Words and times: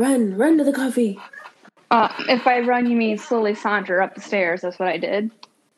Run, 0.00 0.38
run 0.38 0.56
to 0.56 0.64
the 0.64 0.72
coffee. 0.72 1.20
Uh, 1.90 2.08
if 2.20 2.46
I 2.46 2.60
run, 2.60 2.90
you 2.90 2.96
mean 2.96 3.18
slowly 3.18 3.54
saunter 3.54 4.00
up 4.00 4.14
the 4.14 4.22
stairs. 4.22 4.62
That's 4.62 4.78
what 4.78 4.88
I 4.88 4.96
did. 4.96 5.30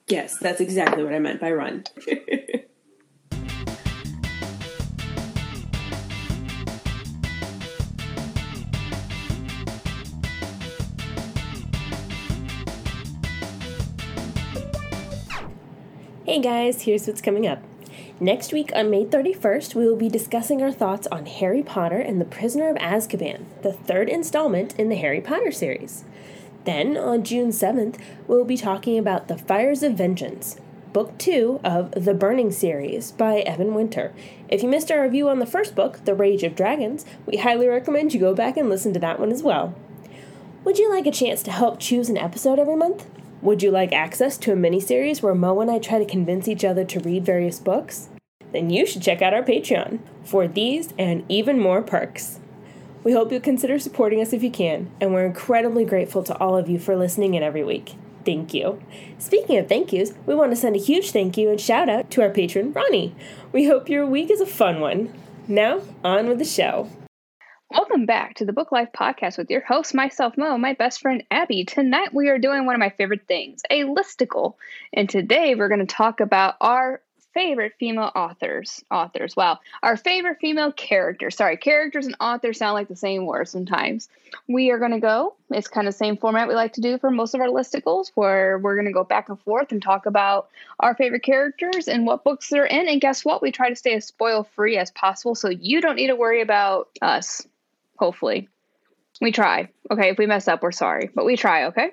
Yes, 0.06 0.38
that's 0.38 0.60
exactly 0.60 1.02
what 1.02 1.12
I 1.12 1.18
meant 1.18 1.40
by 1.40 1.50
run. 1.50 1.82
Hey 16.24 16.40
guys, 16.40 16.80
here's 16.80 17.06
what's 17.06 17.20
coming 17.20 17.46
up. 17.46 17.62
Next 18.22 18.52
week 18.52 18.70
on 18.72 18.88
May 18.88 19.04
31st, 19.04 19.74
we 19.74 19.84
will 19.84 19.96
be 19.96 20.08
discussing 20.08 20.62
our 20.62 20.70
thoughts 20.70 21.08
on 21.08 21.26
Harry 21.26 21.60
Potter 21.60 21.98
and 21.98 22.20
the 22.20 22.24
Prisoner 22.24 22.70
of 22.70 22.76
Azkaban, 22.76 23.46
the 23.62 23.72
third 23.72 24.08
installment 24.08 24.78
in 24.78 24.88
the 24.88 24.94
Harry 24.94 25.20
Potter 25.20 25.50
series. 25.50 26.04
Then, 26.64 26.96
on 26.96 27.24
June 27.24 27.48
7th, 27.48 27.98
we'll 28.28 28.44
be 28.44 28.56
talking 28.56 28.96
about 28.96 29.26
The 29.26 29.36
Fires 29.36 29.82
of 29.82 29.94
Vengeance, 29.94 30.54
Book 30.92 31.18
2 31.18 31.62
of 31.64 31.90
The 31.90 32.14
Burning 32.14 32.52
series 32.52 33.10
by 33.10 33.40
Evan 33.40 33.74
Winter. 33.74 34.14
If 34.48 34.62
you 34.62 34.68
missed 34.68 34.92
our 34.92 35.02
review 35.02 35.28
on 35.28 35.40
the 35.40 35.44
first 35.44 35.74
book, 35.74 36.04
The 36.04 36.14
Rage 36.14 36.44
of 36.44 36.54
Dragons, 36.54 37.04
we 37.26 37.38
highly 37.38 37.66
recommend 37.66 38.14
you 38.14 38.20
go 38.20 38.36
back 38.36 38.56
and 38.56 38.70
listen 38.70 38.92
to 38.92 39.00
that 39.00 39.18
one 39.18 39.32
as 39.32 39.42
well. 39.42 39.74
Would 40.62 40.78
you 40.78 40.88
like 40.88 41.06
a 41.06 41.10
chance 41.10 41.42
to 41.42 41.50
help 41.50 41.80
choose 41.80 42.08
an 42.08 42.16
episode 42.16 42.60
every 42.60 42.76
month? 42.76 43.04
Would 43.42 43.64
you 43.64 43.72
like 43.72 43.92
access 43.92 44.38
to 44.38 44.52
a 44.52 44.56
mini-series 44.56 45.20
where 45.24 45.34
Mo 45.34 45.60
and 45.60 45.68
I 45.68 45.80
try 45.80 45.98
to 45.98 46.04
convince 46.04 46.46
each 46.46 46.64
other 46.64 46.84
to 46.84 47.00
read 47.00 47.24
various 47.24 47.58
books? 47.58 48.08
Then 48.52 48.70
you 48.70 48.86
should 48.86 49.02
check 49.02 49.22
out 49.22 49.34
our 49.34 49.42
Patreon 49.42 50.00
for 50.24 50.46
these 50.46 50.92
and 50.98 51.24
even 51.28 51.58
more 51.58 51.82
perks. 51.82 52.38
We 53.02 53.12
hope 53.12 53.32
you'll 53.32 53.40
consider 53.40 53.78
supporting 53.78 54.20
us 54.20 54.32
if 54.32 54.42
you 54.42 54.50
can, 54.50 54.90
and 55.00 55.12
we're 55.12 55.26
incredibly 55.26 55.84
grateful 55.84 56.22
to 56.22 56.36
all 56.38 56.56
of 56.56 56.68
you 56.68 56.78
for 56.78 56.94
listening 56.94 57.34
in 57.34 57.42
every 57.42 57.64
week. 57.64 57.94
Thank 58.24 58.54
you. 58.54 58.80
Speaking 59.18 59.58
of 59.58 59.68
thank 59.68 59.92
yous, 59.92 60.12
we 60.26 60.36
want 60.36 60.52
to 60.52 60.56
send 60.56 60.76
a 60.76 60.78
huge 60.78 61.10
thank 61.10 61.36
you 61.36 61.50
and 61.50 61.60
shout 61.60 61.88
out 61.88 62.10
to 62.12 62.22
our 62.22 62.30
patron, 62.30 62.72
Ronnie. 62.72 63.16
We 63.50 63.64
hope 63.64 63.88
your 63.88 64.06
week 64.06 64.30
is 64.30 64.40
a 64.40 64.46
fun 64.46 64.80
one. 64.80 65.12
Now, 65.48 65.80
on 66.04 66.28
with 66.28 66.38
the 66.38 66.44
show. 66.44 66.88
Welcome 67.72 68.06
back 68.06 68.34
to 68.34 68.44
the 68.44 68.52
Book 68.52 68.70
Life 68.70 68.90
Podcast 68.94 69.38
with 69.38 69.50
your 69.50 69.62
host, 69.62 69.94
myself, 69.94 70.36
Mo, 70.36 70.58
my 70.58 70.74
best 70.74 71.00
friend, 71.00 71.24
Abby. 71.30 71.64
Tonight 71.64 72.12
we 72.12 72.28
are 72.28 72.38
doing 72.38 72.66
one 72.66 72.74
of 72.74 72.80
my 72.80 72.90
favorite 72.90 73.26
things, 73.26 73.62
a 73.70 73.84
listicle. 73.84 74.54
And 74.92 75.08
today 75.08 75.54
we're 75.54 75.68
going 75.68 75.84
to 75.84 75.86
talk 75.86 76.20
about 76.20 76.56
our 76.60 77.00
favorite 77.34 77.74
female 77.78 78.10
authors. 78.14 78.84
Authors, 78.90 79.36
wow. 79.36 79.58
Our 79.82 79.96
favorite 79.96 80.38
female 80.40 80.72
characters. 80.72 81.36
Sorry, 81.36 81.56
characters 81.56 82.06
and 82.06 82.16
authors 82.20 82.58
sound 82.58 82.74
like 82.74 82.88
the 82.88 82.96
same 82.96 83.26
word 83.26 83.48
sometimes. 83.48 84.08
We 84.48 84.70
are 84.70 84.78
going 84.78 84.92
to 84.92 85.00
go, 85.00 85.34
it's 85.50 85.68
kind 85.68 85.88
of 85.88 85.94
same 85.94 86.16
format 86.16 86.48
we 86.48 86.54
like 86.54 86.74
to 86.74 86.80
do 86.80 86.98
for 86.98 87.10
most 87.10 87.34
of 87.34 87.40
our 87.40 87.48
listicles, 87.48 88.10
where 88.14 88.58
we're 88.58 88.76
going 88.76 88.86
to 88.86 88.92
go 88.92 89.04
back 89.04 89.28
and 89.28 89.40
forth 89.40 89.72
and 89.72 89.82
talk 89.82 90.06
about 90.06 90.48
our 90.80 90.94
favorite 90.94 91.22
characters 91.22 91.88
and 91.88 92.06
what 92.06 92.24
books 92.24 92.48
they're 92.48 92.64
in. 92.64 92.88
And 92.88 93.00
guess 93.00 93.24
what? 93.24 93.42
We 93.42 93.52
try 93.52 93.68
to 93.68 93.76
stay 93.76 93.94
as 93.94 94.06
spoil 94.06 94.44
free 94.44 94.78
as 94.78 94.90
possible 94.90 95.34
so 95.34 95.48
you 95.48 95.80
don't 95.80 95.96
need 95.96 96.08
to 96.08 96.16
worry 96.16 96.40
about 96.40 96.88
us 97.00 97.46
hopefully. 98.02 98.48
We 99.20 99.30
try. 99.30 99.68
Okay, 99.90 100.10
if 100.10 100.18
we 100.18 100.26
mess 100.26 100.48
up, 100.48 100.62
we're 100.62 100.72
sorry, 100.72 101.08
but 101.14 101.24
we 101.24 101.36
try, 101.36 101.66
okay? 101.66 101.90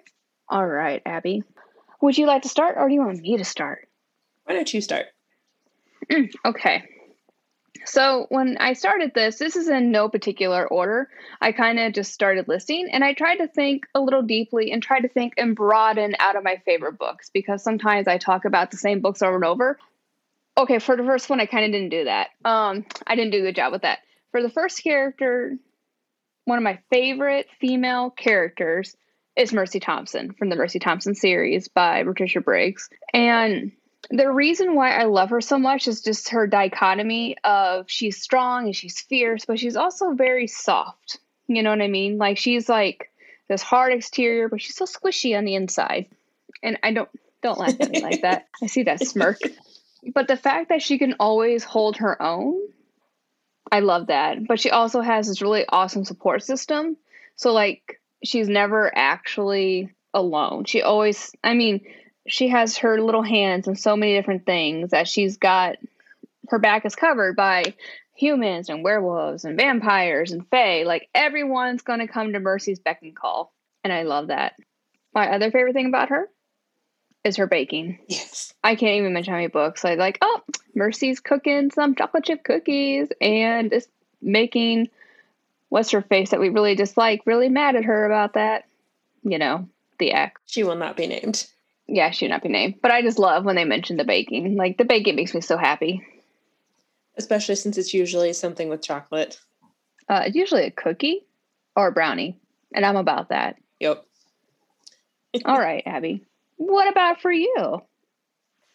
All 0.48 0.66
right, 0.66 1.02
Abby. 1.06 1.44
Would 2.02 2.17
you 2.17 2.26
like 2.26 2.42
to 2.44 2.50
start 2.50 2.76
or 2.78 2.88
do 2.88 2.94
you 2.95 3.02
want 3.02 3.22
me 3.22 3.38
to 3.38 3.45
start? 3.45 3.88
Why 4.45 4.56
don't 4.56 4.73
you 4.73 4.82
start? 4.82 5.06
okay. 6.45 6.83
So, 7.85 8.27
when 8.29 8.57
I 8.59 8.73
started 8.73 9.13
this, 9.15 9.38
this 9.38 9.55
is 9.55 9.69
in 9.69 9.91
no 9.91 10.09
particular 10.09 10.67
order. 10.67 11.09
I 11.41 11.52
kind 11.53 11.79
of 11.79 11.93
just 11.93 12.13
started 12.13 12.47
listing 12.47 12.89
and 12.91 13.03
I 13.03 13.13
tried 13.13 13.38
to 13.38 13.47
think 13.47 13.85
a 13.95 14.02
little 14.02 14.21
deeply 14.21 14.71
and 14.71 14.83
try 14.83 14.99
to 14.99 15.07
think 15.07 15.33
and 15.37 15.55
broaden 15.55 16.15
out 16.19 16.35
of 16.35 16.43
my 16.43 16.61
favorite 16.65 16.99
books 16.99 17.30
because 17.33 17.63
sometimes 17.63 18.07
I 18.07 18.17
talk 18.17 18.45
about 18.45 18.71
the 18.71 18.77
same 18.77 18.99
books 18.99 19.21
over 19.21 19.35
and 19.35 19.45
over. 19.45 19.80
Okay, 20.58 20.80
for 20.80 20.98
the 20.98 21.03
first 21.03 21.30
one, 21.30 21.39
I 21.39 21.45
kind 21.45 21.65
of 21.65 21.71
didn't 21.71 21.89
do 21.89 22.03
that. 22.03 22.30
Um, 22.43 22.86
I 23.08 23.15
didn't 23.15 23.31
do 23.31 23.39
a 23.39 23.43
good 23.43 23.55
job 23.55 23.71
with 23.71 23.83
that. 23.83 23.99
For 24.31 24.42
the 24.42 24.49
first 24.49 24.83
character, 24.83 25.58
one 26.45 26.58
of 26.58 26.64
my 26.64 26.80
favorite 26.89 27.48
female 27.61 28.09
characters 28.09 28.95
is 29.37 29.53
Mercy 29.53 29.80
Thompson 29.80 30.33
from 30.33 30.49
the 30.49 30.58
Mercy 30.58 30.80
Thompson 30.80 31.15
series 31.15 31.69
by 31.69 32.03
Patricia 32.03 32.42
Briggs. 32.42 32.89
And 33.14 33.71
the 34.10 34.32
reason 34.32 34.76
why 34.76 34.92
I 34.95 35.04
love 35.04 35.30
her 35.32 35.42
so 35.42 35.60
much 35.60 35.87
is 35.87 36.02
just 36.02 36.30
her 36.30 36.48
dichotomy 36.48 37.37
of 37.43 37.89
she's 37.89 38.21
strong 38.21 38.65
and 38.65 38.76
she's 38.76 38.99
fierce, 39.02 39.45
but 39.45 39.60
she's 39.60 39.76
also 39.76 40.14
very 40.14 40.48
soft. 40.48 41.20
You 41.48 41.64
know 41.64 41.71
what 41.71 41.82
I 41.82 41.87
mean? 41.87 42.17
Like 42.17 42.37
she's 42.37 42.70
like 42.70 43.11
this 43.48 43.61
hard 43.61 43.93
exterior, 43.93 44.49
but 44.49 44.61
she's 44.61 44.76
so 44.76 44.86
squishy 44.86 45.37
on 45.37 45.45
the 45.45 45.55
inside. 45.55 46.08
And 46.64 46.80
I 46.83 46.93
don't 46.93 47.10
don't 47.42 47.60
laugh 47.60 47.76
at 47.80 47.89
me 47.89 48.02
like 48.04 48.21
that. 48.21 48.48
I 48.61 48.67
see 48.67 48.83
that 48.83 49.05
smirk. 49.05 49.39
But 50.14 50.27
the 50.27 50.37
fact 50.37 50.70
that 50.70 50.81
she 50.81 50.98
can 50.98 51.16
always 51.20 51.64
hold 51.64 51.98
her 51.98 52.21
own 52.21 52.60
I 53.71 53.80
love 53.81 54.08
that. 54.08 54.48
But 54.48 54.60
she 54.60 54.71
also 54.71 55.02
has 55.02 55.27
this 55.27 55.42
really 55.42 55.66
awesome 55.67 56.05
support 56.05 56.43
system. 56.43 56.98
So 57.36 57.54
like 57.54 58.02
she's 58.23 58.49
never 58.49 58.92
actually 58.95 59.93
alone. 60.14 60.66
She 60.66 60.81
always 60.81 61.31
I 61.43 61.54
mean, 61.54 61.81
she 62.27 62.49
has 62.49 62.77
her 62.77 63.02
little 63.02 63.23
hands 63.23 63.67
in 63.67 63.75
so 63.75 63.95
many 63.95 64.13
different 64.13 64.45
things 64.45 64.91
that 64.91 65.07
she's 65.07 65.37
got 65.37 65.77
her 66.49 66.59
back 66.59 66.85
is 66.85 66.95
covered 66.95 67.35
by 67.35 67.73
humans 68.15 68.69
and 68.69 68.83
werewolves 68.83 69.45
and 69.45 69.57
vampires 69.57 70.31
and 70.31 70.47
fae. 70.49 70.83
Like 70.83 71.09
everyone's 71.15 71.81
gonna 71.81 72.07
come 72.07 72.33
to 72.33 72.39
Mercy's 72.39 72.80
beck 72.80 73.02
and 73.02 73.15
call. 73.15 73.53
And 73.83 73.93
I 73.93 74.03
love 74.03 74.27
that. 74.27 74.55
My 75.13 75.31
other 75.31 75.52
favorite 75.52 75.73
thing 75.73 75.87
about 75.87 76.09
her 76.09 76.30
is 77.23 77.37
her 77.37 77.47
baking. 77.47 77.99
Yes. 78.07 78.53
I 78.63 78.75
can't 78.75 78.97
even 78.97 79.13
mention 79.13 79.31
how 79.31 79.37
many 79.37 79.47
books. 79.47 79.86
I 79.86 79.95
like, 79.95 80.17
oh, 80.21 80.41
Mercy's 80.75 81.19
cooking 81.19 81.71
some 81.71 81.95
chocolate 81.95 82.25
chip 82.25 82.43
cookies 82.43 83.09
and 83.21 83.71
is 83.71 83.87
making 84.21 84.89
what's 85.69 85.91
her 85.91 86.01
face 86.01 86.31
that 86.31 86.39
we 86.39 86.49
really 86.49 86.75
dislike 86.75 87.21
really 87.25 87.49
mad 87.49 87.75
at 87.75 87.86
her 87.86 88.05
about 88.05 88.33
that. 88.33 88.65
You 89.23 89.37
know, 89.37 89.67
the 89.97 90.11
ex. 90.11 90.41
She 90.45 90.63
will 90.63 90.75
not 90.75 90.97
be 90.97 91.07
named. 91.07 91.47
Yeah, 91.92 92.11
she 92.11 92.26
will 92.26 92.32
not 92.32 92.44
be 92.44 92.50
named. 92.50 92.76
But 92.82 92.92
I 92.92 93.02
just 93.02 93.20
love 93.20 93.45
when 93.45 93.55
they 93.55 93.66
mention 93.66 93.98
the 93.98 94.04
baking. 94.04 94.55
Like 94.55 94.77
the 94.77 94.86
baking 94.86 95.16
makes 95.16 95.33
me 95.33 95.42
so 95.42 95.58
happy. 95.58 96.02
Especially 97.17 97.55
since 97.55 97.77
it's 97.77 97.94
usually 97.94 98.33
something 98.33 98.70
with 98.70 98.82
chocolate. 98.82 99.39
Uh, 100.08 100.23
it's 100.26 100.36
usually 100.36 100.66
a 100.66 100.72
cookie 100.72 101.26
or 101.76 101.88
a 101.88 101.92
brownie. 101.92 102.39
And 102.73 102.86
I'm 102.86 102.95
about 102.95 103.30
that. 103.30 103.55
Yep. 103.80 104.05
All 105.45 105.60
right, 105.60 105.83
Abby. 105.86 106.26
What 106.58 106.89
about 106.89 107.22
for 107.22 107.32
you? 107.32 107.82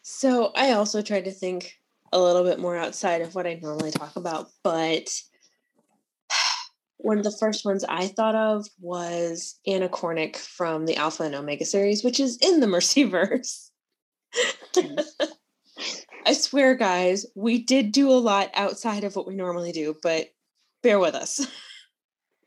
So 0.01 0.51
I 0.55 0.71
also 0.71 1.01
tried 1.01 1.25
to 1.25 1.31
think 1.31 1.79
a 2.11 2.19
little 2.21 2.43
bit 2.43 2.59
more 2.59 2.77
outside 2.77 3.21
of 3.21 3.35
what 3.35 3.47
I 3.47 3.59
normally 3.61 3.91
talk 3.91 4.15
about, 4.15 4.49
but 4.63 5.09
one 7.05 7.19
of 7.19 7.23
the 7.23 7.37
first 7.39 7.63
ones 7.65 7.85
I 7.87 8.07
thought 8.07 8.33
of 8.33 8.65
was 8.81 9.59
Anna 9.67 9.87
Cornick 9.87 10.37
from 10.37 10.87
the 10.87 10.95
Alpha 10.95 11.21
and 11.21 11.35
Omega 11.35 11.63
series, 11.63 12.03
which 12.03 12.19
is 12.19 12.35
in 12.37 12.61
the 12.61 12.65
Mercyverse. 12.65 13.69
I 16.25 16.33
swear, 16.33 16.73
guys, 16.73 17.27
we 17.35 17.61
did 17.61 17.91
do 17.91 18.09
a 18.09 18.13
lot 18.17 18.49
outside 18.55 19.03
of 19.03 19.15
what 19.15 19.27
we 19.27 19.35
normally 19.35 19.71
do, 19.71 19.95
but 20.01 20.29
bear 20.81 20.97
with 20.97 21.13
us. 21.13 21.45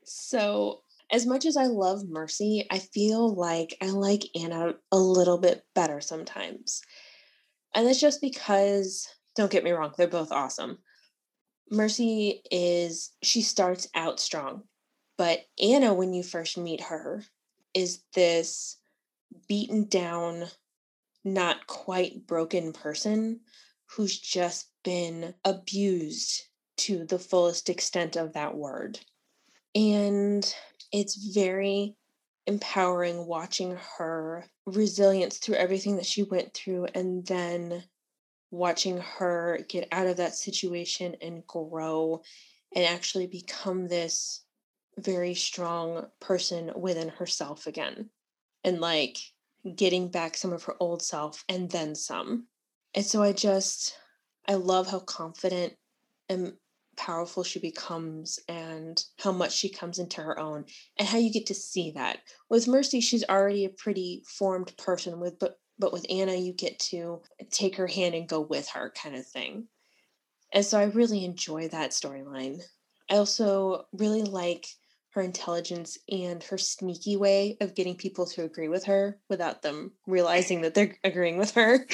So 0.03 0.81
as 1.09 1.25
much 1.25 1.45
as 1.45 1.55
I 1.55 1.67
love 1.67 2.09
Mercy, 2.09 2.67
I 2.69 2.79
feel 2.79 3.33
like 3.33 3.77
I 3.81 3.91
like 3.91 4.23
Anna 4.37 4.73
a 4.91 4.97
little 4.97 5.37
bit 5.37 5.63
better 5.73 6.01
sometimes. 6.01 6.81
And 7.73 7.87
that's 7.87 8.01
just 8.01 8.19
because, 8.19 9.07
don't 9.37 9.51
get 9.51 9.63
me 9.63 9.71
wrong, 9.71 9.93
they're 9.97 10.07
both 10.07 10.33
awesome. 10.33 10.79
Mercy 11.69 12.41
is, 12.51 13.11
she 13.21 13.41
starts 13.41 13.87
out 13.93 14.19
strong, 14.19 14.63
but 15.17 15.41
Anna, 15.61 15.93
when 15.93 16.13
you 16.13 16.23
first 16.23 16.57
meet 16.57 16.81
her, 16.81 17.23
is 17.73 18.03
this 18.13 18.77
beaten 19.47 19.85
down, 19.85 20.45
not 21.23 21.67
quite 21.67 22.25
broken 22.25 22.73
person 22.73 23.41
who's 23.85 24.19
just 24.19 24.69
been 24.83 25.33
abused 25.45 26.43
to 26.77 27.05
the 27.05 27.19
fullest 27.19 27.69
extent 27.69 28.15
of 28.15 28.33
that 28.33 28.55
word. 28.55 28.99
And 29.75 30.55
it's 30.91 31.33
very 31.33 31.95
empowering 32.47 33.27
watching 33.27 33.77
her 33.97 34.45
resilience 34.65 35.37
through 35.37 35.55
everything 35.55 35.97
that 35.97 36.05
she 36.05 36.23
went 36.23 36.53
through 36.53 36.87
and 36.95 37.25
then 37.27 37.83
watching 38.51 38.97
her 38.97 39.59
get 39.69 39.87
out 39.91 40.07
of 40.07 40.17
that 40.17 40.35
situation 40.35 41.15
and 41.21 41.45
grow 41.45 42.21
and 42.75 42.85
actually 42.85 43.27
become 43.27 43.87
this 43.87 44.43
very 44.97 45.33
strong 45.33 46.05
person 46.19 46.71
within 46.75 47.09
herself 47.09 47.67
again 47.67 48.09
and 48.63 48.81
like 48.81 49.17
getting 49.75 50.09
back 50.09 50.35
some 50.35 50.53
of 50.53 50.63
her 50.63 50.75
old 50.79 51.01
self 51.01 51.43
and 51.47 51.69
then 51.71 51.95
some. 51.95 52.47
And 52.95 53.05
so 53.05 53.21
i 53.21 53.31
just 53.31 53.97
i 54.47 54.55
love 54.55 54.89
how 54.89 54.99
confident 54.99 55.73
and 56.27 56.53
powerful 56.97 57.43
she 57.43 57.59
becomes 57.59 58.39
and 58.49 59.03
how 59.19 59.31
much 59.31 59.53
she 59.55 59.69
comes 59.69 59.99
into 59.99 60.21
her 60.21 60.37
own 60.37 60.65
and 60.97 61.07
how 61.07 61.17
you 61.17 61.31
get 61.31 61.45
to 61.45 61.53
see 61.53 61.91
that. 61.91 62.19
With 62.49 62.67
mercy 62.67 62.99
she's 62.99 63.23
already 63.29 63.65
a 63.65 63.69
pretty 63.69 64.23
formed 64.27 64.75
person 64.77 65.19
with 65.19 65.39
but 65.39 65.59
but 65.79 65.93
with 65.93 66.05
anna 66.09 66.35
you 66.35 66.53
get 66.53 66.77
to 66.79 67.21
take 67.49 67.75
her 67.75 67.87
hand 67.87 68.13
and 68.13 68.29
go 68.29 68.39
with 68.41 68.67
her 68.69 68.91
kind 69.01 69.15
of 69.15 69.25
thing 69.25 69.67
and 70.53 70.65
so 70.65 70.79
i 70.79 70.83
really 70.83 71.25
enjoy 71.25 71.67
that 71.67 71.91
storyline 71.91 72.61
i 73.09 73.15
also 73.15 73.85
really 73.93 74.23
like 74.23 74.67
her 75.11 75.21
intelligence 75.21 75.97
and 76.11 76.43
her 76.43 76.57
sneaky 76.57 77.17
way 77.17 77.57
of 77.61 77.73
getting 77.73 77.95
people 77.95 78.25
to 78.27 78.43
agree 78.43 78.67
with 78.67 78.85
her 78.85 79.19
without 79.27 79.61
them 79.61 79.91
realizing 80.05 80.61
that 80.61 80.75
they're 80.75 80.95
agreeing 81.03 81.37
with 81.37 81.51
her 81.51 81.85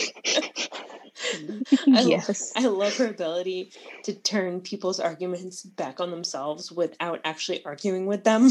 mm-hmm. 1.16 1.96
I, 1.96 2.02
yes. 2.02 2.52
I 2.56 2.66
love 2.68 2.96
her 2.98 3.08
ability 3.08 3.72
to 4.04 4.14
turn 4.14 4.62
people's 4.62 5.00
arguments 5.00 5.64
back 5.64 6.00
on 6.00 6.12
themselves 6.12 6.72
without 6.72 7.22
actually 7.24 7.64
arguing 7.66 8.06
with 8.06 8.24
them. 8.24 8.50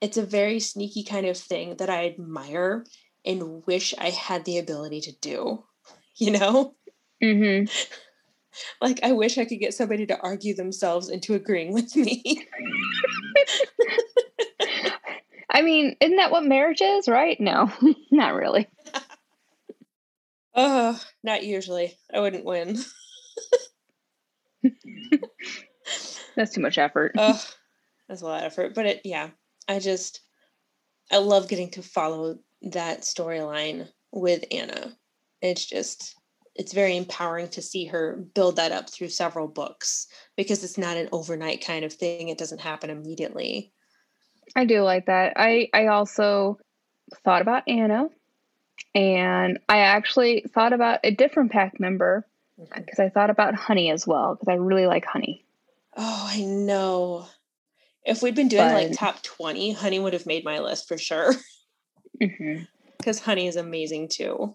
It's 0.00 0.16
a 0.16 0.24
very 0.24 0.60
sneaky 0.60 1.04
kind 1.04 1.26
of 1.26 1.36
thing 1.36 1.76
that 1.76 1.90
I 1.90 2.06
admire 2.06 2.84
and 3.24 3.66
wish 3.66 3.94
I 3.98 4.10
had 4.10 4.44
the 4.44 4.58
ability 4.58 5.00
to 5.02 5.12
do. 5.12 5.64
You 6.16 6.32
know? 6.32 6.74
Mm-hmm. 7.22 7.66
Like, 8.80 9.00
I 9.02 9.12
wish 9.12 9.38
I 9.38 9.44
could 9.44 9.60
get 9.60 9.74
somebody 9.74 10.06
to 10.06 10.18
argue 10.20 10.54
themselves 10.54 11.08
into 11.08 11.34
agreeing 11.34 11.72
with 11.72 11.94
me. 11.96 12.46
I 15.50 15.62
mean, 15.62 15.96
isn't 16.00 16.16
that 16.16 16.30
what 16.30 16.44
marriage 16.44 16.80
is, 16.80 17.08
right? 17.08 17.40
No, 17.40 17.72
not 18.10 18.34
really. 18.34 18.68
Oh, 20.54 21.00
not 21.22 21.44
usually. 21.44 21.96
I 22.12 22.20
wouldn't 22.20 22.44
win. 22.44 22.78
that's 26.36 26.54
too 26.54 26.60
much 26.60 26.78
effort. 26.78 27.12
Oh, 27.16 27.42
that's 28.08 28.22
a 28.22 28.26
lot 28.26 28.40
of 28.40 28.46
effort. 28.46 28.74
But 28.74 28.86
it, 28.86 29.00
yeah, 29.04 29.30
I 29.68 29.78
just, 29.78 30.20
I 31.10 31.18
love 31.18 31.48
getting 31.48 31.70
to 31.72 31.82
follow 31.82 32.38
that 32.62 33.02
storyline 33.02 33.88
with 34.12 34.44
Anna. 34.50 34.96
It's 35.40 35.64
just, 35.64 36.16
it's 36.54 36.72
very 36.72 36.96
empowering 36.96 37.48
to 37.48 37.62
see 37.62 37.86
her 37.86 38.24
build 38.34 38.56
that 38.56 38.72
up 38.72 38.90
through 38.90 39.08
several 39.08 39.48
books 39.48 40.06
because 40.36 40.62
it's 40.62 40.78
not 40.78 40.96
an 40.96 41.08
overnight 41.12 41.64
kind 41.64 41.84
of 41.84 41.92
thing. 41.92 42.28
It 42.28 42.38
doesn't 42.38 42.60
happen 42.60 42.90
immediately. 42.90 43.72
I 44.56 44.64
do 44.64 44.82
like 44.82 45.06
that. 45.06 45.34
I 45.36 45.68
I 45.72 45.86
also 45.86 46.58
thought 47.24 47.42
about 47.42 47.68
Anna 47.68 48.08
and 48.94 49.58
I 49.68 49.78
actually 49.78 50.44
thought 50.52 50.72
about 50.72 51.00
a 51.04 51.10
different 51.10 51.52
pack 51.52 51.78
member 51.78 52.26
mm-hmm. 52.58 52.80
because 52.80 52.98
I 52.98 53.08
thought 53.08 53.30
about 53.30 53.54
honey 53.54 53.90
as 53.90 54.06
well 54.06 54.34
because 54.34 54.48
I 54.48 54.54
really 54.54 54.86
like 54.86 55.04
honey. 55.04 55.44
Oh, 55.96 56.26
I 56.28 56.42
know. 56.42 57.26
If 58.04 58.22
we'd 58.22 58.34
been 58.34 58.48
doing 58.48 58.66
but, 58.66 58.74
like 58.74 58.98
top 58.98 59.22
20, 59.22 59.72
honey 59.72 59.98
would 59.98 60.14
have 60.14 60.26
made 60.26 60.44
my 60.44 60.58
list 60.60 60.88
for 60.88 60.98
sure. 60.98 61.34
Because 62.20 63.18
mm-hmm. 63.18 63.24
honey 63.24 63.48
is 63.48 63.56
amazing 63.56 64.08
too. 64.08 64.54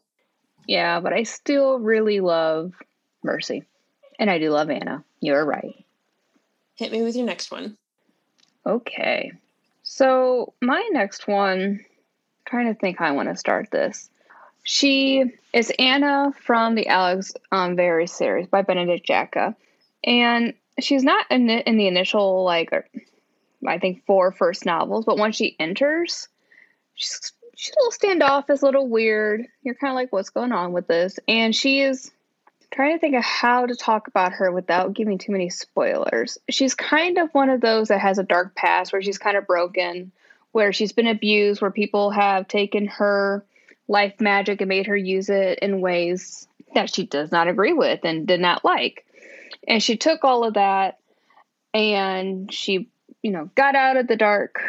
Yeah, 0.67 0.99
but 0.99 1.13
I 1.13 1.23
still 1.23 1.79
really 1.79 2.19
love 2.19 2.73
Mercy. 3.23 3.63
And 4.17 4.29
I 4.29 4.39
do 4.39 4.49
love 4.51 4.69
Anna. 4.69 5.03
You're 5.19 5.43
right. 5.43 5.83
Hit 6.75 6.91
me 6.91 7.01
with 7.01 7.15
your 7.15 7.25
next 7.25 7.51
one. 7.51 7.77
Okay. 8.65 9.33
So, 9.83 10.53
my 10.61 10.87
next 10.91 11.27
one, 11.27 11.59
I'm 11.59 11.85
trying 12.45 12.73
to 12.73 12.79
think 12.79 12.97
how 12.97 13.05
I 13.05 13.11
want 13.11 13.29
to 13.29 13.35
start 13.35 13.69
this. 13.71 14.09
She 14.63 15.23
is 15.53 15.71
Anna 15.77 16.33
from 16.41 16.75
the 16.75 16.87
Alex 16.87 17.33
um, 17.51 17.75
Verus 17.75 18.11
series 18.11 18.47
by 18.47 18.61
Benedict 18.63 19.05
Jacka. 19.05 19.55
And 20.03 20.53
she's 20.79 21.03
not 21.03 21.25
in 21.29 21.47
the, 21.47 21.67
in 21.69 21.77
the 21.77 21.87
initial, 21.87 22.43
like, 22.43 22.71
I 23.67 23.77
think, 23.77 24.05
four 24.05 24.31
first 24.31 24.65
novels, 24.65 25.05
but 25.05 25.17
once 25.17 25.35
she 25.35 25.55
enters, 25.59 26.27
she's, 26.95 27.31
she's 27.55 27.73
a 27.75 27.79
little 27.79 27.91
standoffish, 27.91 28.61
a 28.61 28.65
little 28.65 28.87
weird. 28.87 29.45
You're 29.63 29.75
kind 29.75 29.91
of 29.91 29.95
like, 29.95 30.11
what's 30.11 30.29
going 30.29 30.51
on 30.51 30.73
with 30.73 30.87
this? 30.87 31.19
And 31.27 31.55
she 31.55 31.81
is 31.81 32.11
trying 32.71 32.95
to 32.95 32.99
think 32.99 33.15
of 33.15 33.23
how 33.23 33.65
to 33.65 33.75
talk 33.75 34.07
about 34.07 34.33
her 34.33 34.51
without 34.51 34.93
giving 34.93 35.17
too 35.17 35.31
many 35.31 35.49
spoilers. 35.49 36.37
She's 36.49 36.75
kind 36.75 37.17
of 37.17 37.29
one 37.33 37.49
of 37.49 37.61
those 37.61 37.87
that 37.87 38.01
has 38.01 38.19
a 38.19 38.23
dark 38.23 38.55
past 38.55 38.91
where 38.91 39.01
she's 39.01 39.17
kind 39.17 39.37
of 39.37 39.47
broken, 39.47 40.11
where 40.51 40.73
she's 40.73 40.91
been 40.91 41.07
abused, 41.07 41.61
where 41.61 41.71
people 41.71 42.11
have 42.11 42.47
taken 42.47 42.87
her 42.87 43.45
life 43.87 44.19
magic 44.19 44.61
and 44.61 44.69
made 44.69 44.87
her 44.87 44.97
use 44.97 45.29
it 45.29 45.59
in 45.59 45.81
ways 45.81 46.47
that 46.73 46.93
she 46.93 47.05
does 47.05 47.31
not 47.31 47.47
agree 47.47 47.73
with 47.73 48.01
and 48.03 48.27
did 48.27 48.39
not 48.39 48.65
like. 48.65 49.05
And 49.67 49.81
she 49.81 49.95
took 49.95 50.23
all 50.23 50.43
of 50.43 50.55
that 50.55 50.99
and 51.73 52.51
she, 52.51 52.89
you 53.21 53.31
know, 53.31 53.49
got 53.55 53.75
out 53.75 53.97
of 53.97 54.07
the 54.07 54.15
dark 54.15 54.59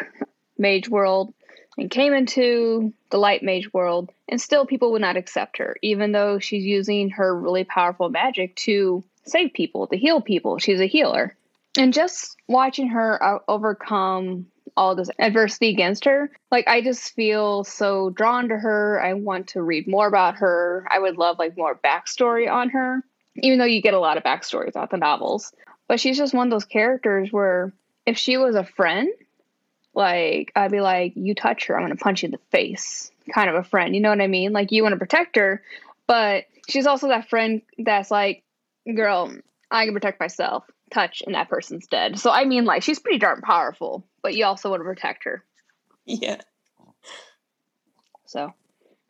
mage 0.57 0.87
world 0.89 1.33
and 1.77 1.91
came 1.91 2.13
into 2.13 2.93
the 3.11 3.17
light 3.17 3.43
mage 3.43 3.71
world. 3.73 4.11
And 4.27 4.41
still, 4.41 4.65
people 4.65 4.91
would 4.91 5.01
not 5.01 5.17
accept 5.17 5.57
her, 5.57 5.77
even 5.81 6.11
though 6.11 6.39
she's 6.39 6.65
using 6.65 7.11
her 7.11 7.37
really 7.37 7.63
powerful 7.63 8.09
magic 8.09 8.55
to 8.57 9.03
save 9.25 9.53
people, 9.53 9.87
to 9.87 9.97
heal 9.97 10.21
people. 10.21 10.57
She's 10.57 10.81
a 10.81 10.87
healer. 10.87 11.35
And 11.77 11.93
just 11.93 12.35
watching 12.47 12.89
her 12.89 13.23
uh, 13.23 13.39
overcome 13.47 14.47
all 14.77 14.95
this 14.95 15.09
adversity 15.19 15.69
against 15.69 16.05
her. 16.05 16.31
Like 16.51 16.67
I 16.67 16.81
just 16.81 17.13
feel 17.15 17.63
so 17.63 18.11
drawn 18.11 18.49
to 18.49 18.55
her. 18.55 19.01
I 19.01 19.13
want 19.13 19.49
to 19.49 19.61
read 19.61 19.87
more 19.87 20.07
about 20.07 20.35
her. 20.35 20.85
I 20.89 20.99
would 20.99 21.17
love 21.17 21.39
like 21.39 21.57
more 21.57 21.75
backstory 21.75 22.49
on 22.49 22.69
her, 22.69 23.03
even 23.37 23.57
though 23.57 23.65
you 23.65 23.81
get 23.81 23.95
a 23.95 23.99
lot 23.99 24.17
of 24.17 24.23
backstory 24.23 24.71
throughout 24.71 24.91
the 24.91 24.97
novels. 24.97 25.51
But 25.87 25.99
she's 25.99 26.17
just 26.17 26.33
one 26.33 26.47
of 26.47 26.51
those 26.51 26.65
characters 26.65 27.31
where 27.31 27.73
if 28.05 28.17
she 28.17 28.37
was 28.37 28.55
a 28.55 28.63
friend, 28.63 29.09
like 29.97 30.51
I'd 30.55 30.71
be 30.71 30.79
like, 30.79 31.13
you 31.15 31.33
touch 31.33 31.65
her, 31.65 31.75
I'm 31.75 31.83
gonna 31.83 31.95
punch 31.95 32.21
you 32.21 32.27
in 32.27 32.31
the 32.31 32.37
face. 32.51 33.11
Kind 33.33 33.49
of 33.49 33.55
a 33.55 33.63
friend, 33.63 33.95
you 33.95 33.99
know 33.99 34.09
what 34.09 34.21
I 34.21 34.27
mean? 34.27 34.53
Like 34.53 34.71
you 34.71 34.83
want 34.83 34.93
to 34.93 34.99
protect 34.99 35.35
her, 35.35 35.63
but 36.05 36.45
she's 36.69 36.85
also 36.85 37.07
that 37.07 37.29
friend 37.29 37.63
that's 37.79 38.11
like, 38.11 38.43
girl, 38.95 39.35
I 39.71 39.85
can 39.85 39.95
protect 39.95 40.19
myself 40.19 40.63
touch 40.93 41.23
and 41.25 41.35
that 41.35 41.49
person's 41.49 41.87
dead. 41.87 42.19
So 42.19 42.29
I 42.31 42.45
mean 42.45 42.63
like 42.63 42.83
she's 42.83 42.99
pretty 42.99 43.17
darn 43.17 43.41
powerful, 43.41 44.05
but 44.21 44.35
you 44.35 44.45
also 44.45 44.69
want 44.69 44.81
to 44.81 44.85
protect 44.85 45.23
her. 45.23 45.43
Yeah. 46.05 46.41
So 48.27 48.53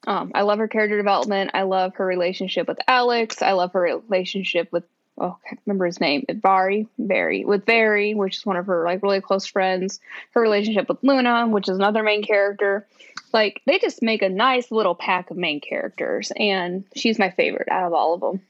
um 0.08 0.32
I 0.34 0.44
love 0.44 0.60
her 0.60 0.70
character 0.70 0.96
development. 0.96 1.52
I 1.54 1.64
love 1.64 1.96
her 1.96 2.06
relationship 2.06 2.66
with 2.66 2.80
Alex. 2.88 3.42
I 3.42 3.52
love 3.52 3.74
her 3.74 3.82
relationship 3.82 4.72
with 4.72 4.86
oh 5.18 5.38
I 5.44 5.50
can't 5.50 5.62
remember 5.66 5.86
his 5.86 6.00
name. 6.00 6.26
Vari, 6.30 6.88
Barry, 6.98 7.46
with 7.46 7.66
Barry, 7.66 8.14
which 8.14 8.38
is 8.38 8.46
one 8.46 8.58
of 8.58 8.68
her 8.68 8.84
like 8.86 9.04
really 9.04 9.22
close 9.22 9.46
friends. 9.46 10.00
Her 10.32 10.42
relationship 10.42 10.90
with 10.90 11.04
Luna, 11.04 11.48
which 11.48 11.70
is 11.70 11.78
another 11.78 12.04
main 12.04 12.24
character. 12.24 12.88
Like 13.34 13.62
they 13.66 13.80
just 13.80 14.02
make 14.02 14.22
a 14.22 14.30
nice 14.30 14.72
little 14.72 14.96
pack 14.96 15.32
of 15.32 15.38
main 15.38 15.60
characters 15.60 16.32
and 16.38 16.84
she's 16.96 17.20
my 17.20 17.30
favorite 17.32 17.70
out 17.70 17.86
of 17.86 17.94
all 17.94 18.14
of 18.14 18.22
them. 18.22 18.42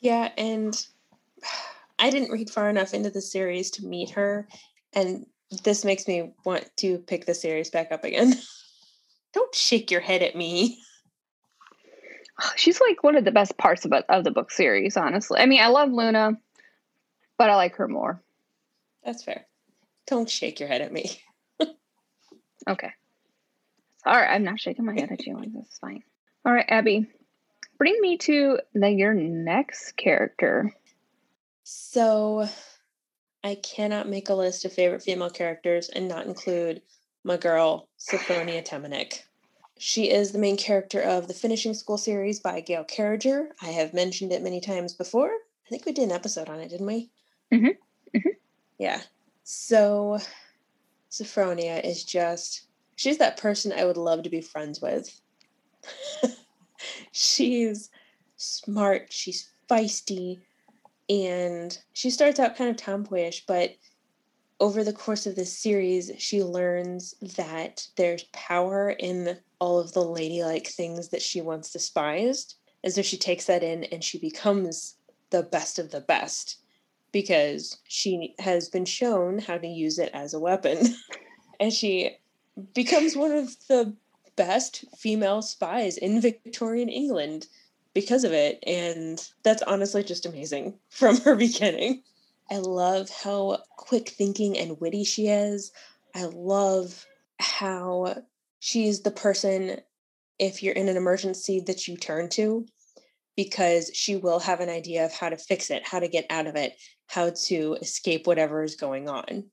Yeah, 0.00 0.30
and 0.36 0.86
I 1.98 2.10
didn't 2.10 2.32
read 2.32 2.50
far 2.50 2.68
enough 2.68 2.92
into 2.92 3.10
the 3.10 3.20
series 3.20 3.70
to 3.72 3.86
meet 3.86 4.10
her, 4.10 4.48
and 4.92 5.26
this 5.62 5.84
makes 5.84 6.08
me 6.08 6.34
want 6.44 6.68
to 6.78 6.98
pick 6.98 7.24
the 7.24 7.34
series 7.34 7.70
back 7.70 7.92
up 7.92 8.04
again. 8.04 8.34
Don't 9.32 9.54
shake 9.54 9.90
your 9.90 10.00
head 10.00 10.22
at 10.22 10.36
me. 10.36 10.78
She's 12.56 12.80
like 12.80 13.02
one 13.02 13.16
of 13.16 13.24
the 13.24 13.30
best 13.30 13.56
parts 13.56 13.84
of, 13.84 13.92
of 13.92 14.24
the 14.24 14.30
book 14.30 14.50
series, 14.50 14.96
honestly. 14.96 15.40
I 15.40 15.46
mean, 15.46 15.60
I 15.60 15.68
love 15.68 15.90
Luna, 15.90 16.38
but 17.38 17.50
I 17.50 17.56
like 17.56 17.76
her 17.76 17.88
more. 17.88 18.22
That's 19.04 19.22
fair. 19.22 19.46
Don't 20.06 20.28
shake 20.28 20.60
your 20.60 20.68
head 20.68 20.80
at 20.80 20.92
me. 20.92 21.22
okay. 22.68 22.90
All 24.06 24.14
right, 24.14 24.34
I'm 24.34 24.44
not 24.44 24.60
shaking 24.60 24.84
my 24.84 24.92
head 24.92 25.10
at 25.10 25.26
you. 25.26 25.40
That's 25.54 25.78
fine. 25.78 26.02
All 26.44 26.52
right, 26.52 26.66
Abby, 26.68 27.06
bring 27.78 27.98
me 28.00 28.18
to 28.18 28.58
the 28.74 28.90
your 28.90 29.14
next 29.14 29.96
character. 29.96 30.74
So 31.62 32.46
I 33.42 33.54
cannot 33.56 34.08
make 34.08 34.28
a 34.28 34.34
list 34.34 34.66
of 34.66 34.72
favorite 34.72 35.02
female 35.02 35.30
characters 35.30 35.88
and 35.88 36.06
not 36.06 36.26
include 36.26 36.82
my 37.24 37.38
girl, 37.38 37.88
Sophronia 37.98 38.62
Temminnick. 38.66 39.22
She 39.78 40.10
is 40.10 40.32
the 40.32 40.38
main 40.38 40.56
character 40.56 41.00
of 41.00 41.26
the 41.26 41.34
Finishing 41.34 41.74
School 41.74 41.98
series 41.98 42.40
by 42.40 42.60
Gail 42.60 42.84
Carriger. 42.84 43.50
I 43.60 43.70
have 43.70 43.92
mentioned 43.92 44.32
it 44.32 44.42
many 44.42 44.60
times 44.60 44.94
before. 44.94 45.30
I 45.30 45.68
think 45.68 45.84
we 45.84 45.92
did 45.92 46.04
an 46.04 46.12
episode 46.12 46.48
on 46.48 46.60
it, 46.60 46.68
didn't 46.68 46.86
we? 46.86 47.10
Mm-hmm. 47.52 47.66
mm-hmm. 48.16 48.28
Yeah. 48.78 49.00
So 49.42 50.18
Sophronia 51.10 51.84
is 51.84 52.04
just, 52.04 52.66
she's 52.96 53.18
that 53.18 53.36
person 53.36 53.72
I 53.72 53.84
would 53.84 53.96
love 53.96 54.22
to 54.22 54.30
be 54.30 54.40
friends 54.40 54.80
with. 54.80 55.20
she's 57.12 57.90
smart, 58.36 59.12
she's 59.12 59.50
feisty, 59.68 60.40
and 61.08 61.76
she 61.92 62.10
starts 62.10 62.40
out 62.40 62.56
kind 62.56 62.70
of 62.70 62.76
tomboyish, 62.76 63.44
but 63.46 63.74
over 64.60 64.84
the 64.84 64.92
course 64.92 65.26
of 65.26 65.36
this 65.36 65.56
series, 65.56 66.10
she 66.18 66.42
learns 66.42 67.14
that 67.36 67.86
there's 67.96 68.24
power 68.32 68.90
in 68.90 69.38
all 69.58 69.78
of 69.78 69.92
the 69.92 70.00
ladylike 70.00 70.68
things 70.68 71.08
that 71.08 71.22
she 71.22 71.40
once 71.40 71.72
despised. 71.72 72.54
And 72.82 72.92
so 72.92 73.02
she 73.02 73.16
takes 73.16 73.46
that 73.46 73.62
in 73.62 73.84
and 73.84 74.04
she 74.04 74.18
becomes 74.18 74.96
the 75.30 75.42
best 75.42 75.78
of 75.78 75.90
the 75.90 76.00
best 76.00 76.58
because 77.10 77.78
she 77.88 78.34
has 78.38 78.68
been 78.68 78.84
shown 78.84 79.38
how 79.38 79.58
to 79.58 79.66
use 79.66 79.98
it 79.98 80.10
as 80.12 80.34
a 80.34 80.40
weapon. 80.40 80.94
and 81.60 81.72
she 81.72 82.16
becomes 82.74 83.16
one 83.16 83.32
of 83.32 83.56
the 83.68 83.94
best 84.36 84.84
female 84.96 85.42
spies 85.42 85.96
in 85.96 86.20
Victorian 86.20 86.88
England 86.88 87.46
because 87.94 88.24
of 88.24 88.32
it. 88.32 88.62
And 88.66 89.24
that's 89.42 89.62
honestly 89.62 90.04
just 90.04 90.26
amazing 90.26 90.74
from 90.90 91.20
her 91.22 91.34
beginning. 91.34 92.02
I 92.50 92.58
love 92.58 93.08
how 93.10 93.58
quick 93.76 94.10
thinking 94.10 94.58
and 94.58 94.80
witty 94.80 95.04
she 95.04 95.28
is. 95.28 95.72
I 96.14 96.24
love 96.24 97.06
how 97.40 98.22
she's 98.60 99.00
the 99.00 99.10
person, 99.10 99.80
if 100.38 100.62
you're 100.62 100.74
in 100.74 100.88
an 100.88 100.96
emergency, 100.96 101.60
that 101.60 101.88
you 101.88 101.96
turn 101.96 102.28
to 102.30 102.66
because 103.36 103.90
she 103.94 104.16
will 104.16 104.38
have 104.40 104.60
an 104.60 104.68
idea 104.68 105.04
of 105.04 105.12
how 105.12 105.28
to 105.28 105.36
fix 105.36 105.70
it, 105.70 105.86
how 105.86 105.98
to 105.98 106.08
get 106.08 106.26
out 106.30 106.46
of 106.46 106.54
it, 106.56 106.74
how 107.06 107.30
to 107.46 107.76
escape 107.80 108.26
whatever 108.26 108.62
is 108.62 108.76
going 108.76 109.08
on. 109.08 109.44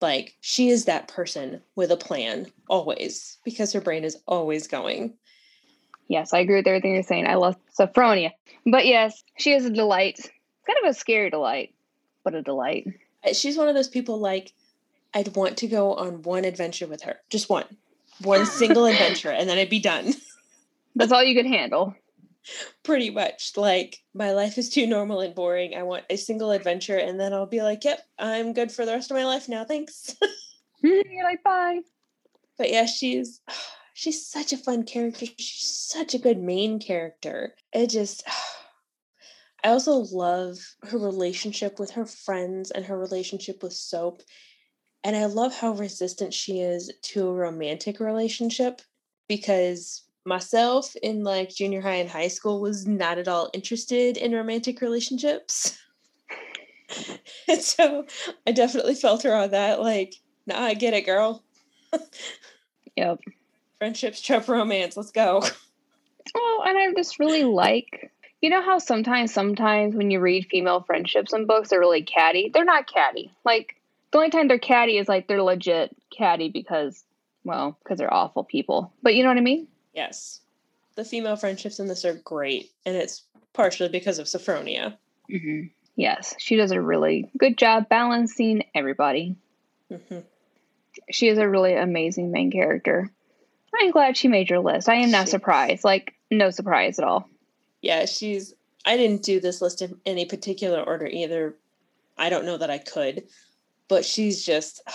Like 0.00 0.34
she 0.40 0.68
is 0.68 0.86
that 0.86 1.08
person 1.08 1.62
with 1.76 1.90
a 1.90 1.96
plan 1.96 2.46
always 2.68 3.38
because 3.44 3.72
her 3.72 3.80
brain 3.80 4.04
is 4.04 4.18
always 4.26 4.66
going. 4.66 5.16
Yes, 6.08 6.32
I 6.34 6.40
agree 6.40 6.56
with 6.56 6.66
everything 6.66 6.94
you're 6.94 7.02
saying. 7.02 7.26
I 7.26 7.36
love 7.36 7.56
Sophronia. 7.78 8.32
But 8.66 8.86
yes, 8.86 9.22
she 9.38 9.52
is 9.52 9.64
a 9.64 9.70
delight. 9.70 10.18
Kind 10.66 10.78
of 10.84 10.90
a 10.90 10.94
scary 10.94 11.30
delight, 11.30 11.73
but 12.24 12.34
a 12.34 12.42
delight. 12.42 12.86
Uh, 13.24 13.32
she's 13.32 13.56
one 13.56 13.68
of 13.68 13.74
those 13.74 13.88
people 13.88 14.18
like 14.18 14.52
I'd 15.14 15.36
want 15.36 15.56
to 15.58 15.68
go 15.68 15.94
on 15.94 16.22
one 16.22 16.44
adventure 16.44 16.86
with 16.86 17.02
her. 17.02 17.20
Just 17.30 17.48
one. 17.48 17.64
One 18.22 18.46
single 18.46 18.86
adventure 18.92 19.30
and 19.30 19.48
then 19.48 19.58
I'd 19.58 19.70
be 19.70 19.80
done. 19.80 20.14
That's 20.96 21.12
all 21.12 21.22
you 21.22 21.34
could 21.34 21.46
handle. 21.46 21.94
Pretty 22.82 23.10
much. 23.10 23.52
Like 23.56 24.02
my 24.12 24.32
life 24.32 24.58
is 24.58 24.68
too 24.68 24.86
normal 24.86 25.20
and 25.20 25.34
boring. 25.34 25.74
I 25.74 25.82
want 25.84 26.04
a 26.10 26.16
single 26.16 26.50
adventure 26.50 26.98
and 26.98 27.18
then 27.18 27.32
I'll 27.32 27.46
be 27.46 27.62
like, 27.62 27.84
"Yep, 27.84 28.00
I'm 28.18 28.52
good 28.52 28.70
for 28.70 28.84
the 28.84 28.92
rest 28.92 29.10
of 29.10 29.16
my 29.16 29.24
life 29.24 29.48
now. 29.48 29.64
Thanks." 29.64 30.14
You're 30.82 31.24
like, 31.24 31.42
"Bye." 31.42 31.80
But 32.58 32.70
yeah, 32.70 32.86
she's 32.86 33.40
she's 33.94 34.26
such 34.26 34.52
a 34.52 34.58
fun 34.58 34.82
character. 34.82 35.26
She's 35.38 35.88
such 35.90 36.14
a 36.14 36.18
good 36.18 36.38
main 36.38 36.78
character. 36.78 37.54
It 37.72 37.88
just 37.88 38.24
I 39.64 39.70
also 39.70 40.06
love 40.12 40.58
her 40.82 40.98
relationship 40.98 41.78
with 41.78 41.90
her 41.92 42.04
friends 42.04 42.70
and 42.70 42.84
her 42.84 42.98
relationship 42.98 43.62
with 43.62 43.72
Soap. 43.72 44.20
And 45.02 45.16
I 45.16 45.24
love 45.24 45.54
how 45.54 45.72
resistant 45.72 46.34
she 46.34 46.60
is 46.60 46.92
to 47.02 47.26
a 47.26 47.32
romantic 47.32 47.98
relationship 47.98 48.82
because 49.26 50.02
myself 50.26 50.94
in 51.02 51.24
like 51.24 51.48
junior 51.48 51.80
high 51.80 51.96
and 51.96 52.10
high 52.10 52.28
school 52.28 52.60
was 52.60 52.86
not 52.86 53.16
at 53.16 53.28
all 53.28 53.50
interested 53.54 54.18
in 54.18 54.32
romantic 54.32 54.82
relationships. 54.82 55.78
and 57.48 57.60
so 57.60 58.04
I 58.46 58.52
definitely 58.52 58.94
felt 58.94 59.22
her 59.22 59.34
on 59.34 59.50
that. 59.52 59.80
Like, 59.80 60.14
nah, 60.46 60.60
I 60.60 60.74
get 60.74 60.92
it, 60.92 61.06
girl. 61.06 61.42
yep. 62.96 63.18
Friendships 63.78 64.20
trump 64.20 64.46
romance. 64.46 64.94
Let's 64.96 65.10
go. 65.10 65.42
Oh, 66.34 66.64
and 66.66 66.76
I 66.76 66.92
just 66.94 67.18
really 67.18 67.44
like 67.44 68.10
you 68.44 68.50
know 68.50 68.62
how 68.62 68.76
sometimes 68.76 69.32
sometimes 69.32 69.94
when 69.94 70.10
you 70.10 70.20
read 70.20 70.48
female 70.50 70.82
friendships 70.82 71.32
in 71.32 71.46
books 71.46 71.70
they're 71.70 71.80
really 71.80 72.02
catty? 72.02 72.50
They're 72.52 72.62
not 72.62 72.86
catty. 72.86 73.32
Like 73.42 73.80
the 74.10 74.18
only 74.18 74.28
time 74.28 74.48
they're 74.48 74.58
catty 74.58 74.98
is 74.98 75.08
like 75.08 75.26
they're 75.26 75.42
legit 75.42 75.96
catty 76.14 76.50
because 76.50 77.02
well, 77.42 77.78
because 77.82 77.96
they're 77.96 78.12
awful 78.12 78.44
people. 78.44 78.92
But 79.02 79.14
you 79.14 79.22
know 79.22 79.30
what 79.30 79.38
I 79.38 79.40
mean? 79.40 79.66
Yes. 79.94 80.42
The 80.94 81.06
female 81.06 81.36
friendships 81.36 81.80
in 81.80 81.88
this 81.88 82.04
are 82.04 82.12
great, 82.12 82.70
and 82.84 82.94
it's 82.94 83.22
partially 83.54 83.88
because 83.88 84.18
of 84.18 84.26
Sophronia. 84.26 84.94
Mm-hmm. 85.30 85.68
Yes, 85.96 86.34
she 86.38 86.56
does 86.56 86.70
a 86.70 86.82
really 86.82 87.30
good 87.38 87.56
job 87.56 87.88
balancing 87.88 88.64
everybody. 88.74 89.36
Mm-hmm. 89.90 90.18
She 91.10 91.28
is 91.28 91.38
a 91.38 91.48
really 91.48 91.74
amazing 91.74 92.30
main 92.30 92.50
character. 92.50 93.10
I'm 93.74 93.90
glad 93.90 94.18
she 94.18 94.28
made 94.28 94.50
your 94.50 94.60
list. 94.60 94.90
I 94.90 94.96
am 94.96 95.10
not 95.10 95.28
she, 95.28 95.30
surprised. 95.30 95.82
Like, 95.82 96.14
no 96.30 96.50
surprise 96.50 96.98
at 96.98 97.06
all. 97.06 97.26
Yeah, 97.84 98.06
she's. 98.06 98.54
I 98.86 98.96
didn't 98.96 99.22
do 99.22 99.40
this 99.40 99.60
list 99.60 99.82
in 99.82 99.98
any 100.06 100.24
particular 100.24 100.82
order 100.82 101.06
either. 101.06 101.54
I 102.16 102.30
don't 102.30 102.46
know 102.46 102.56
that 102.56 102.70
I 102.70 102.78
could, 102.78 103.24
but 103.88 104.04
she's 104.04 104.44
just. 104.44 104.82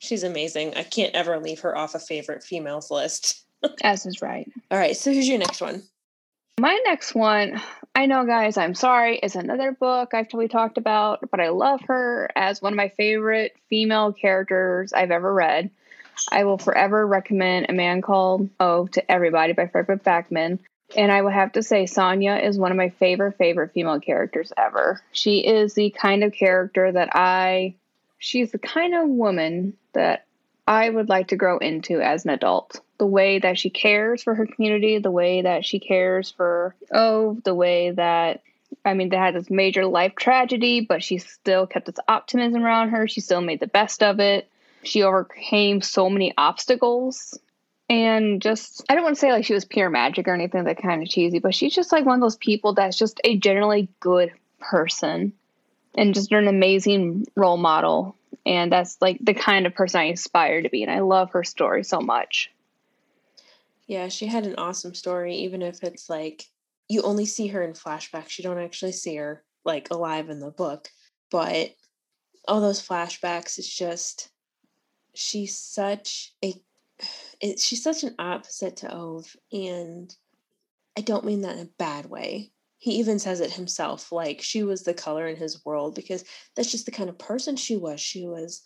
She's 0.00 0.22
amazing. 0.22 0.74
I 0.76 0.82
can't 0.82 1.14
ever 1.14 1.38
leave 1.38 1.60
her 1.60 1.74
off 1.74 1.94
a 1.94 1.98
favorite 1.98 2.44
females 2.44 2.90
list. 2.90 3.42
As 3.82 4.04
is 4.04 4.20
right. 4.20 4.46
All 4.70 4.76
right. 4.76 4.94
So 4.94 5.10
who's 5.10 5.26
your 5.26 5.38
next 5.38 5.62
one? 5.62 5.82
My 6.60 6.78
next 6.84 7.14
one, 7.14 7.58
I 7.94 8.04
know, 8.04 8.26
guys, 8.26 8.58
I'm 8.58 8.74
sorry, 8.74 9.16
is 9.16 9.34
another 9.34 9.72
book 9.72 10.12
I've 10.12 10.26
totally 10.26 10.48
talked 10.48 10.76
about, 10.76 11.30
but 11.30 11.40
I 11.40 11.48
love 11.48 11.80
her 11.86 12.28
as 12.36 12.60
one 12.60 12.74
of 12.74 12.76
my 12.76 12.90
favorite 12.90 13.56
female 13.70 14.12
characters 14.12 14.92
I've 14.92 15.10
ever 15.10 15.32
read. 15.32 15.70
I 16.30 16.44
will 16.44 16.58
forever 16.58 17.06
recommend 17.06 17.66
A 17.70 17.72
Man 17.72 18.02
Called 18.02 18.50
Ove 18.60 18.90
to 18.90 19.10
everybody 19.10 19.54
by 19.54 19.68
Fredrik 19.68 20.04
Backman. 20.04 20.58
And 20.96 21.10
I 21.10 21.20
would 21.20 21.32
have 21.32 21.52
to 21.52 21.62
say, 21.62 21.84
Sonja 21.84 22.42
is 22.42 22.58
one 22.58 22.70
of 22.70 22.76
my 22.76 22.90
favorite, 22.90 23.36
favorite 23.36 23.72
female 23.72 24.00
characters 24.00 24.52
ever. 24.56 25.00
She 25.12 25.38
is 25.38 25.74
the 25.74 25.90
kind 25.90 26.22
of 26.22 26.32
character 26.32 26.92
that 26.92 27.10
I, 27.12 27.74
she's 28.18 28.52
the 28.52 28.58
kind 28.58 28.94
of 28.94 29.08
woman 29.08 29.74
that 29.92 30.26
I 30.66 30.88
would 30.88 31.08
like 31.08 31.28
to 31.28 31.36
grow 31.36 31.58
into 31.58 32.00
as 32.00 32.24
an 32.24 32.30
adult 32.30 32.80
the 32.98 33.06
way 33.06 33.38
that 33.38 33.58
she 33.58 33.70
cares 33.70 34.22
for 34.22 34.34
her 34.34 34.46
community, 34.46 34.98
the 34.98 35.10
way 35.10 35.42
that 35.42 35.64
she 35.64 35.78
cares 35.78 36.30
for 36.30 36.74
oh, 36.92 37.38
the 37.44 37.54
way 37.54 37.90
that 37.90 38.42
I 38.84 38.94
mean 38.94 39.08
they 39.08 39.16
had 39.16 39.34
this 39.34 39.50
major 39.50 39.86
life 39.86 40.14
tragedy, 40.16 40.80
but 40.80 41.02
she 41.02 41.18
still 41.18 41.66
kept 41.66 41.86
this 41.86 41.98
optimism 42.06 42.64
around 42.64 42.90
her. 42.90 43.08
She 43.08 43.20
still 43.20 43.40
made 43.40 43.60
the 43.60 43.66
best 43.66 44.02
of 44.02 44.20
it. 44.20 44.48
She 44.84 45.02
overcame 45.02 45.80
so 45.80 46.08
many 46.08 46.32
obstacles. 46.36 47.38
And 47.88 48.40
just 48.40 48.82
I 48.88 48.94
don't 48.94 49.04
want 49.04 49.16
to 49.16 49.20
say 49.20 49.32
like 49.32 49.44
she 49.44 49.54
was 49.54 49.64
pure 49.64 49.90
magic 49.90 50.26
or 50.26 50.34
anything 50.34 50.64
that 50.64 50.80
kind 50.80 51.02
of 51.02 51.08
cheesy, 51.08 51.38
but 51.38 51.54
she's 51.54 51.74
just 51.74 51.92
like 51.92 52.06
one 52.06 52.14
of 52.14 52.20
those 52.20 52.36
people 52.36 52.72
that's 52.72 52.96
just 52.96 53.20
a 53.24 53.36
generally 53.36 53.88
good 54.00 54.32
person 54.58 55.32
and 55.96 56.14
just 56.14 56.32
an 56.32 56.48
amazing 56.48 57.26
role 57.36 57.58
model. 57.58 58.16
And 58.46 58.72
that's 58.72 58.96
like 59.00 59.18
the 59.20 59.34
kind 59.34 59.66
of 59.66 59.74
person 59.74 60.00
I 60.00 60.04
aspire 60.04 60.62
to 60.62 60.68
be. 60.68 60.82
And 60.82 60.90
I 60.90 61.00
love 61.00 61.30
her 61.32 61.44
story 61.44 61.84
so 61.84 62.00
much. 62.00 62.50
Yeah, 63.86 64.08
she 64.08 64.26
had 64.26 64.46
an 64.46 64.54
awesome 64.56 64.94
story, 64.94 65.34
even 65.36 65.60
if 65.60 65.82
it's 65.82 66.08
like 66.08 66.44
you 66.88 67.02
only 67.02 67.26
see 67.26 67.48
her 67.48 67.62
in 67.62 67.72
flashbacks. 67.72 68.38
You 68.38 68.44
don't 68.44 68.58
actually 68.58 68.92
see 68.92 69.16
her 69.16 69.42
like 69.64 69.90
alive 69.90 70.30
in 70.30 70.40
the 70.40 70.50
book. 70.50 70.88
But 71.30 71.74
all 72.48 72.60
those 72.60 72.86
flashbacks, 72.86 73.58
it's 73.58 73.74
just 73.74 74.30
she's 75.14 75.56
such 75.56 76.32
a 76.42 76.54
it, 77.40 77.60
she's 77.60 77.82
such 77.82 78.04
an 78.04 78.14
opposite 78.18 78.76
to 78.78 78.94
Ove, 78.94 79.36
and 79.52 80.14
I 80.96 81.00
don't 81.00 81.24
mean 81.24 81.42
that 81.42 81.56
in 81.56 81.62
a 81.62 81.70
bad 81.78 82.06
way. 82.06 82.50
He 82.78 82.92
even 82.96 83.18
says 83.18 83.40
it 83.40 83.52
himself, 83.52 84.12
like 84.12 84.42
she 84.42 84.62
was 84.62 84.82
the 84.82 84.94
color 84.94 85.26
in 85.26 85.36
his 85.36 85.64
world 85.64 85.94
because 85.94 86.24
that's 86.54 86.70
just 86.70 86.84
the 86.84 86.92
kind 86.92 87.08
of 87.08 87.18
person 87.18 87.56
she 87.56 87.76
was. 87.76 88.00
She 88.00 88.26
was, 88.26 88.62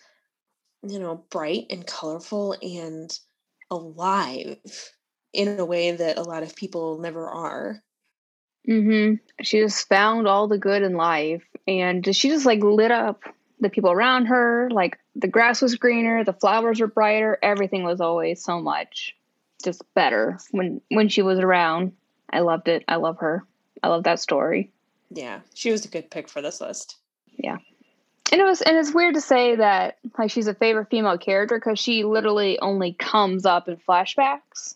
you 0.82 0.98
know, 0.98 1.24
bright 1.30 1.66
and 1.70 1.86
colorful 1.86 2.56
and 2.60 3.16
alive 3.70 4.58
in 5.32 5.58
a 5.60 5.64
way 5.64 5.92
that 5.92 6.18
a 6.18 6.22
lot 6.22 6.42
of 6.42 6.56
people 6.56 6.98
never 6.98 7.28
are. 7.28 7.82
Mm-hmm. 8.68 9.14
She 9.42 9.60
just 9.60 9.88
found 9.88 10.26
all 10.26 10.48
the 10.48 10.58
good 10.58 10.82
in 10.82 10.94
life, 10.94 11.44
and 11.66 12.04
she 12.14 12.28
just 12.28 12.44
like 12.44 12.62
lit 12.62 12.90
up 12.90 13.22
the 13.60 13.70
people 13.70 13.90
around 13.90 14.26
her. 14.26 14.68
Like 14.70 14.98
the 15.16 15.28
grass 15.28 15.62
was 15.62 15.76
greener, 15.76 16.24
the 16.24 16.32
flowers 16.32 16.80
were 16.80 16.86
brighter, 16.86 17.38
everything 17.42 17.84
was 17.84 18.00
always 18.00 18.42
so 18.42 18.60
much 18.60 19.16
just 19.64 19.82
better 19.94 20.38
when 20.50 20.80
when 20.88 21.08
she 21.08 21.22
was 21.22 21.38
around. 21.38 21.92
I 22.30 22.40
loved 22.40 22.68
it. 22.68 22.84
I 22.86 22.96
love 22.96 23.18
her. 23.18 23.44
I 23.82 23.88
love 23.88 24.04
that 24.04 24.20
story. 24.20 24.70
Yeah, 25.10 25.40
she 25.54 25.70
was 25.70 25.84
a 25.84 25.88
good 25.88 26.10
pick 26.10 26.28
for 26.28 26.42
this 26.42 26.60
list. 26.60 26.96
Yeah. 27.36 27.56
And 28.30 28.40
it 28.40 28.44
was 28.44 28.60
and 28.60 28.76
it's 28.76 28.92
weird 28.92 29.14
to 29.14 29.20
say 29.20 29.56
that 29.56 29.98
like 30.18 30.30
she's 30.30 30.48
a 30.48 30.54
favorite 30.54 30.90
female 30.90 31.18
character 31.18 31.58
cuz 31.58 31.78
she 31.78 32.04
literally 32.04 32.58
only 32.60 32.92
comes 32.92 33.46
up 33.46 33.68
in 33.68 33.76
flashbacks 33.76 34.74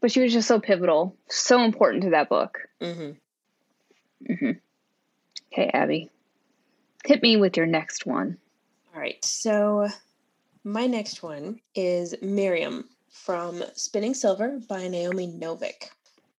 but 0.00 0.12
she 0.12 0.20
was 0.20 0.32
just 0.32 0.48
so 0.48 0.60
pivotal, 0.60 1.16
so 1.28 1.62
important 1.62 2.04
to 2.04 2.10
that 2.10 2.28
book. 2.28 2.58
Mm-hmm. 2.80 4.32
Mm-hmm. 4.32 4.50
Okay, 5.52 5.70
Abby, 5.72 6.10
hit 7.06 7.22
me 7.22 7.36
with 7.36 7.56
your 7.56 7.66
next 7.66 8.06
one. 8.06 8.38
All 8.94 9.00
right, 9.00 9.22
so 9.24 9.88
my 10.64 10.86
next 10.86 11.22
one 11.22 11.60
is 11.74 12.14
Miryem 12.22 12.84
from 13.10 13.62
Spinning 13.74 14.14
Silver 14.14 14.60
by 14.68 14.88
Naomi 14.88 15.28
Novik. 15.28 15.90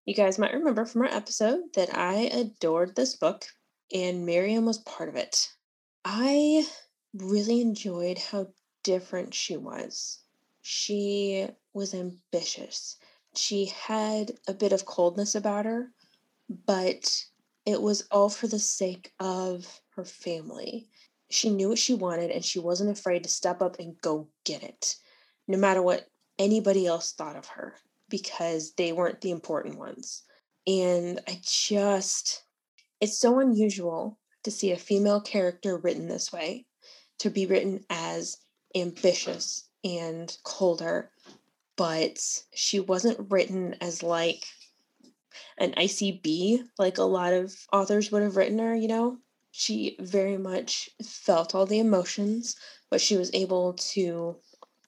You 0.04 0.14
guys 0.14 0.38
might 0.38 0.54
remember 0.54 0.84
from 0.84 1.02
our 1.02 1.08
episode 1.08 1.60
that 1.74 1.96
I 1.96 2.30
adored 2.32 2.96
this 2.96 3.14
book, 3.14 3.46
and 3.92 4.26
Miryem 4.26 4.64
was 4.64 4.78
part 4.78 5.08
of 5.08 5.16
it. 5.16 5.52
I 6.04 6.66
really 7.14 7.60
enjoyed 7.60 8.18
how 8.18 8.48
different 8.82 9.34
she 9.34 9.56
was. 9.56 10.20
She 10.62 11.46
was 11.72 11.94
ambitious 11.94 12.96
she 13.38 13.66
had 13.66 14.32
a 14.46 14.54
bit 14.54 14.72
of 14.72 14.84
coldness 14.84 15.34
about 15.34 15.64
her, 15.64 15.92
but 16.66 17.24
it 17.64 17.80
was 17.80 18.06
all 18.10 18.28
for 18.28 18.46
the 18.46 18.58
sake 18.58 19.12
of 19.20 19.80
her 19.98 20.04
family. 20.04 20.88
She 21.28 21.50
knew 21.50 21.70
what 21.70 21.78
she 21.78 21.92
wanted 21.92 22.30
and 22.30 22.44
she 22.44 22.60
wasn't 22.60 22.90
afraid 22.90 23.24
to 23.24 23.28
step 23.28 23.60
up 23.60 23.78
and 23.78 24.00
go 24.00 24.28
get 24.44 24.62
it, 24.62 24.96
no 25.48 25.58
matter 25.58 25.82
what 25.82 26.08
anybody 26.38 26.86
else 26.86 27.12
thought 27.12 27.36
of 27.36 27.46
her, 27.48 27.74
because 28.08 28.72
they 28.74 28.92
weren't 28.92 29.20
the 29.20 29.32
important 29.32 29.76
ones. 29.76 30.22
And 30.66 31.20
I 31.26 31.40
just, 31.42 32.44
it's 33.00 33.18
so 33.18 33.40
unusual 33.40 34.18
to 34.44 34.50
see 34.50 34.70
a 34.70 34.76
female 34.76 35.20
character 35.20 35.76
written 35.76 36.08
this 36.08 36.32
way, 36.32 36.64
to 37.18 37.28
be 37.28 37.46
written 37.46 37.84
as 37.90 38.38
ambitious 38.76 39.68
and 39.84 40.34
colder, 40.44 41.10
but 41.76 42.18
she 42.54 42.78
wasn't 42.78 43.30
written 43.30 43.74
as 43.80 44.02
like 44.02 44.46
an 45.58 45.72
ICB 45.72 46.64
like 46.78 46.98
a 46.98 47.02
lot 47.02 47.32
of 47.32 47.54
authors 47.72 48.12
would 48.12 48.22
have 48.22 48.36
written 48.36 48.58
her, 48.60 48.74
you 48.74 48.88
know? 48.88 49.18
She 49.58 49.96
very 49.98 50.38
much 50.38 50.88
felt 51.04 51.52
all 51.52 51.66
the 51.66 51.80
emotions, 51.80 52.54
but 52.90 53.00
she 53.00 53.16
was 53.16 53.28
able 53.34 53.72
to 53.90 54.36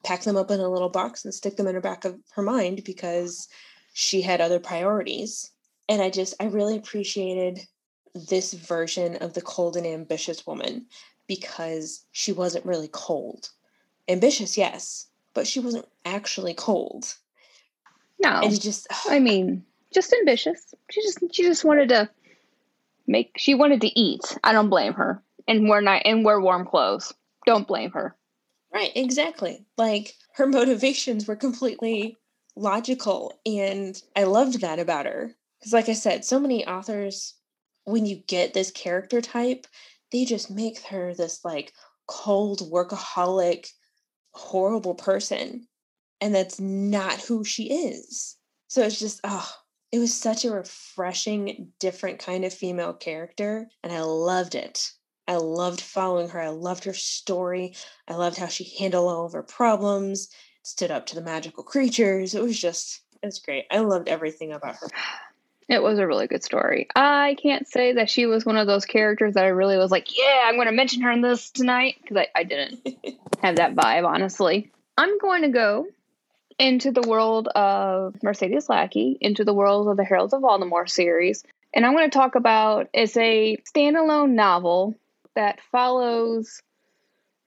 pack 0.04 0.22
them 0.22 0.36
up 0.36 0.48
in 0.48 0.60
a 0.60 0.68
little 0.68 0.88
box 0.88 1.24
and 1.24 1.34
stick 1.34 1.56
them 1.56 1.66
in 1.66 1.74
the 1.74 1.80
back 1.80 2.04
of 2.04 2.20
her 2.34 2.42
mind 2.42 2.84
because 2.84 3.48
she 3.94 4.22
had 4.22 4.40
other 4.40 4.60
priorities. 4.60 5.50
And 5.88 6.00
I 6.00 6.08
just, 6.08 6.34
I 6.38 6.44
really 6.44 6.76
appreciated 6.76 7.66
this 8.14 8.52
version 8.52 9.16
of 9.16 9.34
the 9.34 9.42
cold 9.42 9.76
and 9.76 9.84
ambitious 9.84 10.46
woman 10.46 10.86
because 11.26 12.04
she 12.12 12.30
wasn't 12.30 12.64
really 12.64 12.90
cold. 12.92 13.50
Ambitious, 14.06 14.56
yes, 14.56 15.08
but 15.34 15.48
she 15.48 15.58
wasn't 15.58 15.88
actually 16.04 16.54
cold. 16.54 17.16
No. 18.20 18.40
And 18.44 18.60
just, 18.60 18.86
I 19.08 19.18
mean, 19.18 19.64
just 19.92 20.12
ambitious. 20.12 20.72
She 20.92 21.02
just 21.02 21.18
she 21.32 21.42
just 21.42 21.64
wanted 21.64 21.88
to 21.88 22.08
make 23.11 23.33
she 23.37 23.55
wanted 23.55 23.81
to 23.83 24.00
eat. 24.00 24.38
I 24.45 24.52
don't 24.52 24.71
blame 24.71 24.95
her. 24.95 25.23
And 25.49 25.69
wear 25.69 25.81
night 25.81 26.02
and 26.05 26.25
wear 26.25 26.40
warm 26.40 26.67
clothes. 26.67 27.12
Don't 27.45 27.67
blame 27.67 27.90
her. 27.90 28.17
Right, 28.73 28.93
exactly. 28.95 29.67
Like 29.76 30.14
her 30.35 30.47
motivations 30.47 31.26
were 31.26 31.37
completely 31.37 32.17
logical 32.57 33.40
and 33.45 34.00
I 34.14 34.25
loved 34.25 34.61
that 34.61 34.79
about 34.79 35.07
her. 35.07 35.35
Cuz 35.62 35.73
like 35.73 35.88
I 35.88 35.95
said, 35.95 36.25
so 36.25 36.38
many 36.38 36.64
authors 36.67 37.35
when 37.85 38.07
you 38.07 38.17
get 38.17 38.55
this 38.55 38.71
character 38.71 39.21
type, 39.21 39.67
they 40.12 40.25
just 40.25 40.50
make 40.50 40.79
her 40.87 41.12
this 41.14 41.45
like 41.45 41.73
cold 42.07 42.61
workaholic 42.71 43.69
horrible 44.33 44.95
person 44.95 45.67
and 46.21 46.35
that's 46.35 46.61
not 46.61 47.21
who 47.23 47.45
she 47.45 47.88
is. 47.88 48.37
So 48.69 48.83
it's 48.83 49.00
just 49.00 49.21
oh, 49.25 49.50
it 49.92 49.99
was 49.99 50.14
such 50.14 50.44
a 50.44 50.52
refreshing, 50.52 51.73
different 51.78 52.20
kind 52.20 52.44
of 52.44 52.54
female 52.54 52.92
character, 52.92 53.68
and 53.82 53.92
I 53.92 54.02
loved 54.02 54.54
it. 54.54 54.92
I 55.26 55.37
loved 55.37 55.80
following 55.80 56.28
her. 56.30 56.40
I 56.40 56.49
loved 56.49 56.85
her 56.85 56.92
story. 56.92 57.75
I 58.09 58.14
loved 58.14 58.37
how 58.37 58.47
she 58.47 58.73
handled 58.78 59.11
all 59.11 59.26
of 59.26 59.32
her 59.32 59.42
problems, 59.42 60.28
stood 60.62 60.90
up 60.90 61.06
to 61.06 61.14
the 61.14 61.23
magical 61.23 61.62
creatures. 61.62 62.35
It 62.35 62.42
was 62.42 62.59
just, 62.59 63.02
it 63.23 63.26
was 63.26 63.38
great. 63.38 63.66
I 63.70 63.78
loved 63.78 64.09
everything 64.09 64.52
about 64.52 64.76
her. 64.76 64.88
It 65.68 65.82
was 65.82 66.00
a 66.00 66.06
really 66.06 66.26
good 66.26 66.42
story. 66.42 66.88
I 66.97 67.37
can't 67.40 67.68
say 67.68 67.92
that 67.92 68.11
she 68.11 68.26
was 68.26 68.44
one 68.44 68.56
of 68.56 68.66
those 68.66 68.85
characters 68.85 69.35
that 69.35 69.44
I 69.44 69.49
really 69.49 69.76
was 69.76 69.92
like, 69.92 70.18
yeah, 70.18 70.42
I'm 70.44 70.56
going 70.56 70.66
to 70.66 70.73
mention 70.73 71.02
her 71.02 71.12
in 71.12 71.20
this 71.20 71.50
tonight 71.50 71.94
because 72.02 72.16
I, 72.16 72.26
I 72.35 72.42
didn't 72.42 72.88
have 73.42 73.56
that 73.56 73.76
vibe, 73.76 74.04
honestly. 74.04 74.73
I'm 74.99 75.16
going 75.18 75.42
to 75.42 75.49
go 75.49 75.87
into 76.61 76.93
the 76.93 77.09
world 77.09 77.49
of 77.49 78.23
Mercedes 78.23 78.69
Lackey, 78.69 79.17
into 79.19 79.45
the 79.45 79.55
world 79.55 79.88
of 79.88 79.97
the 79.97 80.05
Heralds 80.05 80.35
of 80.35 80.43
Valdemar 80.43 80.87
series. 80.87 81.43
And 81.75 81.87
I'm 81.87 81.97
going 81.97 82.09
to 82.09 82.17
talk 82.17 82.35
about 82.35 82.88
it's 82.93 83.17
a 83.17 83.57
standalone 83.67 84.33
novel 84.33 84.95
that 85.35 85.61
follows 85.73 86.61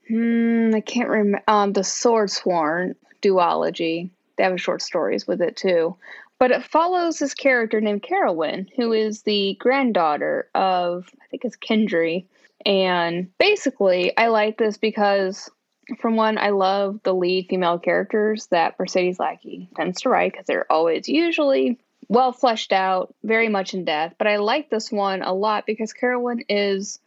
hmm, 0.08 0.72
I 0.74 0.82
can't 0.82 1.10
remember 1.10 1.44
um, 1.48 1.74
the 1.74 1.84
Swordsworn 1.84 2.96
duology. 3.22 4.10
They 4.36 4.46
have 4.46 4.60
short 4.60 4.82
stories 4.82 5.28
with 5.28 5.42
it 5.42 5.56
too. 5.58 5.96
But 6.40 6.50
it 6.50 6.64
follows 6.64 7.20
this 7.20 7.36
character 7.36 7.80
named 7.80 8.02
Kerowyn, 8.02 8.68
who 8.76 8.94
is 8.94 9.22
the 9.22 9.56
granddaughter 9.60 10.50
of 10.56 11.08
I 11.22 11.28
think 11.30 11.46
it's 11.46 11.56
Kethry. 11.56 12.26
And 12.66 13.30
basically 13.38 14.18
I 14.18 14.28
like 14.28 14.58
this 14.58 14.78
because 14.78 15.52
from 16.00 16.16
one, 16.16 16.38
I 16.38 16.50
love 16.50 17.00
the 17.04 17.14
lead 17.14 17.48
female 17.50 17.80
characters 17.80 18.48
that 18.48 18.80
Mercedes 18.80 19.20
Lackey 19.20 19.70
tends 19.76 20.02
to 20.02 20.10
write 20.10 20.32
because 20.32 20.46
they're 20.46 20.72
always 20.72 21.08
usually 21.10 21.80
well 22.08 22.32
fleshed 22.32 22.72
out, 22.72 23.14
very 23.24 23.50
much 23.50 23.74
in 23.74 23.86
depth. 23.86 24.16
But 24.18 24.28
I 24.28 24.38
like 24.38 24.70
this 24.70 24.92
one 24.92 25.22
a 25.22 25.34
lot 25.34 25.66
because 25.66 25.94
Kerowyn 25.94 26.46
is, 26.50 27.00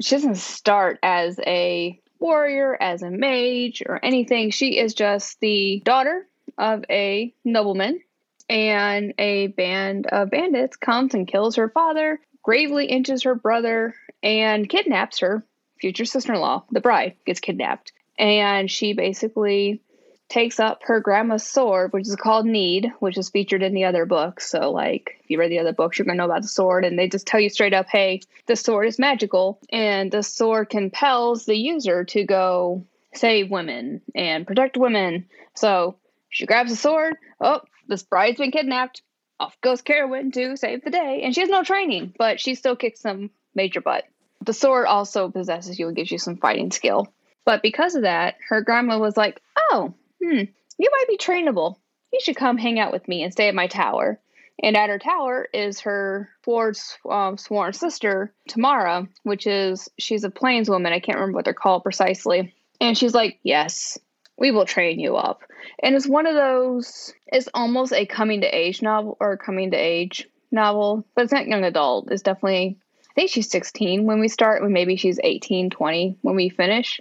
she 0.00 0.14
doesn't 0.14 0.36
start 0.36 0.98
as 1.02 1.38
a 1.40 2.00
warrior, 2.18 2.76
as 2.80 3.02
a 3.02 3.10
mage, 3.10 3.82
or 3.86 4.00
anything. 4.02 4.50
She 4.50 4.78
is 4.78 4.94
just 4.94 5.38
the 5.40 5.80
daughter 5.84 6.26
of 6.56 6.84
a 6.90 7.32
nobleman, 7.44 8.00
and 8.48 9.14
a 9.18 9.48
band 9.48 10.06
of 10.06 10.30
bandits 10.30 10.76
comes 10.76 11.14
and 11.14 11.28
kills 11.28 11.56
her 11.56 11.68
father, 11.68 12.20
gravely 12.42 12.86
injures 12.86 13.22
her 13.24 13.34
brother, 13.34 13.94
and 14.22 14.68
kidnaps 14.68 15.18
her 15.20 15.44
future 15.78 16.04
sister 16.04 16.32
in 16.32 16.40
law. 16.40 16.64
The 16.72 16.80
bride 16.80 17.14
gets 17.24 17.40
kidnapped 17.40 17.92
and 18.18 18.70
she 18.70 18.92
basically 18.92 19.80
takes 20.28 20.60
up 20.60 20.82
her 20.82 21.00
grandma's 21.00 21.46
sword, 21.46 21.92
which 21.92 22.06
is 22.06 22.14
called 22.16 22.44
Need, 22.44 22.92
which 22.98 23.16
is 23.16 23.30
featured 23.30 23.62
in 23.62 23.72
the 23.72 23.84
other 23.84 24.04
books. 24.04 24.50
So, 24.50 24.70
like, 24.70 25.20
if 25.24 25.30
you 25.30 25.38
read 25.38 25.50
the 25.50 25.60
other 25.60 25.72
books, 25.72 25.98
you're 25.98 26.04
gonna 26.04 26.18
know 26.18 26.26
about 26.26 26.42
the 26.42 26.48
sword, 26.48 26.84
and 26.84 26.98
they 26.98 27.08
just 27.08 27.26
tell 27.26 27.40
you 27.40 27.48
straight 27.48 27.72
up, 27.72 27.86
"Hey, 27.88 28.20
the 28.46 28.56
sword 28.56 28.88
is 28.88 28.98
magical, 28.98 29.58
and 29.70 30.10
the 30.10 30.22
sword 30.22 30.68
compels 30.68 31.46
the 31.46 31.56
user 31.56 32.04
to 32.04 32.24
go 32.24 32.84
save 33.14 33.50
women 33.50 34.02
and 34.14 34.46
protect 34.46 34.76
women." 34.76 35.26
So 35.54 35.96
she 36.28 36.44
grabs 36.44 36.70
the 36.70 36.76
sword. 36.76 37.16
Oh, 37.40 37.62
this 37.86 38.02
bride's 38.02 38.38
been 38.38 38.50
kidnapped. 38.50 39.00
Off 39.40 39.58
goes 39.62 39.80
Kerowyn 39.80 40.32
to 40.34 40.56
save 40.56 40.82
the 40.84 40.90
day, 40.90 41.22
and 41.22 41.34
she 41.34 41.40
has 41.40 41.48
no 41.48 41.62
training, 41.62 42.12
but 42.18 42.38
she 42.38 42.54
still 42.54 42.76
kicks 42.76 43.00
some 43.00 43.30
major 43.54 43.80
butt. 43.80 44.04
The 44.44 44.52
sword 44.52 44.86
also 44.86 45.30
possesses 45.30 45.78
you 45.78 45.86
and 45.86 45.96
gives 45.96 46.10
you 46.10 46.18
some 46.18 46.36
fighting 46.36 46.70
skill. 46.70 47.08
But 47.44 47.62
because 47.62 47.94
of 47.94 48.02
that, 48.02 48.36
her 48.48 48.62
grandma 48.62 48.98
was 48.98 49.16
like, 49.16 49.40
Oh, 49.70 49.94
hmm, 50.22 50.42
you 50.78 50.90
might 50.90 51.08
be 51.08 51.18
trainable. 51.18 51.76
You 52.12 52.20
should 52.20 52.36
come 52.36 52.58
hang 52.58 52.78
out 52.78 52.92
with 52.92 53.06
me 53.08 53.22
and 53.22 53.32
stay 53.32 53.48
at 53.48 53.54
my 53.54 53.66
tower. 53.66 54.20
And 54.60 54.76
at 54.76 54.88
her 54.88 54.98
tower 54.98 55.46
is 55.52 55.80
her 55.80 56.30
sworn, 56.44 56.74
um, 57.08 57.38
sworn 57.38 57.72
sister, 57.72 58.34
Tarma, 58.48 59.08
which 59.22 59.46
is, 59.46 59.88
she's 59.98 60.24
a 60.24 60.30
plainswoman. 60.30 60.92
I 60.92 61.00
can't 61.00 61.18
remember 61.18 61.36
what 61.36 61.44
they're 61.44 61.54
called 61.54 61.84
precisely. 61.84 62.54
And 62.80 62.96
she's 62.98 63.14
like, 63.14 63.38
Yes, 63.42 63.98
we 64.38 64.50
will 64.50 64.66
train 64.66 64.98
you 64.98 65.16
up. 65.16 65.42
And 65.82 65.94
it's 65.94 66.08
one 66.08 66.26
of 66.26 66.34
those, 66.34 67.12
it's 67.26 67.48
almost 67.54 67.92
a 67.92 68.06
coming 68.06 68.40
to 68.40 68.46
age 68.46 68.82
novel 68.82 69.16
or 69.20 69.36
coming 69.36 69.72
to 69.72 69.76
age 69.76 70.28
novel, 70.50 71.04
but 71.14 71.24
it's 71.24 71.32
not 71.32 71.48
young 71.48 71.64
adult. 71.64 72.10
It's 72.10 72.22
definitely, 72.22 72.78
I 73.10 73.14
think 73.14 73.30
she's 73.30 73.50
16 73.50 74.04
when 74.04 74.20
we 74.20 74.28
start, 74.28 74.62
when 74.62 74.72
maybe 74.72 74.96
she's 74.96 75.20
18, 75.22 75.70
20 75.70 76.18
when 76.22 76.36
we 76.36 76.48
finish. 76.48 77.00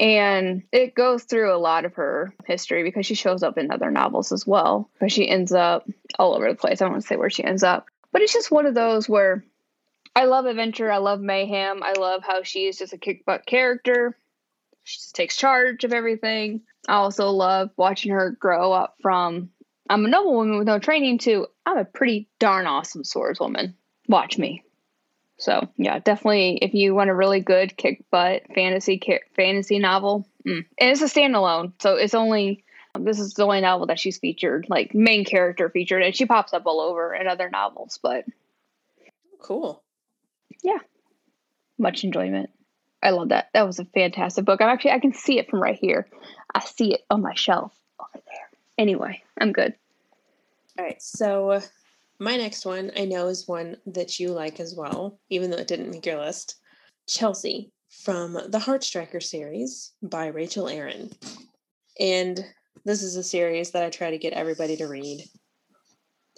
And 0.00 0.62
it 0.70 0.94
goes 0.94 1.24
through 1.24 1.52
a 1.54 1.58
lot 1.58 1.84
of 1.84 1.94
her 1.94 2.32
history 2.44 2.84
because 2.84 3.04
she 3.04 3.14
shows 3.14 3.42
up 3.42 3.58
in 3.58 3.70
other 3.70 3.90
novels 3.90 4.30
as 4.30 4.46
well. 4.46 4.88
But 5.00 5.10
she 5.10 5.28
ends 5.28 5.52
up 5.52 5.88
all 6.18 6.34
over 6.34 6.48
the 6.48 6.54
place. 6.54 6.80
I 6.80 6.84
don't 6.84 6.92
want 6.92 7.02
to 7.02 7.08
say 7.08 7.16
where 7.16 7.30
she 7.30 7.42
ends 7.42 7.64
up. 7.64 7.86
But 8.12 8.22
it's 8.22 8.32
just 8.32 8.50
one 8.50 8.66
of 8.66 8.74
those 8.74 9.08
where 9.08 9.44
I 10.14 10.24
love 10.24 10.46
adventure. 10.46 10.90
I 10.90 10.98
love 10.98 11.20
mayhem. 11.20 11.82
I 11.82 11.92
love 11.92 12.22
how 12.22 12.42
she 12.42 12.66
is 12.66 12.78
just 12.78 12.92
a 12.92 12.98
kick 12.98 13.24
butt 13.24 13.44
character. 13.44 14.16
She 14.84 14.98
just 14.98 15.14
takes 15.14 15.36
charge 15.36 15.84
of 15.84 15.92
everything. 15.92 16.62
I 16.88 16.94
also 16.94 17.30
love 17.30 17.70
watching 17.76 18.12
her 18.12 18.30
grow 18.30 18.72
up 18.72 18.96
from 19.02 19.50
I'm 19.90 20.04
a 20.04 20.08
noble 20.08 20.34
woman 20.34 20.58
with 20.58 20.66
no 20.66 20.78
training 20.78 21.18
to 21.18 21.46
I'm 21.66 21.78
a 21.78 21.84
pretty 21.84 22.28
darn 22.38 22.66
awesome 22.66 23.02
swordswoman. 23.02 23.74
Watch 24.08 24.38
me. 24.38 24.62
So 25.38 25.68
yeah, 25.76 26.00
definitely 26.00 26.58
if 26.60 26.74
you 26.74 26.94
want 26.94 27.10
a 27.10 27.14
really 27.14 27.40
good 27.40 27.76
kick 27.76 28.04
butt 28.10 28.42
fantasy 28.54 29.00
fantasy 29.36 29.78
novel, 29.78 30.28
mm. 30.46 30.64
it's 30.76 31.00
a 31.00 31.04
standalone, 31.04 31.72
so 31.78 31.94
it's 31.94 32.14
only 32.14 32.64
this 32.98 33.20
is 33.20 33.34
the 33.34 33.44
only 33.44 33.60
novel 33.60 33.86
that 33.86 34.00
she's 34.00 34.18
featured, 34.18 34.66
like 34.68 34.94
main 34.94 35.24
character 35.24 35.70
featured, 35.70 36.02
and 36.02 36.14
she 36.14 36.26
pops 36.26 36.52
up 36.52 36.66
all 36.66 36.80
over 36.80 37.14
in 37.14 37.28
other 37.28 37.48
novels. 37.50 38.00
But 38.02 38.24
cool, 39.38 39.82
yeah, 40.64 40.78
much 41.78 42.02
enjoyment. 42.02 42.50
I 43.00 43.10
love 43.10 43.28
that. 43.28 43.50
That 43.54 43.64
was 43.64 43.78
a 43.78 43.84
fantastic 43.84 44.44
book. 44.44 44.60
I'm 44.60 44.68
actually 44.68 44.90
I 44.90 44.98
can 44.98 45.14
see 45.14 45.38
it 45.38 45.48
from 45.48 45.62
right 45.62 45.78
here. 45.80 46.08
I 46.52 46.64
see 46.64 46.94
it 46.94 47.02
on 47.10 47.22
my 47.22 47.34
shelf 47.34 47.72
over 48.00 48.10
there. 48.26 48.50
Anyway, 48.76 49.22
I'm 49.40 49.52
good. 49.52 49.74
All 50.76 50.84
right, 50.84 51.00
so 51.00 51.60
my 52.18 52.36
next 52.36 52.66
one 52.66 52.90
I 52.96 53.04
know 53.04 53.28
is 53.28 53.46
one 53.48 53.76
that 53.86 54.18
you 54.18 54.28
like 54.30 54.60
as 54.60 54.74
well, 54.74 55.18
even 55.30 55.50
though 55.50 55.58
it 55.58 55.68
didn't 55.68 55.90
make 55.90 56.06
your 56.06 56.18
list. 56.18 56.56
Chelsea 57.06 57.72
from 58.04 58.34
the 58.34 58.58
Heartstriker 58.58 59.22
series 59.22 59.92
by 60.02 60.26
Rachel 60.26 60.68
Aaron. 60.68 61.10
And 61.98 62.44
this 62.84 63.02
is 63.02 63.16
a 63.16 63.22
series 63.22 63.70
that 63.72 63.84
I 63.84 63.90
try 63.90 64.10
to 64.10 64.18
get 64.18 64.32
everybody 64.32 64.76
to 64.76 64.86
read. 64.86 65.24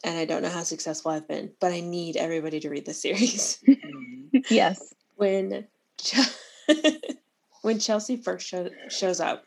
and 0.04 0.18
I 0.18 0.24
don't 0.24 0.42
know 0.42 0.48
how 0.48 0.62
successful 0.62 1.10
I've 1.10 1.28
been, 1.28 1.52
but 1.60 1.72
I 1.72 1.80
need 1.80 2.16
everybody 2.16 2.60
to 2.60 2.70
read 2.70 2.86
the 2.86 2.94
series. 2.94 3.62
yes. 4.50 4.94
When 5.16 5.66
when 7.62 7.78
Chelsea 7.78 8.16
first 8.16 8.46
show, 8.46 8.70
shows 8.88 9.20
up, 9.20 9.44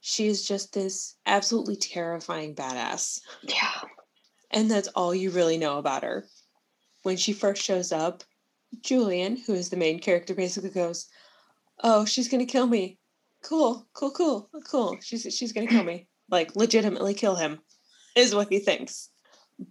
she's 0.00 0.46
just 0.46 0.74
this 0.74 1.16
absolutely 1.26 1.76
terrifying 1.76 2.54
badass. 2.54 3.20
Yeah. 3.42 3.80
And 4.52 4.70
that's 4.70 4.88
all 4.88 5.14
you 5.14 5.30
really 5.30 5.56
know 5.56 5.78
about 5.78 6.02
her. 6.02 6.26
When 7.02 7.16
she 7.16 7.32
first 7.32 7.62
shows 7.62 7.90
up, 7.90 8.22
Julian, 8.82 9.36
who 9.36 9.54
is 9.54 9.70
the 9.70 9.76
main 9.76 9.98
character, 9.98 10.34
basically 10.34 10.70
goes, 10.70 11.08
"Oh, 11.82 12.04
she's 12.04 12.28
gonna 12.28 12.46
kill 12.46 12.66
me. 12.66 12.98
Cool, 13.42 13.88
cool, 13.92 14.10
cool, 14.10 14.50
cool. 14.64 14.98
She's 15.00 15.26
she's 15.34 15.52
gonna 15.52 15.66
kill 15.66 15.84
me. 15.84 16.08
Like 16.30 16.54
legitimately 16.56 17.14
kill 17.14 17.36
him, 17.36 17.60
is 18.14 18.34
what 18.34 18.50
he 18.50 18.58
thinks." 18.58 19.10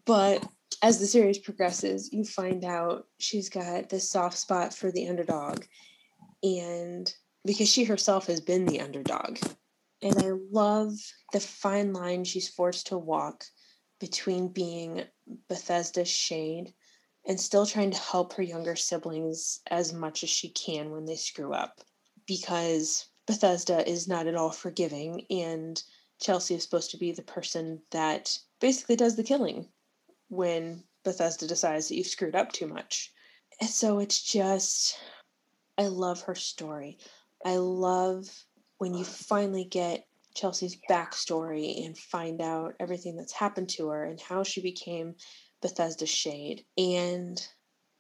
But 0.06 0.46
as 0.82 1.00
the 1.00 1.08
series 1.08 1.38
progresses, 1.38 2.12
you 2.12 2.26
find 2.26 2.66
out 2.66 3.08
she's 3.20 3.50
got 3.50 3.90
this 3.90 4.10
soft 4.10 4.38
spot 4.38 4.74
for 4.74 4.92
the 4.92 5.08
underdog, 5.08 5.66
and 6.44 7.14
because 7.46 7.70
she 7.70 7.84
herself 7.84 8.28
has 8.28 8.42
been 8.42 8.66
the 8.66 8.82
underdog, 8.82 9.40
and 10.02 10.18
I 10.18 10.32
love 10.52 10.94
the 11.34 11.40
fine 11.40 11.94
line 11.94 12.24
she's 12.24 12.50
forced 12.50 12.88
to 12.88 12.98
walk 12.98 13.46
between 14.02 14.50
being 14.50 15.04
Bethesda's 15.48 16.10
shade 16.10 16.74
and 17.26 17.40
still 17.40 17.68
trying 17.68 17.92
to 17.92 17.98
help 17.98 18.34
her 18.34 18.44
younger 18.44 18.76
siblings 18.76 19.62
as 19.70 19.94
much 19.94 20.24
as 20.24 20.30
she 20.30 20.50
can 20.50 20.90
when 20.90 21.06
they 21.06 21.16
screw 21.16 21.54
up 21.54 21.80
because 22.28 23.08
Bethesda 23.28 23.88
is 23.88 24.08
not 24.08 24.26
at 24.26 24.36
all 24.36 24.50
forgiving 24.50 25.26
and 25.30 25.82
Chelsea 26.20 26.56
is 26.56 26.64
supposed 26.64 26.92
to 26.92 26.98
be 26.98 27.12
the 27.12 27.22
person 27.22 27.80
that 27.92 28.36
basically 28.60 28.96
does 28.96 29.16
the 29.16 29.24
killing 29.24 29.68
when 30.30 30.84
Bethesda 31.04 31.48
decides 31.48 31.88
that 31.88 31.96
you've 31.96 32.08
screwed 32.08 32.36
up 32.36 32.52
too 32.52 32.68
much. 32.68 33.14
And 33.60 33.70
so 33.70 34.00
it's 34.00 34.22
just 34.22 35.00
I 35.78 35.88
love 35.88 36.22
her 36.22 36.36
story. 36.36 36.98
I 37.46 37.58
love 37.58 38.28
when 38.78 38.94
you 38.94 39.04
finally 39.04 39.64
get 39.64 40.06
Chelsea's 40.34 40.78
backstory 40.90 41.86
and 41.86 41.98
find 41.98 42.42
out 42.42 42.76
everything 42.80 43.16
that's 43.16 43.34
happened 43.34 43.70
to 43.70 43.88
her 43.90 44.04
and 44.04 44.20
how 44.20 44.44
she 44.44 44.62
became 44.62 45.16
Bethesda 45.62 46.06
Shade. 46.06 46.66
And 46.78 47.46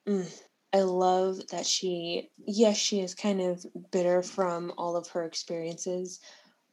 mm, 0.08 0.42
I 0.74 0.82
love 0.82 1.48
that 1.50 1.66
she, 1.66 2.30
yes, 2.46 2.78
she 2.78 3.02
is 3.02 3.14
kind 3.16 3.42
of 3.42 3.66
bitter 3.92 4.22
from 4.22 4.74
all 4.78 4.96
of 4.96 5.08
her 5.10 5.24
experiences, 5.26 6.20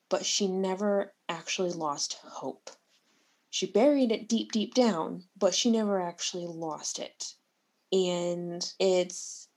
but 0.09 0.25
she 0.25 0.49
never 0.49 1.13
actually 1.29 1.73
lost 1.73 2.19
hope. 2.23 2.71
She 3.51 3.67
buried 3.67 4.13
it 4.13 4.29
deep, 4.29 4.53
deep 4.53 4.75
down, 4.75 5.25
but 5.37 5.55
she 5.55 5.71
never 5.71 6.01
actually 6.01 6.47
lost 6.47 6.99
it. 6.99 7.35
And 7.93 8.63
it's 8.79 9.49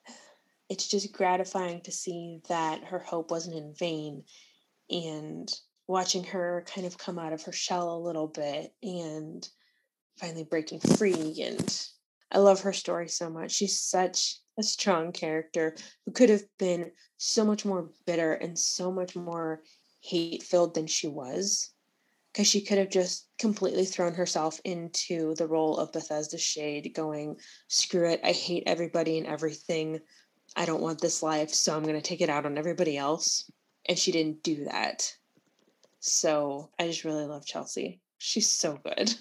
it's 0.70 0.88
just 0.88 1.12
gratifying 1.12 1.82
to 1.82 1.92
see 1.92 2.40
that 2.48 2.86
her 2.86 3.00
hope 3.00 3.30
wasn't 3.30 3.58
in 3.58 3.74
vain 3.74 4.24
and 4.90 5.54
watching 5.91 6.23
her 6.23 6.63
kind 6.73 6.88
of 6.88 6.97
come 6.97 7.19
out 7.19 7.34
of 7.34 7.43
her 7.43 7.51
shell 7.51 7.95
a 7.95 7.99
little 7.99 8.27
bit 8.27 8.73
and 8.82 9.47
finally 10.17 10.45
breaking 10.45 10.80
free 10.80 11.43
and 11.43 11.88
I 12.32 12.39
love 12.39 12.62
her 12.62 12.71
story 12.71 13.10
so 13.10 13.30
much. 13.30 13.51
She's 13.51 13.77
such 13.77 14.38
a 14.58 14.63
strong 14.63 15.12
character 15.12 15.75
who 16.06 16.13
could 16.13 16.30
have 16.30 16.43
been 16.58 16.91
so 17.17 17.43
much 17.43 17.65
more 17.65 17.89
bitter 18.06 18.34
and 18.34 18.58
so 18.58 18.89
much 18.89 19.17
more 19.17 19.63
hate 19.99 20.43
filled 20.43 20.73
than 20.73 20.88
she 20.88 21.08
was. 21.08 21.71
Because 22.32 22.47
she 22.47 22.62
could 22.62 22.77
have 22.77 22.89
just 22.89 23.27
completely 23.38 23.84
thrown 23.84 24.13
herself 24.13 24.62
into 24.63 25.36
the 25.36 25.47
role 25.47 25.77
of 25.77 25.91
Bethesda 25.91 26.38
Shade, 26.38 26.93
going, 26.95 27.36
screw 27.67 28.10
it, 28.10 28.21
I 28.23 28.32
hate 28.32 28.63
everybody 28.65 29.17
and 29.17 29.27
everything. 29.27 29.99
I 30.56 30.63
don't 30.63 30.82
want 30.82 31.01
this 31.01 31.21
life, 31.21 31.54
so 31.54 31.75
I'm 31.75 31.84
going 31.84 31.95
to 31.95 32.01
take 32.01 32.21
it 32.21 32.30
out 32.30 32.45
on 32.45 32.58
everybody 32.58 32.97
else. 32.97 33.51
And 33.89 33.99
she 33.99 34.13
didn't 34.13 34.43
do 34.43 34.63
that. 34.65 35.13
So 36.02 36.70
I 36.80 36.88
just 36.88 37.06
really 37.06 37.26
love 37.26 37.46
Chelsea. 37.46 38.00
She's 38.18 38.50
so 38.50 38.78
good. 38.84 39.14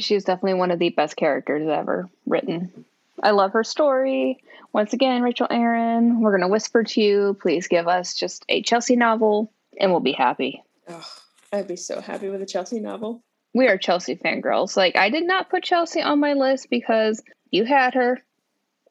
She's 0.00 0.24
definitely 0.24 0.58
one 0.58 0.70
of 0.70 0.78
the 0.78 0.90
best 0.90 1.16
characters 1.16 1.68
ever 1.68 2.08
written. 2.26 2.84
I 3.22 3.30
love 3.30 3.52
her 3.52 3.64
story. 3.64 4.42
Once 4.72 4.92
again, 4.92 5.22
Rachel 5.22 5.46
Aaron, 5.48 6.20
we're 6.20 6.32
going 6.32 6.42
to 6.42 6.48
whisper 6.48 6.82
to 6.82 7.00
you. 7.00 7.36
Please 7.40 7.68
give 7.68 7.88
us 7.88 8.14
just 8.14 8.44
a 8.48 8.62
Chelsea 8.62 8.96
novel 8.96 9.50
and 9.78 9.90
we'll 9.90 10.00
be 10.00 10.12
happy. 10.12 10.62
Oh, 10.88 11.06
I'd 11.52 11.68
be 11.68 11.76
so 11.76 12.00
happy 12.00 12.28
with 12.28 12.42
a 12.42 12.46
Chelsea 12.46 12.80
novel. 12.80 13.22
We 13.54 13.68
are 13.68 13.78
Chelsea 13.78 14.16
fangirls. 14.16 14.76
Like, 14.76 14.96
I 14.96 15.08
did 15.08 15.24
not 15.24 15.50
put 15.50 15.62
Chelsea 15.62 16.02
on 16.02 16.20
my 16.20 16.34
list 16.34 16.68
because 16.68 17.22
you 17.50 17.64
had 17.64 17.94
her. 17.94 18.20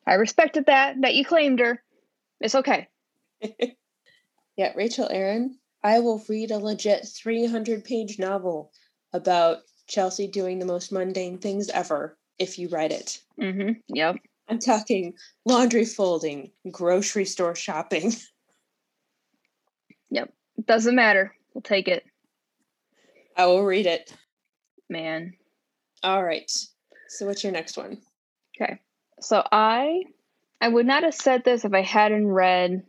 I 0.08 0.14
respected 0.14 0.68
that, 0.68 1.02
that 1.02 1.16
you 1.16 1.26
claimed 1.26 1.60
her. 1.60 1.84
It's 2.40 2.56
okay. 2.56 2.88
yeah, 4.58 4.72
Rachel 4.76 5.08
Aaron, 5.10 5.58
I 5.86 6.00
will 6.00 6.26
read 6.28 6.50
a 6.50 6.58
legit 6.58 7.08
300 7.08 7.86
page 7.86 8.18
novel 8.18 8.72
about 9.14 9.60
Chelsea 9.88 10.28
doing 10.28 10.58
the 10.58 10.66
most 10.66 10.92
mundane 10.92 11.38
things 11.38 11.70
ever 11.70 12.18
if 12.40 12.58
you 12.58 12.70
write 12.70 12.92
it. 12.92 13.22
Mm-hmm. 13.40 13.74
Yep. 13.90 14.16
I'm 14.50 14.58
talking 14.58 15.14
laundry 15.46 15.86
folding, 15.86 16.50
grocery 16.72 17.26
store 17.26 17.56
shopping. 17.56 18.14
Yep. 20.12 20.32
Doesn't 20.66 20.96
matter. 20.96 21.34
We'll 21.54 21.64
take 21.64 21.88
it. 21.88 22.06
I 23.36 23.48
will 23.48 23.66
read 23.66 23.88
it. 23.88 24.14
Man. 24.88 25.34
All 26.04 26.24
right. 26.24 26.50
So 27.10 27.26
what's 27.26 27.44
your 27.44 27.52
next 27.52 27.76
one? 27.76 27.98
Okay. 28.56 28.80
So 29.20 29.44
I 29.52 30.04
I 30.62 30.68
would 30.70 30.86
not 30.86 31.04
have 31.04 31.16
said 31.16 31.44
this 31.44 31.66
if 31.66 31.74
I 31.74 31.82
hadn't 31.82 32.28
read 32.28 32.84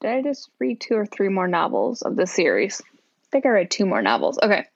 did 0.00 0.10
I 0.10 0.22
just 0.22 0.50
read 0.58 0.80
two 0.80 0.94
or 0.94 1.06
three 1.06 1.28
more 1.28 1.48
novels 1.48 2.02
of 2.02 2.16
the 2.16 2.26
series? 2.26 2.80
I 2.82 3.26
think 3.30 3.46
I 3.46 3.50
read 3.50 3.70
two 3.70 3.86
more 3.86 4.02
novels. 4.02 4.38
Okay. 4.42 4.66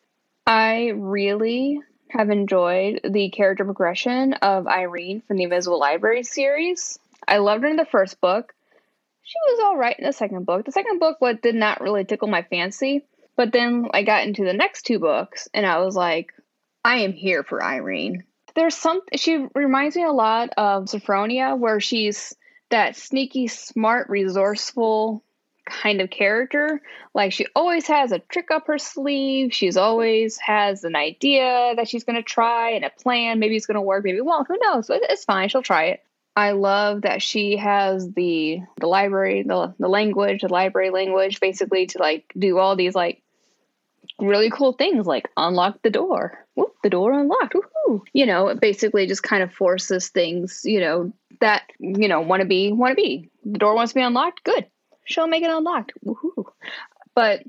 I 0.46 0.92
really 0.94 1.80
have 2.10 2.30
enjoyed 2.30 3.00
the 3.08 3.28
character 3.30 3.64
progression 3.64 4.34
of 4.34 4.66
Irene 4.66 5.22
from 5.26 5.36
the 5.36 5.44
Invisible 5.44 5.78
Library 5.78 6.22
series. 6.22 6.98
I 7.26 7.38
loved 7.38 7.64
her 7.64 7.68
in 7.68 7.76
the 7.76 7.84
first 7.84 8.20
book. 8.20 8.54
She 9.22 9.36
was 9.50 9.60
all 9.62 9.76
right 9.76 9.98
in 9.98 10.06
the 10.06 10.12
second 10.12 10.46
book. 10.46 10.64
The 10.64 10.72
second 10.72 11.00
book 11.00 11.16
what 11.18 11.42
did 11.42 11.54
not 11.54 11.82
really 11.82 12.04
tickle 12.04 12.28
my 12.28 12.42
fancy, 12.42 13.04
but 13.36 13.52
then 13.52 13.88
I 13.92 14.02
got 14.02 14.26
into 14.26 14.44
the 14.44 14.54
next 14.54 14.82
two 14.86 14.98
books 14.98 15.48
and 15.52 15.66
I 15.66 15.78
was 15.80 15.94
like, 15.94 16.32
I 16.82 17.00
am 17.00 17.12
here 17.12 17.42
for 17.42 17.62
Irene. 17.62 18.24
There's 18.54 18.74
some 18.74 19.02
she 19.14 19.46
reminds 19.54 19.94
me 19.94 20.04
a 20.04 20.10
lot 20.10 20.50
of 20.56 20.86
Sophronia 20.86 21.58
where 21.58 21.80
she's 21.80 22.34
that 22.70 22.96
sneaky, 22.96 23.48
smart, 23.48 24.08
resourceful 24.08 25.22
kind 25.68 26.00
of 26.00 26.10
character. 26.10 26.80
Like 27.14 27.32
she 27.32 27.46
always 27.54 27.86
has 27.86 28.12
a 28.12 28.18
trick 28.18 28.50
up 28.50 28.66
her 28.66 28.78
sleeve. 28.78 29.52
She's 29.52 29.76
always 29.76 30.38
has 30.38 30.84
an 30.84 30.96
idea 30.96 31.74
that 31.76 31.88
she's 31.88 32.04
going 32.04 32.16
to 32.16 32.22
try 32.22 32.70
and 32.70 32.84
a 32.84 32.90
plan. 32.90 33.38
Maybe 33.38 33.56
it's 33.56 33.66
going 33.66 33.76
to 33.76 33.82
work. 33.82 34.04
Maybe 34.04 34.18
it 34.18 34.24
won't. 34.24 34.48
Who 34.48 34.58
knows? 34.62 34.90
It's 34.90 35.24
fine. 35.24 35.48
She'll 35.48 35.62
try 35.62 35.86
it. 35.86 36.04
I 36.36 36.52
love 36.52 37.02
that 37.02 37.20
she 37.20 37.56
has 37.56 38.12
the 38.12 38.60
the 38.76 38.86
library, 38.86 39.42
the 39.42 39.74
the 39.80 39.88
language, 39.88 40.42
the 40.42 40.48
library 40.48 40.90
language, 40.90 41.40
basically 41.40 41.86
to 41.86 41.98
like 41.98 42.32
do 42.38 42.58
all 42.58 42.76
these 42.76 42.94
like 42.94 43.22
really 44.20 44.48
cool 44.48 44.72
things 44.72 45.04
like 45.04 45.28
unlock 45.36 45.82
the 45.82 45.90
door. 45.90 46.46
Whoop, 46.54 46.76
the 46.84 46.90
door 46.90 47.12
unlocked. 47.12 47.54
Woohoo. 47.54 48.02
You 48.12 48.26
know, 48.26 48.48
it 48.48 48.60
basically 48.60 49.08
just 49.08 49.24
kind 49.24 49.42
of 49.42 49.52
forces 49.52 50.10
things, 50.10 50.62
you 50.64 50.78
know, 50.78 51.12
that, 51.40 51.64
you 51.78 52.08
know, 52.08 52.20
want 52.20 52.42
to 52.42 52.48
be, 52.48 52.72
want 52.72 52.92
to 52.92 53.02
be. 53.02 53.30
The 53.44 53.58
door 53.58 53.74
wants 53.74 53.92
to 53.92 53.98
be 53.98 54.02
unlocked. 54.02 54.44
Good 54.44 54.66
she'll 55.08 55.26
make 55.26 55.42
it 55.42 55.50
unlocked. 55.50 55.92
Woohoo. 56.04 56.44
But 57.14 57.42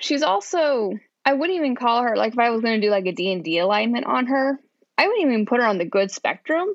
she's 0.00 0.22
also 0.22 0.92
I 1.24 1.34
wouldn't 1.34 1.58
even 1.58 1.74
call 1.74 2.02
her 2.02 2.16
like 2.16 2.32
if 2.32 2.38
I 2.38 2.50
was 2.50 2.62
going 2.62 2.80
to 2.80 2.86
do 2.86 2.90
like 2.90 3.06
a 3.06 3.12
D&D 3.12 3.58
alignment 3.58 4.06
on 4.06 4.26
her, 4.26 4.58
I 4.96 5.06
wouldn't 5.06 5.26
even 5.26 5.44
put 5.46 5.60
her 5.60 5.66
on 5.66 5.78
the 5.78 5.84
good 5.84 6.10
spectrum. 6.10 6.68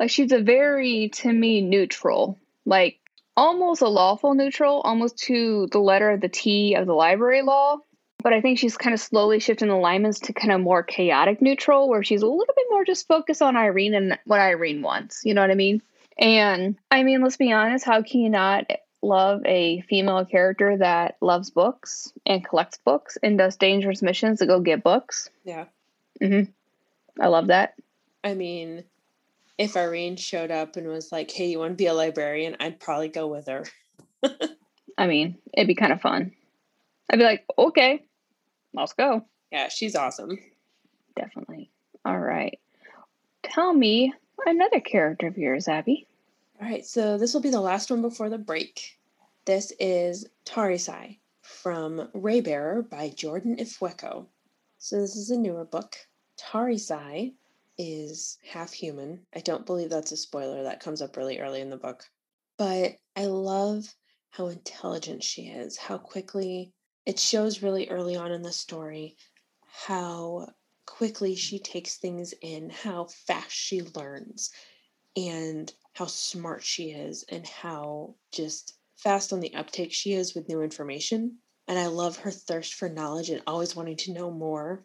Like 0.00 0.10
she's 0.10 0.32
a 0.32 0.40
very 0.40 1.10
to 1.10 1.32
me 1.32 1.60
neutral. 1.60 2.38
Like 2.64 2.98
almost 3.36 3.82
a 3.82 3.88
lawful 3.88 4.34
neutral, 4.34 4.80
almost 4.80 5.18
to 5.18 5.68
the 5.70 5.78
letter 5.78 6.10
of 6.10 6.20
the 6.20 6.28
T 6.28 6.74
of 6.74 6.86
the 6.86 6.94
library 6.94 7.42
law. 7.42 7.78
But 8.22 8.32
I 8.32 8.40
think 8.40 8.58
she's 8.58 8.76
kind 8.76 8.94
of 8.94 9.00
slowly 9.00 9.38
shifting 9.38 9.68
alignments 9.68 10.20
to 10.20 10.32
kind 10.32 10.52
of 10.52 10.60
more 10.60 10.82
chaotic 10.82 11.40
neutral, 11.40 11.88
where 11.88 12.02
she's 12.02 12.22
a 12.22 12.26
little 12.26 12.54
bit 12.54 12.66
more 12.70 12.84
just 12.84 13.06
focused 13.06 13.42
on 13.42 13.56
Irene 13.56 13.94
and 13.94 14.18
what 14.24 14.40
Irene 14.40 14.82
wants. 14.82 15.22
You 15.24 15.34
know 15.34 15.40
what 15.40 15.50
I 15.50 15.54
mean? 15.54 15.82
And 16.18 16.76
I 16.90 17.04
mean, 17.04 17.22
let's 17.22 17.36
be 17.36 17.52
honest, 17.52 17.84
how 17.84 18.02
can 18.02 18.20
you 18.20 18.28
not 18.28 18.66
love 19.02 19.42
a 19.44 19.80
female 19.82 20.24
character 20.24 20.76
that 20.78 21.16
loves 21.20 21.50
books 21.50 22.12
and 22.26 22.44
collects 22.44 22.78
books 22.78 23.16
and 23.22 23.38
does 23.38 23.56
dangerous 23.56 24.02
missions 24.02 24.40
to 24.40 24.46
go 24.46 24.60
get 24.60 24.82
books. 24.82 25.30
Yeah. 25.44 25.66
Mm-hmm. 26.20 26.50
I 27.20 27.26
love 27.28 27.48
that. 27.48 27.74
I 28.24 28.34
mean, 28.34 28.84
if 29.56 29.76
Irene 29.76 30.16
showed 30.16 30.50
up 30.50 30.76
and 30.76 30.88
was 30.88 31.12
like, 31.12 31.30
"Hey, 31.30 31.46
you 31.46 31.58
want 31.58 31.72
to 31.72 31.76
be 31.76 31.86
a 31.86 31.94
librarian?" 31.94 32.56
I'd 32.60 32.80
probably 32.80 33.08
go 33.08 33.28
with 33.28 33.46
her. 33.46 33.64
I 34.98 35.06
mean, 35.06 35.36
it'd 35.52 35.68
be 35.68 35.74
kind 35.74 35.92
of 35.92 36.00
fun. 36.00 36.32
I'd 37.10 37.18
be 37.18 37.24
like, 37.24 37.44
"Okay, 37.56 38.04
let's 38.74 38.92
go." 38.92 39.24
Yeah, 39.50 39.68
she's 39.68 39.96
awesome. 39.96 40.38
Definitely. 41.16 41.70
All 42.04 42.18
right. 42.18 42.58
tell 43.42 43.72
me 43.72 44.12
another 44.46 44.80
character 44.80 45.26
of 45.26 45.38
yours, 45.38 45.68
Abby. 45.68 46.06
All 46.60 46.68
right, 46.68 46.84
so 46.84 47.16
this 47.18 47.32
will 47.34 47.40
be 47.40 47.50
the 47.50 47.60
last 47.60 47.90
one 47.90 48.02
before 48.02 48.28
the 48.28 48.38
break. 48.38 48.98
This 49.46 49.72
is 49.80 50.26
Tarisai 50.44 51.18
from 51.42 52.08
Raybearer 52.14 52.82
by 52.82 53.08
Jordan 53.10 53.56
Ifueko. 53.56 54.26
So 54.78 55.00
this 55.00 55.16
is 55.16 55.30
a 55.30 55.38
newer 55.38 55.64
book. 55.64 55.96
Tarisai 56.38 57.32
is 57.78 58.38
half 58.44 58.72
human. 58.72 59.20
I 59.34 59.40
don't 59.40 59.66
believe 59.66 59.88
that's 59.90 60.12
a 60.12 60.16
spoiler. 60.16 60.62
That 60.64 60.80
comes 60.80 61.00
up 61.00 61.16
really 61.16 61.38
early 61.38 61.60
in 61.60 61.70
the 61.70 61.76
book. 61.76 62.04
But 62.58 62.96
I 63.16 63.26
love 63.26 63.94
how 64.30 64.48
intelligent 64.48 65.22
she 65.22 65.42
is, 65.46 65.76
how 65.76 65.96
quickly 65.98 66.72
it 67.08 67.18
shows 67.18 67.62
really 67.62 67.88
early 67.88 68.16
on 68.16 68.30
in 68.32 68.42
the 68.42 68.52
story 68.52 69.16
how 69.86 70.46
quickly 70.86 71.34
she 71.34 71.58
takes 71.58 71.96
things 71.96 72.34
in, 72.42 72.68
how 72.68 73.06
fast 73.26 73.50
she 73.50 73.80
learns, 73.80 74.50
and 75.16 75.72
how 75.94 76.04
smart 76.04 76.62
she 76.62 76.90
is, 76.90 77.24
and 77.30 77.46
how 77.46 78.14
just 78.30 78.74
fast 78.96 79.32
on 79.32 79.40
the 79.40 79.54
uptake 79.54 79.90
she 79.90 80.12
is 80.12 80.34
with 80.34 80.50
new 80.50 80.60
information. 80.60 81.38
And 81.66 81.78
I 81.78 81.86
love 81.86 82.18
her 82.18 82.30
thirst 82.30 82.74
for 82.74 82.90
knowledge 82.90 83.30
and 83.30 83.42
always 83.46 83.74
wanting 83.74 83.96
to 83.96 84.12
know 84.12 84.30
more 84.30 84.84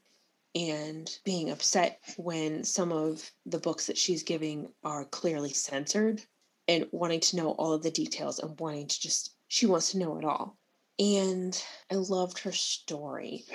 and 0.56 1.10
being 1.26 1.50
upset 1.50 2.00
when 2.16 2.64
some 2.64 2.94
of 2.94 3.30
the 3.46 3.60
books 3.60 3.88
that 3.88 3.98
she's 3.98 4.24
giving 4.24 4.70
are 4.86 5.04
clearly 5.04 5.52
censored 5.52 6.22
and 6.70 6.88
wanting 6.94 7.20
to 7.20 7.36
know 7.36 7.52
all 7.52 7.74
of 7.74 7.84
the 7.84 7.92
details 7.92 8.40
and 8.40 8.58
wanting 8.62 8.88
to 8.88 9.02
just, 9.02 9.36
she 9.50 9.66
wants 9.66 9.92
to 9.92 9.98
know 9.98 10.18
it 10.18 10.24
all. 10.24 10.58
And 11.00 11.62
I 11.92 11.96
loved 11.96 12.40
her 12.40 12.52
story. 12.52 13.46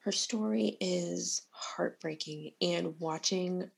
Her 0.00 0.12
story 0.12 0.76
is 0.80 1.42
heartbreaking, 1.50 2.52
and 2.60 2.98
watching 2.98 3.70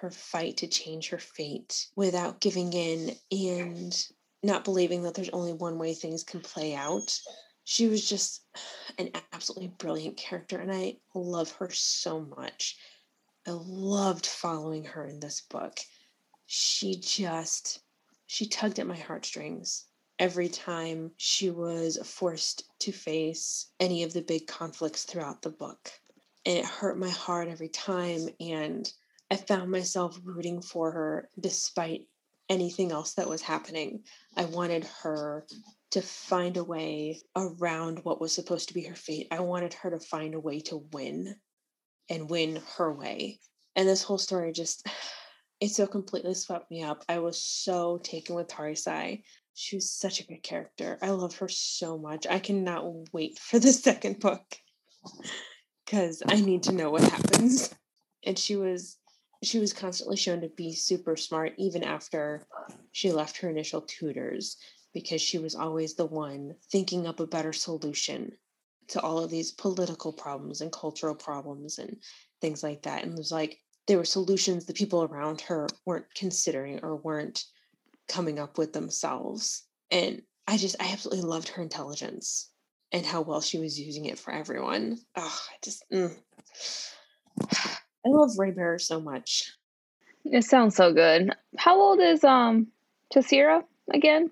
her 0.00 0.10
fight 0.10 0.58
to 0.58 0.66
change 0.66 1.08
her 1.08 1.18
fate 1.18 1.88
without 1.96 2.40
giving 2.40 2.72
in 2.72 3.16
and 3.30 4.06
not 4.42 4.64
believing 4.64 5.02
that 5.02 5.14
there's 5.14 5.30
only 5.30 5.52
one 5.52 5.78
way 5.78 5.94
things 5.94 6.22
can 6.24 6.40
play 6.40 6.74
out. 6.74 7.18
She 7.64 7.86
was 7.86 8.08
just 8.08 8.44
an 8.98 9.10
absolutely 9.32 9.68
brilliant 9.68 10.16
character, 10.16 10.58
and 10.58 10.72
I 10.72 10.96
love 11.14 11.52
her 11.52 11.70
so 11.70 12.20
much. 12.20 12.76
I 13.46 13.52
loved 13.52 14.26
following 14.26 14.84
her 14.84 15.06
in 15.06 15.20
this 15.20 15.40
book. 15.40 15.78
She 16.46 16.96
just 16.96 17.80
she 18.26 18.46
tugged 18.46 18.78
at 18.78 18.86
my 18.86 18.96
heartstrings 18.96 19.86
every 20.20 20.48
time 20.48 21.10
she 21.16 21.50
was 21.50 21.98
forced 22.04 22.64
to 22.78 22.92
face 22.92 23.72
any 23.80 24.04
of 24.04 24.12
the 24.12 24.20
big 24.20 24.46
conflicts 24.46 25.04
throughout 25.04 25.42
the 25.42 25.50
book. 25.50 25.90
And 26.46 26.58
it 26.58 26.64
hurt 26.64 26.98
my 26.98 27.08
heart 27.08 27.48
every 27.48 27.70
time 27.70 28.28
and 28.38 28.90
I 29.30 29.36
found 29.36 29.70
myself 29.70 30.20
rooting 30.22 30.60
for 30.60 30.90
her 30.90 31.30
despite 31.40 32.06
anything 32.48 32.92
else 32.92 33.14
that 33.14 33.28
was 33.28 33.40
happening. 33.40 34.02
I 34.36 34.44
wanted 34.44 34.84
her 35.02 35.46
to 35.92 36.02
find 36.02 36.56
a 36.56 36.64
way 36.64 37.22
around 37.34 38.00
what 38.04 38.20
was 38.20 38.32
supposed 38.32 38.68
to 38.68 38.74
be 38.74 38.82
her 38.84 38.94
fate. 38.94 39.28
I 39.30 39.40
wanted 39.40 39.72
her 39.74 39.90
to 39.90 40.00
find 40.00 40.34
a 40.34 40.40
way 40.40 40.60
to 40.60 40.84
win 40.92 41.36
and 42.10 42.28
win 42.28 42.60
her 42.76 42.92
way. 42.92 43.38
And 43.76 43.88
this 43.88 44.02
whole 44.02 44.18
story 44.18 44.52
just 44.52 44.86
it 45.60 45.70
so 45.70 45.86
completely 45.86 46.34
swept 46.34 46.70
me 46.70 46.82
up. 46.82 47.04
I 47.08 47.20
was 47.20 47.40
so 47.40 47.98
taken 47.98 48.34
with 48.34 48.48
Tarisai. 48.48 49.22
She 49.60 49.76
was 49.76 49.90
such 49.90 50.20
a 50.20 50.26
good 50.26 50.42
character. 50.42 50.98
I 51.02 51.10
love 51.10 51.36
her 51.36 51.48
so 51.50 51.98
much. 51.98 52.26
I 52.26 52.38
cannot 52.38 53.12
wait 53.12 53.38
for 53.38 53.58
the 53.58 53.72
second 53.86 54.18
book 54.18 54.56
because 55.84 56.22
I 56.26 56.40
need 56.40 56.62
to 56.62 56.72
know 56.72 56.90
what 56.90 57.02
happens. 57.02 57.74
And 58.24 58.38
she 58.38 58.56
was 58.56 58.96
she 59.44 59.58
was 59.58 59.74
constantly 59.74 60.16
shown 60.16 60.40
to 60.40 60.48
be 60.48 60.72
super 60.72 61.14
smart 61.14 61.52
even 61.58 61.84
after 61.84 62.46
she 62.92 63.12
left 63.12 63.36
her 63.36 63.50
initial 63.50 63.82
tutors 63.82 64.56
because 64.94 65.20
she 65.20 65.36
was 65.36 65.54
always 65.54 65.94
the 65.94 66.06
one 66.06 66.54
thinking 66.72 67.06
up 67.06 67.20
a 67.20 67.26
better 67.26 67.52
solution 67.52 68.32
to 68.88 69.00
all 69.02 69.18
of 69.18 69.30
these 69.30 69.52
political 69.52 70.12
problems 70.12 70.62
and 70.62 70.72
cultural 70.72 71.14
problems 71.14 71.78
and 71.78 71.98
things 72.40 72.62
like 72.62 72.82
that 72.82 73.02
and 73.02 73.12
it 73.12 73.18
was 73.18 73.32
like 73.32 73.60
there 73.86 73.98
were 73.98 74.04
solutions 74.04 74.64
the 74.64 74.72
people 74.72 75.02
around 75.04 75.40
her 75.40 75.66
weren't 75.86 76.12
considering 76.14 76.80
or 76.82 76.96
weren't 76.96 77.44
coming 78.10 78.38
up 78.38 78.58
with 78.58 78.72
themselves 78.72 79.62
and 79.90 80.22
i 80.48 80.56
just 80.56 80.76
i 80.80 80.92
absolutely 80.92 81.22
loved 81.24 81.48
her 81.48 81.62
intelligence 81.62 82.50
and 82.92 83.06
how 83.06 83.20
well 83.20 83.40
she 83.40 83.58
was 83.58 83.78
using 83.78 84.06
it 84.06 84.18
for 84.18 84.32
everyone. 84.32 84.98
Oh 85.16 85.40
i 85.50 85.54
just 85.62 85.84
mm. 85.92 86.12
i 87.52 88.08
love 88.08 88.30
raybearer 88.36 88.78
so 88.78 89.00
much. 89.00 89.52
It 90.24 90.44
sounds 90.44 90.76
so 90.76 90.92
good. 90.92 91.34
How 91.56 91.80
old 91.80 92.00
is 92.00 92.24
um 92.24 92.66
Taysera 93.14 93.64
again? 93.92 94.30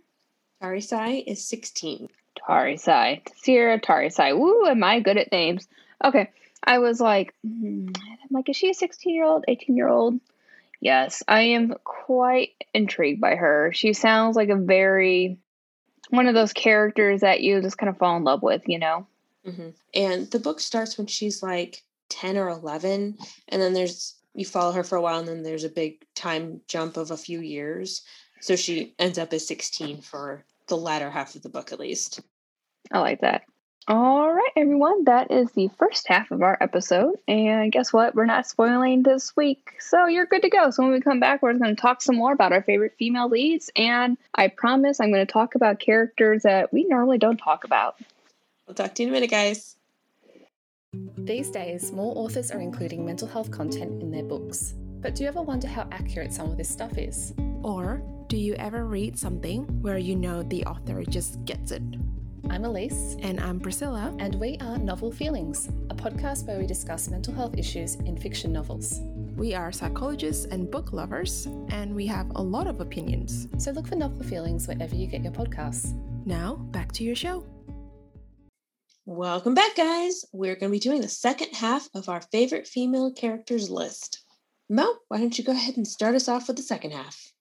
Tarisai 0.62 1.22
is 1.26 1.46
16 1.46 2.08
tarisai. 2.48 3.22
Taysera 3.22 3.80
tarisai. 3.80 4.36
Woo 4.36 4.66
am 4.66 4.82
i 4.82 5.00
good 5.00 5.18
at 5.18 5.32
names? 5.32 5.68
Okay 6.04 6.30
I 6.64 6.80
was 6.80 7.00
like, 7.00 7.34
mm, 7.46 7.96
I'm 7.96 8.28
like, 8.30 8.48
is 8.48 8.56
she 8.56 8.70
a 8.70 8.74
16 8.74 9.14
year 9.14 9.24
old, 9.24 9.44
18 9.48 9.76
year 9.76 9.88
old? 9.88 10.20
Yes, 10.80 11.22
I 11.26 11.40
am 11.40 11.74
quite 11.84 12.50
intrigued 12.72 13.20
by 13.20 13.34
her. 13.34 13.72
She 13.74 13.92
sounds 13.92 14.36
like 14.36 14.48
a 14.48 14.56
very 14.56 15.38
one 16.10 16.26
of 16.26 16.34
those 16.34 16.52
characters 16.52 17.20
that 17.20 17.42
you 17.42 17.60
just 17.60 17.76
kind 17.78 17.90
of 17.90 17.98
fall 17.98 18.16
in 18.16 18.24
love 18.24 18.42
with, 18.42 18.62
you 18.66 18.78
know. 18.78 19.06
Mm-hmm. 19.46 19.68
And 19.94 20.30
the 20.30 20.38
book 20.38 20.60
starts 20.60 20.96
when 20.96 21.06
she's 21.06 21.42
like 21.42 21.82
10 22.10 22.36
or 22.36 22.48
11, 22.48 23.18
and 23.48 23.62
then 23.62 23.72
there's 23.72 24.14
you 24.34 24.44
follow 24.44 24.72
her 24.72 24.84
for 24.84 24.96
a 24.96 25.02
while, 25.02 25.18
and 25.18 25.26
then 25.26 25.42
there's 25.42 25.64
a 25.64 25.68
big 25.68 26.04
time 26.14 26.60
jump 26.68 26.96
of 26.96 27.10
a 27.10 27.16
few 27.16 27.40
years. 27.40 28.02
So 28.40 28.54
she 28.54 28.94
ends 28.98 29.18
up 29.18 29.32
as 29.32 29.46
16 29.46 30.00
for 30.00 30.44
the 30.68 30.76
latter 30.76 31.10
half 31.10 31.34
of 31.34 31.42
the 31.42 31.48
book, 31.48 31.72
at 31.72 31.80
least. 31.80 32.20
I 32.92 33.00
like 33.00 33.20
that. 33.22 33.42
All 33.90 34.30
right, 34.30 34.50
everyone, 34.54 35.04
that 35.04 35.30
is 35.30 35.50
the 35.52 35.70
first 35.78 36.08
half 36.08 36.30
of 36.30 36.42
our 36.42 36.58
episode. 36.60 37.14
And 37.26 37.72
guess 37.72 37.90
what? 37.90 38.14
We're 38.14 38.26
not 38.26 38.46
spoiling 38.46 39.02
this 39.02 39.34
week. 39.34 39.76
So 39.80 40.04
you're 40.04 40.26
good 40.26 40.42
to 40.42 40.50
go. 40.50 40.70
So 40.70 40.82
when 40.82 40.92
we 40.92 41.00
come 41.00 41.20
back, 41.20 41.40
we're 41.40 41.54
going 41.54 41.74
to 41.74 41.80
talk 41.80 42.02
some 42.02 42.16
more 42.16 42.34
about 42.34 42.52
our 42.52 42.62
favorite 42.62 42.96
female 42.98 43.30
leads. 43.30 43.70
And 43.76 44.18
I 44.34 44.48
promise 44.48 45.00
I'm 45.00 45.10
going 45.10 45.26
to 45.26 45.32
talk 45.32 45.54
about 45.54 45.80
characters 45.80 46.42
that 46.42 46.70
we 46.70 46.84
normally 46.84 47.16
don't 47.16 47.38
talk 47.38 47.64
about. 47.64 47.96
We'll 48.66 48.74
talk 48.74 48.94
to 48.96 49.02
you 49.02 49.08
in 49.08 49.14
a 49.14 49.16
minute, 49.16 49.30
guys. 49.30 49.76
These 51.16 51.48
days, 51.48 51.90
more 51.90 52.12
authors 52.14 52.50
are 52.50 52.60
including 52.60 53.06
mental 53.06 53.26
health 53.26 53.50
content 53.50 54.02
in 54.02 54.10
their 54.10 54.22
books. 54.22 54.74
But 55.00 55.14
do 55.14 55.22
you 55.22 55.30
ever 55.30 55.40
wonder 55.40 55.66
how 55.66 55.88
accurate 55.92 56.34
some 56.34 56.50
of 56.50 56.58
this 56.58 56.68
stuff 56.68 56.98
is? 56.98 57.32
Or 57.62 58.02
do 58.26 58.36
you 58.36 58.52
ever 58.56 58.84
read 58.84 59.18
something 59.18 59.62
where 59.80 59.96
you 59.96 60.14
know 60.14 60.42
the 60.42 60.66
author 60.66 61.02
just 61.04 61.42
gets 61.46 61.70
it? 61.70 61.82
I'm 62.50 62.64
Elise. 62.64 63.16
And 63.20 63.38
I'm 63.40 63.60
Priscilla. 63.60 64.14
And 64.18 64.34
we 64.36 64.56
are 64.62 64.78
Novel 64.78 65.12
Feelings, 65.12 65.68
a 65.90 65.94
podcast 65.94 66.46
where 66.46 66.58
we 66.58 66.66
discuss 66.66 67.08
mental 67.08 67.34
health 67.34 67.56
issues 67.58 67.96
in 67.96 68.16
fiction 68.16 68.52
novels. 68.52 69.00
We 69.36 69.54
are 69.54 69.70
psychologists 69.70 70.46
and 70.46 70.70
book 70.70 70.94
lovers, 70.94 71.46
and 71.68 71.94
we 71.94 72.06
have 72.06 72.30
a 72.36 72.42
lot 72.42 72.66
of 72.66 72.80
opinions. 72.80 73.48
So 73.58 73.70
look 73.70 73.86
for 73.86 73.96
Novel 73.96 74.24
Feelings 74.24 74.66
wherever 74.66 74.94
you 74.94 75.06
get 75.06 75.22
your 75.22 75.32
podcasts. 75.32 75.92
Now, 76.24 76.54
back 76.56 76.90
to 76.92 77.04
your 77.04 77.14
show. 77.14 77.46
Welcome 79.04 79.54
back, 79.54 79.76
guys. 79.76 80.24
We're 80.32 80.56
going 80.56 80.72
to 80.72 80.76
be 80.76 80.80
doing 80.80 81.02
the 81.02 81.08
second 81.08 81.52
half 81.52 81.88
of 81.94 82.08
our 82.08 82.22
favorite 82.32 82.66
female 82.66 83.12
characters 83.12 83.68
list. 83.70 84.24
Mo, 84.70 84.94
why 85.08 85.18
don't 85.18 85.36
you 85.38 85.44
go 85.44 85.52
ahead 85.52 85.76
and 85.76 85.86
start 85.86 86.14
us 86.14 86.28
off 86.28 86.48
with 86.48 86.56
the 86.56 86.62
second 86.62 86.92
half? 86.92 87.32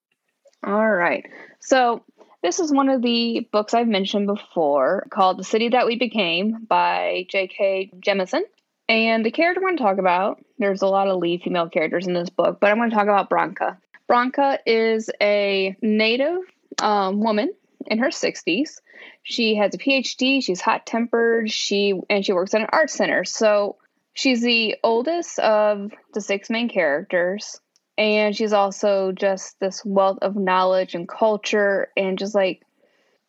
All 0.66 0.90
right. 0.90 1.26
So, 1.62 2.04
this 2.44 2.60
is 2.60 2.72
one 2.72 2.90
of 2.90 3.02
the 3.02 3.48
books 3.52 3.74
I've 3.74 3.88
mentioned 3.88 4.28
before 4.28 5.08
called 5.10 5.38
The 5.38 5.44
City 5.44 5.70
That 5.70 5.88
We 5.88 5.96
Became 5.96 6.66
by 6.68 7.26
N.K. 7.34 7.92
Jemisin. 8.00 8.42
And 8.90 9.26
the 9.26 9.32
character 9.32 9.60
I'm 9.60 9.66
going 9.66 9.78
to 9.78 9.84
talk 9.84 9.98
about, 9.98 10.44
there's 10.60 10.82
a 10.82 10.88
lot 10.88 11.08
of 11.08 11.18
lead 11.18 11.42
female 11.42 11.70
characters 11.70 12.08
in 12.08 12.14
this 12.14 12.30
book, 12.30 12.60
but 12.62 12.72
I'm 12.72 12.78
going 12.78 12.90
to 12.90 12.96
talk 12.96 13.04
about 13.04 13.30
Bronca. 13.30 13.78
Bronca 14.10 14.60
is 14.66 15.10
a 15.22 15.76
native 15.82 16.40
um, 16.82 17.20
woman 17.20 17.54
in 17.86 18.00
her 18.00 18.08
60s. 18.08 18.80
She 19.24 19.56
has 19.56 19.74
a 19.74 19.78
PhD, 19.78 20.42
she's 20.42 20.62
hot 20.62 20.86
tempered, 20.86 21.52
she 21.52 22.00
and 22.10 22.26
she 22.26 22.32
works 22.32 22.54
at 22.54 22.62
an 22.62 22.68
art 22.72 22.90
center. 22.90 23.26
So 23.26 23.76
she's 24.14 24.42
the 24.42 24.78
oldest 24.84 25.38
of 25.40 25.92
the 26.14 26.22
six 26.22 26.50
main 26.50 26.70
characters 26.70 27.60
and 27.98 28.36
she's 28.36 28.54
also 28.54 29.12
just 29.12 29.60
this 29.60 29.84
wealth 29.84 30.20
of 30.22 30.36
knowledge 30.36 30.96
and 30.96 31.08
culture 31.08 31.90
and 31.98 32.20
just 32.20 32.36
like 32.36 32.62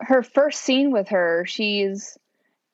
her 0.01 0.23
first 0.23 0.61
scene 0.63 0.93
with 0.93 1.09
her 1.09 1.45
she's 1.47 2.19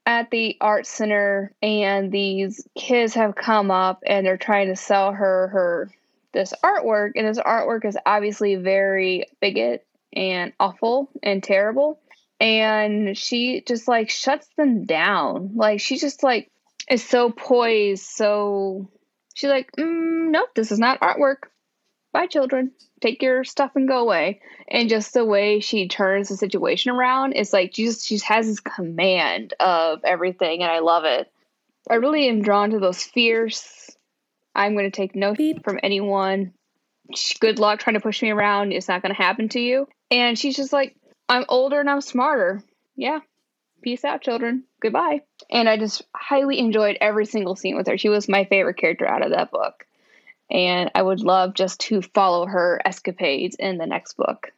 at 0.06 0.30
the 0.30 0.56
art 0.60 0.86
center 0.86 1.54
and 1.62 2.12
these 2.12 2.66
kids 2.76 3.14
have 3.14 3.34
come 3.34 3.70
up 3.70 4.02
and 4.06 4.26
they're 4.26 4.36
trying 4.36 4.68
to 4.68 4.76
sell 4.76 5.12
her 5.12 5.48
her 5.48 5.90
this 6.34 6.52
artwork. 6.62 7.12
And 7.16 7.26
this 7.26 7.38
artwork 7.38 7.86
is 7.86 7.96
obviously 8.04 8.56
very 8.56 9.24
bigot 9.40 9.86
and 10.12 10.52
awful 10.60 11.08
and 11.22 11.42
terrible. 11.42 12.00
And 12.38 13.16
she 13.16 13.62
just 13.66 13.88
like 13.88 14.10
shuts 14.10 14.46
them 14.58 14.84
down. 14.84 15.52
Like 15.54 15.80
she 15.80 15.96
just 15.96 16.22
like 16.22 16.50
is 16.90 17.02
so 17.02 17.30
poised 17.30 18.04
so 18.04 18.90
she's 19.32 19.48
like 19.48 19.72
mm, 19.72 20.30
nope 20.30 20.50
this 20.54 20.70
is 20.70 20.78
not 20.78 21.00
artwork 21.00 21.44
bye, 22.14 22.26
children. 22.26 22.72
Take 23.02 23.22
your 23.22 23.44
stuff 23.44 23.72
and 23.74 23.86
go 23.86 23.98
away. 23.98 24.40
And 24.68 24.88
just 24.88 25.12
the 25.12 25.26
way 25.26 25.60
she 25.60 25.88
turns 25.88 26.30
the 26.30 26.36
situation 26.38 26.92
around 26.92 27.34
is 27.34 27.52
like 27.52 27.74
she 27.74 27.84
just 27.84 28.06
she 28.06 28.18
has 28.20 28.46
this 28.46 28.60
command 28.60 29.52
of 29.60 30.00
everything, 30.04 30.62
and 30.62 30.70
I 30.72 30.78
love 30.78 31.04
it. 31.04 31.30
I 31.90 31.96
really 31.96 32.28
am 32.28 32.40
drawn 32.40 32.70
to 32.70 32.78
those 32.78 33.02
fierce. 33.02 33.90
I'm 34.54 34.72
going 34.72 34.90
to 34.90 34.96
take 34.96 35.14
no 35.14 35.34
heed 35.34 35.62
from 35.64 35.80
anyone. 35.82 36.54
Good 37.40 37.58
luck 37.58 37.80
trying 37.80 37.94
to 37.94 38.00
push 38.00 38.22
me 38.22 38.30
around. 38.30 38.72
It's 38.72 38.88
not 38.88 39.02
going 39.02 39.14
to 39.14 39.22
happen 39.22 39.50
to 39.50 39.60
you. 39.60 39.86
And 40.10 40.38
she's 40.38 40.56
just 40.56 40.72
like, 40.72 40.96
I'm 41.28 41.44
older 41.48 41.80
and 41.80 41.90
I'm 41.90 42.00
smarter. 42.00 42.62
Yeah. 42.96 43.18
Peace 43.82 44.04
out, 44.04 44.22
children. 44.22 44.64
Goodbye. 44.80 45.22
And 45.50 45.68
I 45.68 45.76
just 45.76 46.02
highly 46.14 46.58
enjoyed 46.58 46.96
every 47.00 47.26
single 47.26 47.56
scene 47.56 47.76
with 47.76 47.86
her. 47.88 47.98
She 47.98 48.08
was 48.08 48.28
my 48.28 48.44
favorite 48.44 48.78
character 48.78 49.06
out 49.06 49.24
of 49.24 49.32
that 49.32 49.50
book. 49.50 49.84
And 50.50 50.90
I 50.94 51.02
would 51.02 51.20
love 51.20 51.54
just 51.54 51.80
to 51.80 52.02
follow 52.02 52.46
her 52.46 52.80
escapades 52.84 53.56
in 53.58 53.78
the 53.78 53.86
next 53.86 54.16
book. 54.16 54.52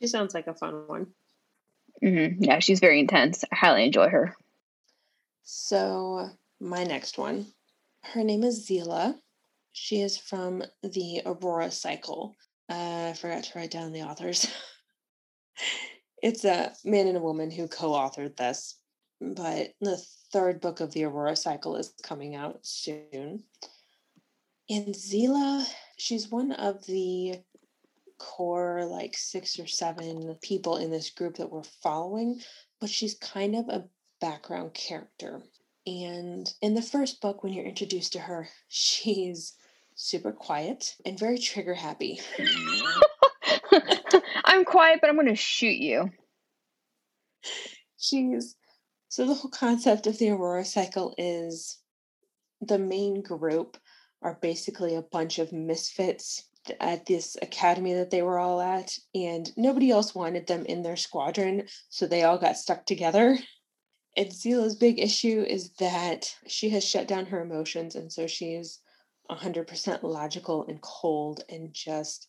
She 0.00 0.06
sounds 0.06 0.34
like 0.34 0.46
a 0.46 0.54
fun 0.54 0.84
one. 0.86 1.06
Mm-hmm. 2.02 2.44
Yeah, 2.44 2.58
she's 2.58 2.80
very 2.80 3.00
intense. 3.00 3.44
I 3.50 3.56
highly 3.56 3.84
enjoy 3.84 4.08
her. 4.08 4.36
So, 5.42 6.28
my 6.60 6.84
next 6.84 7.18
one, 7.18 7.46
her 8.02 8.22
name 8.22 8.44
is 8.44 8.68
Zila. 8.68 9.18
She 9.72 10.00
is 10.00 10.16
from 10.16 10.62
the 10.82 11.22
Aurora 11.24 11.70
Cycle. 11.70 12.34
Uh, 12.68 13.10
I 13.10 13.14
forgot 13.18 13.44
to 13.44 13.58
write 13.58 13.70
down 13.70 13.92
the 13.92 14.02
authors. 14.02 14.46
it's 16.22 16.44
a 16.44 16.72
man 16.84 17.06
and 17.06 17.16
a 17.16 17.20
woman 17.20 17.50
who 17.50 17.68
co-authored 17.68 18.36
this, 18.36 18.76
but 19.20 19.74
the 19.80 20.02
third 20.32 20.60
book 20.60 20.80
of 20.80 20.92
the 20.92 21.04
Aurora 21.04 21.36
Cycle 21.36 21.76
is 21.76 21.92
coming 22.02 22.34
out 22.34 22.58
soon. 22.62 23.44
And 24.68 24.94
Zila, 24.94 25.64
she's 25.96 26.30
one 26.30 26.52
of 26.52 26.84
the 26.86 27.36
core 28.18 28.84
like 28.84 29.16
six 29.16 29.58
or 29.58 29.66
seven 29.66 30.36
people 30.42 30.76
in 30.78 30.90
this 30.90 31.10
group 31.10 31.36
that 31.36 31.50
we're 31.50 31.62
following, 31.62 32.40
but 32.80 32.90
she's 32.90 33.14
kind 33.14 33.54
of 33.54 33.68
a 33.68 33.84
background 34.20 34.74
character. 34.74 35.42
And 35.86 36.52
in 36.60 36.74
the 36.74 36.82
first 36.82 37.20
book, 37.20 37.44
when 37.44 37.52
you're 37.52 37.64
introduced 37.64 38.14
to 38.14 38.20
her, 38.20 38.48
she's 38.68 39.54
super 39.94 40.32
quiet 40.32 40.94
and 41.04 41.18
very 41.18 41.38
trigger 41.38 41.74
happy. 41.74 42.20
I'm 44.44 44.64
quiet, 44.64 44.98
but 45.00 45.08
I'm 45.08 45.16
going 45.16 45.28
to 45.28 45.36
shoot 45.36 45.76
you. 45.76 46.10
She's 47.98 48.56
so 49.08 49.26
the 49.26 49.34
whole 49.34 49.50
concept 49.50 50.06
of 50.06 50.18
the 50.18 50.30
Aurora 50.30 50.64
cycle 50.64 51.14
is 51.16 51.78
the 52.60 52.78
main 52.78 53.22
group 53.22 53.78
are 54.26 54.38
basically 54.42 54.96
a 54.96 55.02
bunch 55.02 55.38
of 55.38 55.52
misfits 55.52 56.48
at 56.80 57.06
this 57.06 57.36
academy 57.42 57.94
that 57.94 58.10
they 58.10 58.22
were 58.22 58.40
all 58.40 58.60
at, 58.60 58.98
and 59.14 59.52
nobody 59.56 59.88
else 59.92 60.16
wanted 60.16 60.48
them 60.48 60.66
in 60.66 60.82
their 60.82 60.96
squadron, 60.96 61.68
so 61.90 62.06
they 62.06 62.24
all 62.24 62.36
got 62.36 62.58
stuck 62.58 62.84
together. 62.84 63.38
And 64.16 64.32
Zila's 64.32 64.74
big 64.74 64.98
issue 64.98 65.44
is 65.48 65.70
that 65.74 66.34
she 66.48 66.70
has 66.70 66.84
shut 66.84 67.06
down 67.06 67.26
her 67.26 67.40
emotions, 67.40 67.94
and 67.94 68.12
so 68.12 68.26
she's 68.26 68.80
100% 69.30 70.02
logical 70.02 70.66
and 70.66 70.80
cold 70.82 71.44
and 71.48 71.72
just 71.72 72.26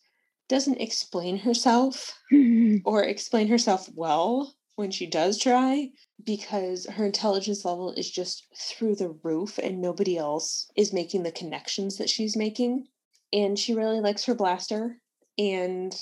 doesn't 0.48 0.80
explain 0.80 1.38
herself 1.38 2.16
or 2.84 3.02
explain 3.02 3.48
herself 3.48 3.88
well 3.92 4.54
when 4.78 4.92
she 4.92 5.06
does 5.06 5.36
try 5.38 5.90
because 6.24 6.86
her 6.86 7.04
intelligence 7.04 7.64
level 7.64 7.92
is 7.94 8.08
just 8.08 8.46
through 8.56 8.94
the 8.94 9.08
roof 9.24 9.58
and 9.58 9.80
nobody 9.80 10.16
else 10.16 10.70
is 10.76 10.92
making 10.92 11.24
the 11.24 11.32
connections 11.32 11.98
that 11.98 12.08
she's 12.08 12.36
making. 12.36 12.86
And 13.32 13.58
she 13.58 13.74
really 13.74 14.00
likes 14.00 14.24
her 14.26 14.36
blaster 14.36 14.96
and 15.36 15.92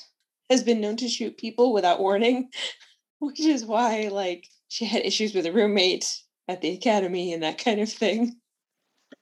has 0.50 0.62
been 0.62 0.82
known 0.82 0.98
to 0.98 1.08
shoot 1.08 1.38
people 1.38 1.72
without 1.72 2.00
warning, 2.00 2.50
which 3.18 3.40
is 3.40 3.64
why, 3.64 4.08
like, 4.12 4.46
she 4.68 4.84
had 4.84 5.06
issues 5.06 5.34
with 5.34 5.46
a 5.46 5.52
roommate 5.52 6.20
at 6.46 6.60
the 6.60 6.74
academy 6.74 7.32
and 7.32 7.42
that 7.42 7.56
kind 7.56 7.80
of 7.80 7.90
thing. 7.90 8.36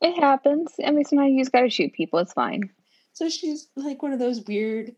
It 0.00 0.20
happens. 0.20 0.72
I 0.84 0.90
mean, 0.90 1.04
sometimes 1.04 1.30
you 1.32 1.40
just 1.40 1.52
gotta 1.52 1.70
shoot 1.70 1.92
people. 1.92 2.18
It's 2.18 2.32
fine. 2.32 2.70
So 3.12 3.28
she's 3.28 3.68
like 3.76 4.02
one 4.02 4.12
of 4.12 4.18
those 4.18 4.42
weird 4.48 4.96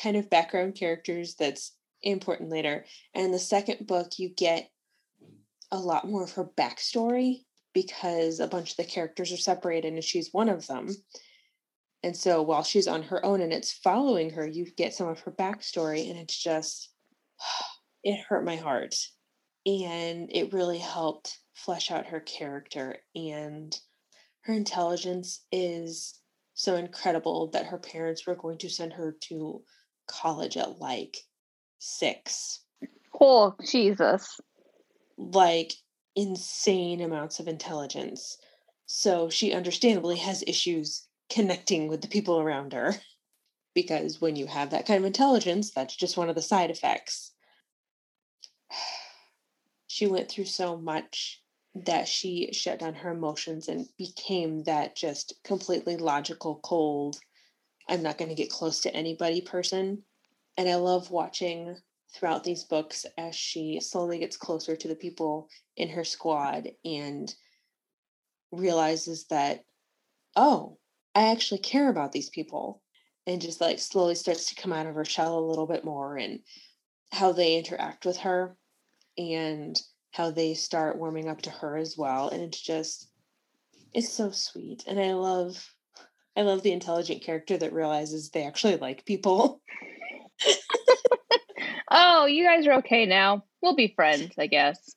kind 0.00 0.16
of 0.16 0.30
background 0.30 0.76
characters 0.76 1.34
that's 1.34 1.72
important 2.02 2.50
later. 2.50 2.84
And 3.14 3.26
in 3.26 3.32
the 3.32 3.38
second 3.38 3.86
book, 3.86 4.18
you 4.18 4.28
get 4.28 4.70
a 5.70 5.78
lot 5.78 6.08
more 6.08 6.24
of 6.24 6.32
her 6.32 6.44
backstory 6.44 7.44
because 7.72 8.40
a 8.40 8.46
bunch 8.46 8.72
of 8.72 8.76
the 8.76 8.84
characters 8.84 9.32
are 9.32 9.36
separated 9.36 9.92
and 9.92 10.02
she's 10.02 10.32
one 10.32 10.48
of 10.48 10.66
them. 10.66 10.88
And 12.02 12.16
so 12.16 12.42
while 12.42 12.62
she's 12.62 12.88
on 12.88 13.02
her 13.04 13.24
own 13.24 13.40
and 13.40 13.52
it's 13.52 13.72
following 13.72 14.30
her, 14.30 14.46
you 14.46 14.66
get 14.76 14.94
some 14.94 15.08
of 15.08 15.20
her 15.20 15.32
backstory, 15.32 16.08
and 16.08 16.18
it's 16.18 16.36
just, 16.36 16.90
it 18.04 18.18
hurt 18.28 18.44
my 18.44 18.56
heart. 18.56 18.94
And 19.66 20.30
it 20.32 20.54
really 20.54 20.78
helped 20.78 21.38
flesh 21.54 21.90
out 21.90 22.06
her 22.06 22.20
character. 22.20 22.96
And 23.14 23.78
her 24.42 24.54
intelligence 24.54 25.44
is 25.52 26.18
so 26.54 26.76
incredible 26.76 27.50
that 27.50 27.66
her 27.66 27.78
parents 27.78 28.26
were 28.26 28.34
going 28.34 28.58
to 28.58 28.70
send 28.70 28.94
her 28.94 29.16
to 29.28 29.62
college 30.08 30.56
at 30.56 30.78
like 30.78 31.18
six. 31.80 32.60
Oh, 33.20 33.56
Jesus. 33.66 34.40
Like 35.16 35.72
insane 36.14 37.00
amounts 37.00 37.40
of 37.40 37.48
intelligence. 37.48 38.38
So 38.86 39.28
she 39.28 39.52
understandably 39.52 40.16
has 40.18 40.44
issues 40.46 41.08
connecting 41.28 41.88
with 41.88 42.02
the 42.02 42.08
people 42.08 42.38
around 42.40 42.72
her 42.72 42.94
because 43.74 44.20
when 44.20 44.36
you 44.36 44.46
have 44.46 44.70
that 44.70 44.86
kind 44.86 44.98
of 45.00 45.06
intelligence, 45.06 45.72
that's 45.72 45.96
just 45.96 46.16
one 46.16 46.28
of 46.28 46.36
the 46.36 46.42
side 46.42 46.70
effects. 46.70 47.32
She 49.92 50.06
went 50.06 50.30
through 50.30 50.44
so 50.44 50.76
much 50.76 51.42
that 51.74 52.06
she 52.06 52.50
shut 52.52 52.78
down 52.78 52.94
her 52.94 53.10
emotions 53.10 53.66
and 53.66 53.88
became 53.98 54.62
that 54.62 54.96
just 54.96 55.34
completely 55.42 55.96
logical, 55.96 56.60
cold, 56.62 57.18
I'm 57.88 58.02
not 58.04 58.16
going 58.16 58.28
to 58.28 58.36
get 58.36 58.50
close 58.50 58.80
to 58.82 58.94
anybody 58.94 59.40
person. 59.40 60.04
And 60.60 60.68
I 60.68 60.74
love 60.74 61.10
watching 61.10 61.74
throughout 62.12 62.44
these 62.44 62.64
books 62.64 63.06
as 63.16 63.34
she 63.34 63.80
slowly 63.80 64.18
gets 64.18 64.36
closer 64.36 64.76
to 64.76 64.88
the 64.88 64.94
people 64.94 65.48
in 65.78 65.88
her 65.88 66.04
squad 66.04 66.68
and 66.84 67.34
realizes 68.52 69.24
that, 69.28 69.64
oh, 70.36 70.76
I 71.14 71.28
actually 71.28 71.62
care 71.62 71.88
about 71.88 72.12
these 72.12 72.28
people. 72.28 72.82
And 73.26 73.40
just 73.40 73.62
like 73.62 73.78
slowly 73.78 74.14
starts 74.14 74.50
to 74.50 74.54
come 74.54 74.70
out 74.70 74.84
of 74.84 74.96
her 74.96 75.04
shell 75.06 75.38
a 75.38 75.48
little 75.48 75.66
bit 75.66 75.82
more 75.82 76.18
and 76.18 76.40
how 77.10 77.32
they 77.32 77.56
interact 77.56 78.04
with 78.04 78.18
her 78.18 78.54
and 79.16 79.80
how 80.10 80.30
they 80.30 80.52
start 80.52 80.98
warming 80.98 81.30
up 81.30 81.40
to 81.40 81.50
her 81.50 81.78
as 81.78 81.96
well. 81.96 82.28
And 82.28 82.42
it's 82.42 82.60
just, 82.60 83.10
it's 83.94 84.12
so 84.12 84.30
sweet. 84.30 84.84
And 84.86 85.00
I 85.00 85.14
love 85.14 85.72
I 86.36 86.42
love 86.42 86.62
the 86.62 86.72
intelligent 86.72 87.22
character 87.22 87.56
that 87.56 87.72
realizes 87.72 88.28
they 88.28 88.44
actually 88.44 88.76
like 88.76 89.06
people. 89.06 89.62
oh, 92.10 92.26
you 92.26 92.44
guys 92.44 92.66
are 92.66 92.74
okay 92.74 93.06
now. 93.06 93.44
We'll 93.62 93.76
be 93.76 93.92
friends, 93.94 94.32
I 94.36 94.46
guess. 94.48 94.94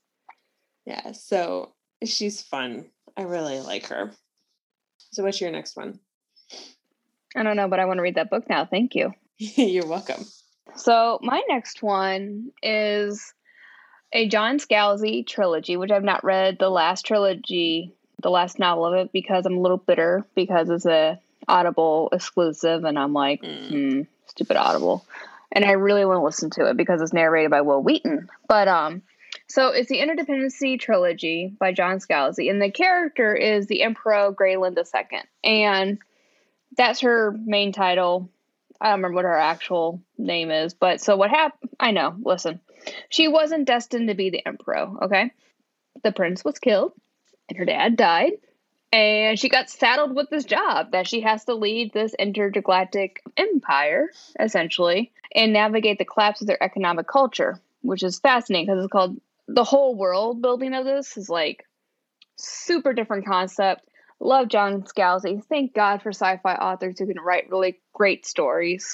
Yeah, 0.86 1.12
so 1.12 1.74
she's 2.04 2.42
fun. 2.42 2.86
I 3.16 3.24
really 3.24 3.60
like 3.60 3.88
her. 3.88 4.12
So 5.12 5.24
what's 5.24 5.40
your 5.40 5.52
next 5.52 5.78
one? 5.78 6.00
I 7.36 7.44
don't 7.44 7.56
know, 7.56 7.68
but 7.68 7.80
I 7.80 7.86
want 7.86 8.00
to 8.00 8.02
read 8.02 8.16
that 8.16 8.30
book 8.30 8.50
now. 8.50 8.66
Thank 8.66 8.96
you. 8.96 9.14
You're 9.38 9.88
welcome. 9.88 10.26
So 10.76 11.20
my 11.22 11.42
next 11.48 11.84
one 11.84 12.52
is 12.64 13.34
a 14.12 14.28
John 14.28 14.58
Scalzi 14.58 15.26
trilogy, 15.26 15.78
which 15.78 15.92
I've 15.92 16.04
not 16.04 16.24
read 16.24 16.58
the 16.60 16.70
last 16.70 17.06
trilogy, 17.06 17.94
the 18.22 18.32
last 18.32 18.58
novel 18.58 18.88
of 18.88 18.94
it, 18.96 19.12
because 19.12 19.46
I'm 19.46 19.58
a 19.58 19.62
little 19.62 19.78
bitter 19.78 20.26
because 20.36 20.70
it's 20.70 20.86
a 20.86 21.20
Audible 21.48 22.10
exclusive, 22.14 22.86
and 22.86 22.98
I'm 22.98 23.12
like, 23.12 23.42
mm. 23.42 23.70
hmm, 23.70 24.02
stupid 24.28 24.56
Audible. 24.56 25.06
And 25.54 25.64
I 25.64 25.74
really 25.74 26.04
want 26.04 26.18
to 26.18 26.24
listen 26.24 26.50
to 26.52 26.70
it 26.70 26.78
because 26.78 27.02
it's 27.02 27.14
narrated 27.14 27.52
by 27.52 27.62
Wil 27.62 27.84
Wheaton. 27.84 28.28
But 28.48 28.68
um, 28.68 29.04
so 29.48 29.68
it's 29.68 29.88
the 29.88 30.00
Interdependency 30.00 30.80
trilogy 30.80 31.54
by 31.60 31.74
John 31.74 32.00
Scalzi, 32.00 32.50
and 32.50 32.62
the 32.62 32.72
character 32.72 33.36
is 33.36 33.68
the 33.68 33.84
Emperor 33.84 34.32
Grayland 34.32 34.78
II, 34.78 35.20
and 35.44 36.00
that's 36.76 37.02
her 37.02 37.32
main 37.32 37.72
title. 37.72 38.30
I 38.82 38.88
don't 38.88 39.00
remember 39.00 39.16
what 39.16 39.26
her 39.26 39.38
actual 39.38 40.02
name 40.18 40.50
is, 40.50 40.74
but 40.74 41.02
so 41.02 41.16
what 41.16 41.30
happened? 41.30 41.70
I 41.80 41.92
know. 41.92 42.16
Listen, 42.20 42.60
she 43.10 43.28
wasn't 43.28 43.68
destined 43.68 44.10
to 44.10 44.16
be 44.16 44.32
the 44.32 44.46
emperor. 44.46 44.90
Okay, 45.04 45.32
the 46.04 46.12
prince 46.12 46.44
was 46.44 46.58
killed, 46.58 46.94
and 47.48 47.58
her 47.58 47.66
dad 47.66 47.96
died, 47.96 48.34
and 48.94 49.40
she 49.40 49.50
got 49.50 49.70
saddled 49.70 50.16
with 50.16 50.30
this 50.30 50.46
job 50.46 50.92
that 50.92 51.08
she 51.08 51.22
has 51.22 51.44
to 51.46 51.56
lead 51.56 51.92
this 51.92 52.14
intergalactic 52.14 53.22
empire 53.36 54.10
essentially 54.40 55.12
and 55.36 55.52
navigate 55.52 55.98
the 55.98 56.06
collapse 56.06 56.42
of 56.42 56.48
their 56.48 56.62
economic 56.64 57.08
culture 57.08 57.60
which 57.82 58.04
is 58.04 58.20
fascinating 58.20 58.68
because 58.68 58.84
it's 58.84 58.92
called 58.92 59.20
the 59.48 59.64
whole 59.64 59.96
world 59.96 60.42
building 60.42 60.74
of 60.74 60.86
this 60.86 61.18
is 61.18 61.30
like 61.30 61.66
super 62.38 62.94
different 62.94 63.26
concept 63.26 63.86
Love 64.24 64.48
John 64.48 64.84
Scalzi. 64.84 65.44
Thank 65.50 65.74
God 65.74 66.02
for 66.02 66.10
sci 66.10 66.38
fi 66.38 66.56
authors 66.56 66.98
who 66.98 67.08
can 67.08 67.20
write 67.20 67.50
really 67.50 67.80
great 67.92 68.26
stories. 68.26 68.90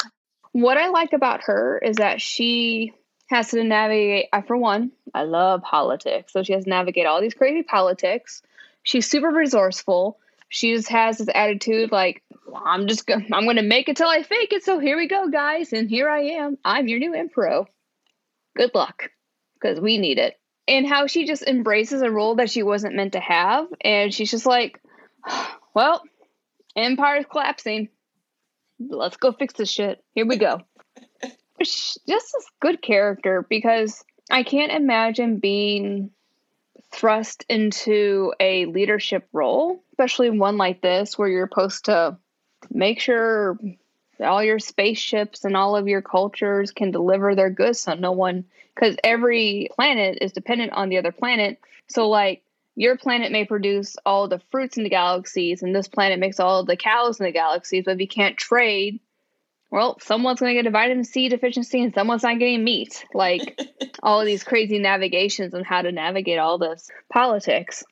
What 0.53 0.77
I 0.77 0.89
like 0.89 1.13
about 1.13 1.43
her 1.43 1.77
is 1.77 1.97
that 1.97 2.19
she 2.19 2.93
has 3.29 3.51
to 3.51 3.63
navigate, 3.63 4.29
I, 4.33 4.41
for 4.41 4.57
one, 4.57 4.91
I 5.13 5.23
love 5.23 5.61
politics. 5.61 6.33
So 6.33 6.41
she 6.41 6.53
has 6.53 6.63
to 6.63 6.69
navigate 6.69 7.05
all 7.05 7.21
these 7.21 7.35
crazy 7.35 7.61
politics. 7.61 8.41
She's 8.89 9.07
super 9.07 9.29
resourceful. 9.29 10.17
She 10.47 10.73
just 10.73 10.89
has 10.89 11.19
this 11.19 11.29
attitude 11.31 11.91
like, 11.91 12.23
I'm 12.65 12.87
just 12.87 13.05
gonna, 13.05 13.23
I'm 13.31 13.45
gonna 13.45 13.61
make 13.61 13.87
it 13.87 13.97
till 13.97 14.07
I 14.07 14.23
fake 14.23 14.51
it. 14.51 14.63
So 14.63 14.79
here 14.79 14.97
we 14.97 15.07
go, 15.07 15.29
guys. 15.29 15.73
And 15.73 15.87
here 15.87 16.09
I 16.09 16.21
am. 16.21 16.57
I'm 16.65 16.87
your 16.87 16.97
new 16.97 17.13
emperor. 17.13 17.65
Good 18.57 18.71
luck. 18.73 19.11
Because 19.53 19.79
we 19.79 19.99
need 19.99 20.17
it. 20.17 20.39
And 20.67 20.87
how 20.87 21.05
she 21.05 21.27
just 21.27 21.43
embraces 21.43 22.01
a 22.01 22.09
role 22.09 22.37
that 22.37 22.49
she 22.49 22.63
wasn't 22.63 22.95
meant 22.95 23.13
to 23.13 23.19
have. 23.19 23.67
And 23.79 24.11
she's 24.11 24.31
just 24.31 24.47
like, 24.47 24.81
well, 25.75 26.01
Empire's 26.75 27.27
collapsing. 27.29 27.89
Let's 28.79 29.17
go 29.17 29.33
fix 29.33 29.53
this 29.53 29.69
shit. 29.69 30.03
Here 30.15 30.25
we 30.25 30.37
go. 30.37 30.61
just 31.61 31.99
a 32.07 32.41
good 32.59 32.81
character 32.81 33.45
because 33.47 34.03
I 34.31 34.41
can't 34.41 34.71
imagine 34.71 35.37
being 35.37 36.09
thrust 36.91 37.45
into 37.49 38.33
a 38.39 38.65
leadership 38.65 39.27
role, 39.31 39.83
especially 39.93 40.29
one 40.29 40.57
like 40.57 40.81
this 40.81 41.17
where 41.17 41.29
you're 41.29 41.47
supposed 41.49 41.85
to 41.85 42.17
make 42.71 42.99
sure 42.99 43.57
all 44.19 44.43
your 44.43 44.59
spaceships 44.59 45.45
and 45.45 45.55
all 45.55 45.75
of 45.75 45.87
your 45.87 46.01
cultures 46.01 46.71
can 46.71 46.91
deliver 46.91 47.35
their 47.35 47.49
goods 47.49 47.79
so 47.79 47.93
no 47.93 48.11
one 48.11 48.43
because 48.75 48.97
every 49.03 49.69
planet 49.75 50.17
is 50.21 50.33
dependent 50.33 50.73
on 50.73 50.89
the 50.89 50.97
other 50.97 51.11
planet. 51.11 51.59
So 51.87 52.09
like 52.09 52.43
your 52.75 52.97
planet 52.97 53.31
may 53.31 53.45
produce 53.45 53.95
all 54.05 54.27
the 54.27 54.41
fruits 54.51 54.77
in 54.77 54.83
the 54.83 54.89
galaxies 54.89 55.63
and 55.63 55.75
this 55.75 55.87
planet 55.87 56.19
makes 56.19 56.39
all 56.39 56.63
the 56.63 56.77
cows 56.77 57.19
in 57.19 57.25
the 57.25 57.31
galaxies 57.31 57.85
but 57.85 57.91
if 57.91 57.99
you 57.99 58.07
can't 58.07 58.37
trade 58.37 58.99
well 59.71 59.97
someone's 59.99 60.39
going 60.39 60.55
to 60.55 60.61
get 60.61 60.67
a 60.67 60.71
vitamin 60.71 61.03
c 61.03 61.29
deficiency 61.29 61.81
and 61.81 61.93
someone's 61.93 62.23
not 62.23 62.39
getting 62.39 62.63
meat 62.63 63.05
like 63.13 63.59
all 64.03 64.19
of 64.19 64.25
these 64.25 64.43
crazy 64.43 64.79
navigations 64.79 65.53
on 65.53 65.63
how 65.63 65.81
to 65.81 65.91
navigate 65.91 66.39
all 66.39 66.57
this 66.57 66.89
politics 67.11 67.83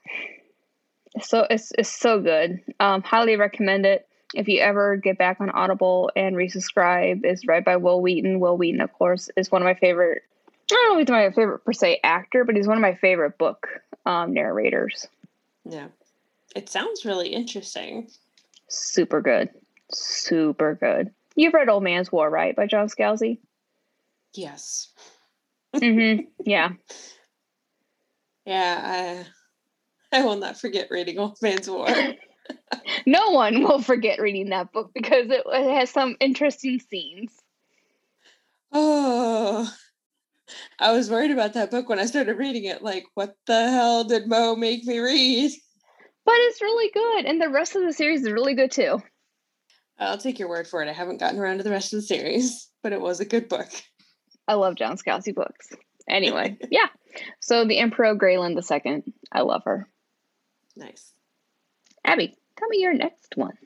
so 1.21 1.47
it's, 1.49 1.71
it's 1.77 1.89
so 1.89 2.21
good 2.21 2.59
um, 2.79 3.01
highly 3.01 3.35
recommend 3.35 3.85
it 3.85 4.07
if 4.33 4.47
you 4.47 4.59
ever 4.59 4.97
get 4.97 5.17
back 5.17 5.39
on 5.39 5.49
Audible 5.49 6.11
and 6.15 6.35
resubscribe, 6.35 7.25
is 7.25 7.45
read 7.47 7.63
by 7.63 7.77
Wil 7.77 8.01
Wheaton. 8.01 8.39
Wil 8.39 8.57
Wheaton, 8.57 8.81
of 8.81 8.91
course, 8.93 9.29
is 9.37 9.51
one 9.51 9.61
of 9.61 9.65
my 9.65 9.73
favorite. 9.73 10.23
I 10.69 10.75
don't 10.75 10.89
know 10.89 10.99
if 10.99 11.07
he's 11.07 11.11
my 11.11 11.29
favorite 11.31 11.63
per 11.63 11.73
se 11.73 11.99
actor, 12.03 12.43
but 12.43 12.55
he's 12.55 12.67
one 12.67 12.77
of 12.77 12.81
my 12.81 12.95
favorite 12.95 13.37
book 13.37 13.67
um, 14.05 14.33
narrators. 14.33 15.07
Yeah, 15.63 15.87
it 16.55 16.69
sounds 16.69 17.05
really 17.05 17.29
interesting. 17.29 18.09
Super 18.67 19.21
good, 19.21 19.49
super 19.91 20.75
good. 20.75 21.11
You've 21.37 21.53
read 21.53 21.69
Old 21.69 21.83
Man's 21.83 22.11
War, 22.11 22.29
right, 22.29 22.55
by 22.55 22.65
John 22.65 22.87
Scalzi? 22.87 23.39
Yes. 24.33 24.91
mm-hmm. 25.73 26.23
Yeah. 26.45 26.71
Yeah, 28.45 29.25
I 30.11 30.17
I 30.17 30.23
will 30.23 30.37
not 30.37 30.59
forget 30.59 30.87
reading 30.89 31.19
Old 31.19 31.37
Man's 31.41 31.69
War. 31.69 31.87
no 33.05 33.31
one 33.31 33.61
will 33.61 33.81
forget 33.81 34.19
reading 34.19 34.49
that 34.49 34.71
book 34.71 34.91
because 34.93 35.29
it, 35.29 35.43
it 35.45 35.79
has 35.79 35.89
some 35.89 36.15
interesting 36.19 36.79
scenes. 36.79 37.33
Oh, 38.71 39.71
I 40.79 40.91
was 40.91 41.09
worried 41.09 41.31
about 41.31 41.53
that 41.53 41.71
book 41.71 41.89
when 41.89 41.99
I 41.99 42.05
started 42.05 42.37
reading 42.37 42.65
it. 42.65 42.81
Like, 42.81 43.05
what 43.13 43.35
the 43.45 43.69
hell 43.69 44.05
did 44.05 44.27
Mo 44.27 44.55
make 44.55 44.85
me 44.85 44.99
read? 44.99 45.51
But 46.25 46.35
it's 46.35 46.61
really 46.61 46.89
good, 46.91 47.25
and 47.25 47.41
the 47.41 47.49
rest 47.49 47.75
of 47.75 47.83
the 47.83 47.93
series 47.93 48.21
is 48.21 48.31
really 48.31 48.55
good 48.55 48.71
too. 48.71 49.01
I'll 49.99 50.17
take 50.17 50.39
your 50.39 50.49
word 50.49 50.67
for 50.67 50.81
it. 50.81 50.89
I 50.89 50.93
haven't 50.93 51.19
gotten 51.19 51.39
around 51.39 51.57
to 51.57 51.63
the 51.63 51.71
rest 51.71 51.93
of 51.93 51.97
the 51.97 52.05
series, 52.05 52.69
but 52.83 52.93
it 52.93 53.01
was 53.01 53.19
a 53.19 53.25
good 53.25 53.49
book. 53.49 53.69
I 54.47 54.53
love 54.53 54.75
John 54.75 54.97
Scalzi 54.97 55.33
books. 55.33 55.69
Anyway, 56.07 56.57
yeah. 56.71 56.87
So 57.39 57.65
the 57.65 57.79
Emperor 57.79 58.15
Grayland 58.15 58.57
II, 58.57 59.03
I 59.31 59.41
love 59.41 59.63
her. 59.65 59.89
Nice. 60.75 61.13
Abby, 62.05 62.37
tell 62.57 62.69
me 62.69 62.79
your 62.79 62.93
next 62.93 63.35
one. 63.35 63.57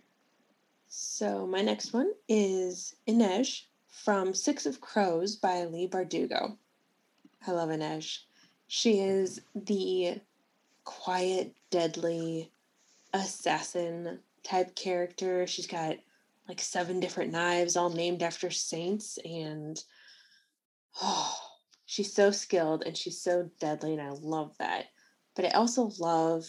So 0.87 1.45
my 1.45 1.61
next 1.61 1.93
one 1.93 2.11
is 2.27 2.95
Inej 3.07 3.63
from 3.89 4.33
Six 4.33 4.65
of 4.65 4.81
Crows 4.81 5.35
by 5.35 5.65
Leigh 5.65 5.87
Bardugo. 5.87 6.57
I 7.45 7.51
love 7.51 7.69
Inej. 7.69 8.19
She 8.67 8.99
is 8.99 9.41
the 9.53 10.21
quiet, 10.83 11.53
deadly 11.69 12.51
assassin 13.13 14.19
type 14.43 14.75
character. 14.75 15.45
She's 15.45 15.67
got 15.67 15.97
like 16.51 16.59
seven 16.59 16.99
different 16.99 17.31
knives, 17.31 17.77
all 17.77 17.89
named 17.89 18.21
after 18.21 18.51
saints, 18.51 19.17
and 19.23 19.81
oh, 21.01 21.33
she's 21.85 22.13
so 22.13 22.29
skilled 22.29 22.83
and 22.85 22.97
she's 22.97 23.21
so 23.21 23.49
deadly, 23.61 23.93
and 23.93 24.01
I 24.01 24.09
love 24.09 24.53
that. 24.59 24.87
But 25.33 25.45
I 25.45 25.51
also 25.51 25.93
love 25.97 26.45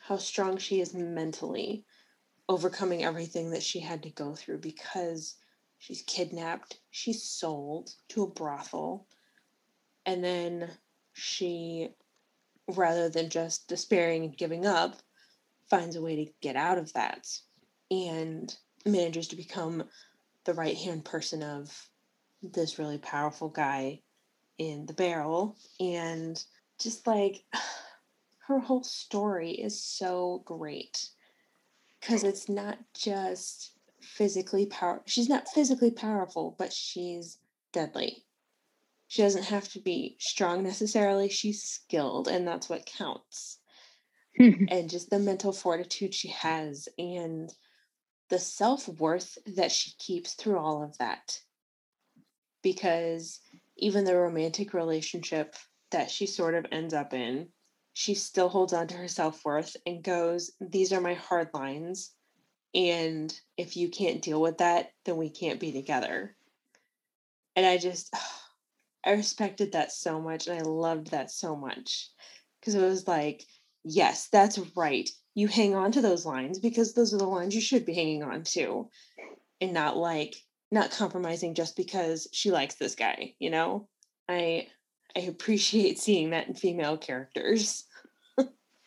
how 0.00 0.18
strong 0.18 0.56
she 0.56 0.80
is 0.80 0.94
mentally, 0.94 1.84
overcoming 2.48 3.02
everything 3.02 3.50
that 3.50 3.64
she 3.64 3.80
had 3.80 4.04
to 4.04 4.10
go 4.10 4.36
through 4.36 4.58
because 4.58 5.34
she's 5.78 6.02
kidnapped, 6.02 6.78
she's 6.92 7.24
sold 7.24 7.90
to 8.10 8.22
a 8.22 8.30
brothel, 8.30 9.08
and 10.06 10.22
then 10.22 10.70
she, 11.12 11.88
rather 12.68 13.08
than 13.08 13.30
just 13.30 13.66
despairing 13.66 14.26
and 14.26 14.38
giving 14.38 14.64
up, 14.64 15.02
finds 15.68 15.96
a 15.96 16.02
way 16.02 16.24
to 16.24 16.32
get 16.40 16.54
out 16.54 16.78
of 16.78 16.92
that 16.92 17.26
and 17.90 18.56
manages 18.86 19.28
to 19.28 19.36
become 19.36 19.84
the 20.44 20.54
right 20.54 20.76
hand 20.76 21.04
person 21.04 21.42
of 21.42 21.88
this 22.42 22.78
really 22.78 22.98
powerful 22.98 23.48
guy 23.48 24.00
in 24.58 24.86
the 24.86 24.92
barrel. 24.92 25.56
And 25.78 26.42
just 26.78 27.06
like 27.06 27.44
her 28.46 28.58
whole 28.58 28.82
story 28.82 29.52
is 29.52 29.82
so 29.82 30.42
great. 30.44 31.08
Because 32.00 32.24
it's 32.24 32.48
not 32.48 32.78
just 32.94 33.72
physically 34.00 34.64
power 34.64 35.02
she's 35.04 35.28
not 35.28 35.46
physically 35.48 35.90
powerful 35.90 36.56
but 36.58 36.72
she's 36.72 37.38
deadly. 37.72 38.24
She 39.08 39.22
doesn't 39.22 39.44
have 39.44 39.68
to 39.72 39.80
be 39.80 40.16
strong 40.18 40.62
necessarily 40.62 41.28
she's 41.28 41.62
skilled 41.62 42.28
and 42.28 42.48
that's 42.48 42.68
what 42.68 42.86
counts. 42.86 43.58
And 44.38 44.88
just 44.88 45.10
the 45.10 45.18
mental 45.18 45.52
fortitude 45.52 46.14
she 46.14 46.28
has 46.28 46.88
and 46.96 47.52
the 48.30 48.38
self-worth 48.38 49.38
that 49.56 49.72
she 49.72 49.92
keeps 49.98 50.34
through 50.34 50.58
all 50.58 50.82
of 50.82 50.96
that 50.98 51.38
because 52.62 53.40
even 53.76 54.04
the 54.04 54.16
romantic 54.16 54.72
relationship 54.74 55.56
that 55.90 56.10
she 56.10 56.26
sort 56.26 56.54
of 56.54 56.66
ends 56.70 56.94
up 56.94 57.12
in 57.12 57.48
she 57.92 58.14
still 58.14 58.48
holds 58.48 58.72
on 58.72 58.86
to 58.88 58.96
her 58.96 59.08
self 59.08 59.44
worth 59.44 59.76
and 59.86 60.02
goes, 60.02 60.52
These 60.60 60.92
are 60.92 61.00
my 61.00 61.14
hard 61.14 61.50
lines. 61.52 62.12
And 62.74 63.30
if 63.56 63.76
you 63.76 63.88
can't 63.88 64.22
deal 64.22 64.40
with 64.40 64.58
that, 64.58 64.92
then 65.04 65.16
we 65.16 65.28
can't 65.28 65.58
be 65.58 65.72
together. 65.72 66.36
And 67.56 67.66
I 67.66 67.78
just, 67.78 68.14
I 69.04 69.12
respected 69.12 69.72
that 69.72 69.92
so 69.92 70.20
much 70.20 70.46
and 70.46 70.58
I 70.58 70.62
loved 70.62 71.10
that 71.10 71.30
so 71.30 71.56
much 71.56 72.10
because 72.60 72.74
it 72.74 72.82
was 72.82 73.08
like, 73.08 73.44
yes, 73.82 74.28
that's 74.30 74.58
right. 74.76 75.08
You 75.34 75.48
hang 75.48 75.74
on 75.74 75.92
to 75.92 76.00
those 76.00 76.26
lines 76.26 76.58
because 76.58 76.94
those 76.94 77.14
are 77.14 77.18
the 77.18 77.24
lines 77.24 77.54
you 77.54 77.60
should 77.60 77.86
be 77.86 77.94
hanging 77.94 78.22
on 78.22 78.42
to 78.44 78.88
and 79.60 79.72
not 79.72 79.96
like, 79.96 80.34
not 80.70 80.90
compromising 80.90 81.54
just 81.54 81.76
because 81.76 82.28
she 82.32 82.50
likes 82.50 82.74
this 82.76 82.94
guy, 82.94 83.34
you 83.38 83.50
know? 83.50 83.88
I 84.28 84.68
I 85.16 85.20
appreciate 85.20 85.98
seeing 85.98 86.30
that 86.30 86.48
in 86.48 86.54
female 86.54 86.96
characters. 86.96 87.84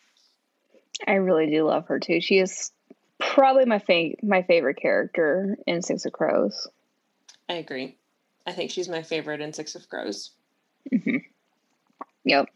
I 1.06 1.12
really 1.12 1.50
do 1.50 1.64
love 1.66 1.86
her 1.88 1.98
too. 2.00 2.20
She 2.20 2.38
is 2.38 2.72
probably 3.20 3.66
my 3.66 3.78
fa- 3.78 4.16
my 4.22 4.42
favorite 4.42 4.78
character 4.80 5.56
in 5.66 5.82
Six 5.82 6.06
of 6.06 6.12
Crows. 6.12 6.68
I 7.48 7.54
agree. 7.54 7.98
I 8.46 8.52
think 8.52 8.70
she's 8.70 8.88
my 8.88 9.02
favorite 9.02 9.40
in 9.40 9.52
Six 9.52 9.74
of 9.74 9.88
Crows. 9.88 10.30
Mm-hmm. 10.92 11.16
Yep. 12.24 12.48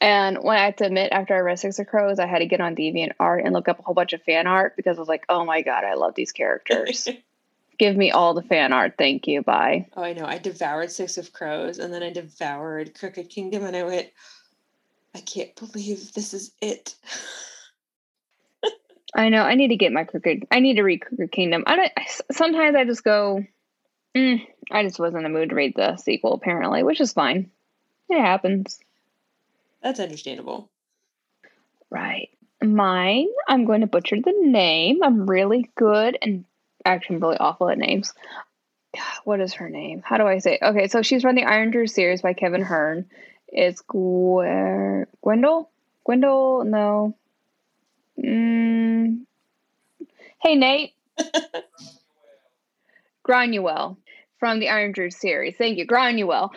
And 0.00 0.38
when 0.42 0.56
I 0.56 0.64
had 0.64 0.78
to 0.78 0.86
admit, 0.86 1.12
after 1.12 1.34
I 1.34 1.40
read 1.40 1.58
Six 1.58 1.78
of 1.78 1.86
Crows, 1.86 2.18
I 2.18 2.26
had 2.26 2.40
to 2.40 2.46
get 2.46 2.60
on 2.60 2.74
Deviant 2.74 3.12
Art 3.20 3.44
and 3.44 3.54
look 3.54 3.68
up 3.68 3.78
a 3.78 3.82
whole 3.82 3.94
bunch 3.94 4.12
of 4.12 4.22
fan 4.22 4.46
art 4.46 4.76
because 4.76 4.98
I 4.98 5.00
was 5.00 5.08
like, 5.08 5.24
oh 5.28 5.44
my 5.44 5.62
god, 5.62 5.84
I 5.84 5.94
love 5.94 6.14
these 6.14 6.32
characters. 6.32 7.08
Give 7.78 7.96
me 7.96 8.10
all 8.10 8.34
the 8.34 8.42
fan 8.42 8.72
art. 8.72 8.94
Thank 8.98 9.26
you. 9.26 9.42
Bye. 9.42 9.86
Oh, 9.96 10.02
I 10.02 10.12
know. 10.12 10.24
I 10.24 10.38
devoured 10.38 10.90
Six 10.90 11.18
of 11.18 11.32
Crows 11.32 11.78
and 11.78 11.94
then 11.94 12.02
I 12.02 12.12
devoured 12.12 12.94
Crooked 12.94 13.30
Kingdom 13.30 13.64
and 13.64 13.76
I 13.76 13.84
went, 13.84 14.10
I 15.14 15.20
can't 15.20 15.54
believe 15.56 16.12
this 16.12 16.34
is 16.34 16.52
it. 16.60 16.94
I 19.14 19.28
know. 19.28 19.42
I 19.42 19.54
need 19.54 19.68
to 19.68 19.76
get 19.76 19.92
my 19.92 20.04
Crooked. 20.04 20.46
I 20.50 20.60
need 20.60 20.76
to 20.76 20.82
read 20.82 21.02
Crooked 21.02 21.32
Kingdom. 21.32 21.64
I 21.66 21.76
don't. 21.76 21.92
Sometimes 22.32 22.76
I 22.76 22.84
just 22.84 23.04
go. 23.04 23.44
Mm, 24.16 24.46
I 24.70 24.84
just 24.84 24.98
wasn't 24.98 25.24
in 25.24 25.32
the 25.32 25.38
mood 25.38 25.50
to 25.50 25.54
read 25.54 25.74
the 25.76 25.96
sequel, 25.96 26.34
apparently, 26.34 26.82
which 26.82 27.00
is 27.00 27.12
fine. 27.12 27.50
It 28.08 28.20
happens. 28.20 28.80
That's 29.82 30.00
understandable. 30.00 30.70
Right. 31.90 32.30
mine, 32.62 33.28
I'm 33.48 33.64
going 33.64 33.80
to 33.82 33.86
butcher 33.86 34.16
the 34.16 34.34
name. 34.40 35.02
I'm 35.02 35.28
really 35.28 35.68
good 35.76 36.16
and 36.22 36.44
actually 36.84 37.16
I'm 37.16 37.22
really 37.22 37.38
awful 37.38 37.68
at 37.68 37.78
names. 37.78 38.12
What 39.24 39.40
is 39.40 39.54
her 39.54 39.70
name? 39.70 40.02
How 40.04 40.18
do 40.18 40.26
I 40.26 40.38
say? 40.38 40.54
It? 40.54 40.62
Okay, 40.64 40.88
so 40.88 41.00
she's 41.02 41.22
from 41.22 41.36
the 41.36 41.44
Iron 41.44 41.70
Druid 41.70 41.90
series 41.90 42.22
by 42.22 42.32
Kevin 42.32 42.62
Hearne. 42.62 43.06
It's 43.48 43.80
Gw- 43.82 45.06
Gwendol. 45.24 45.68
Gwendol, 46.08 46.66
no. 46.66 47.16
Mm. 48.22 49.20
Hey, 50.42 50.56
Nate. 50.56 50.92
Granuaile 53.26 53.96
from 54.40 54.58
the 54.58 54.68
Iron 54.70 54.92
Druid 54.92 55.12
series. 55.12 55.54
Thank 55.56 55.78
you, 55.78 55.86
Granuaile. 55.86 56.50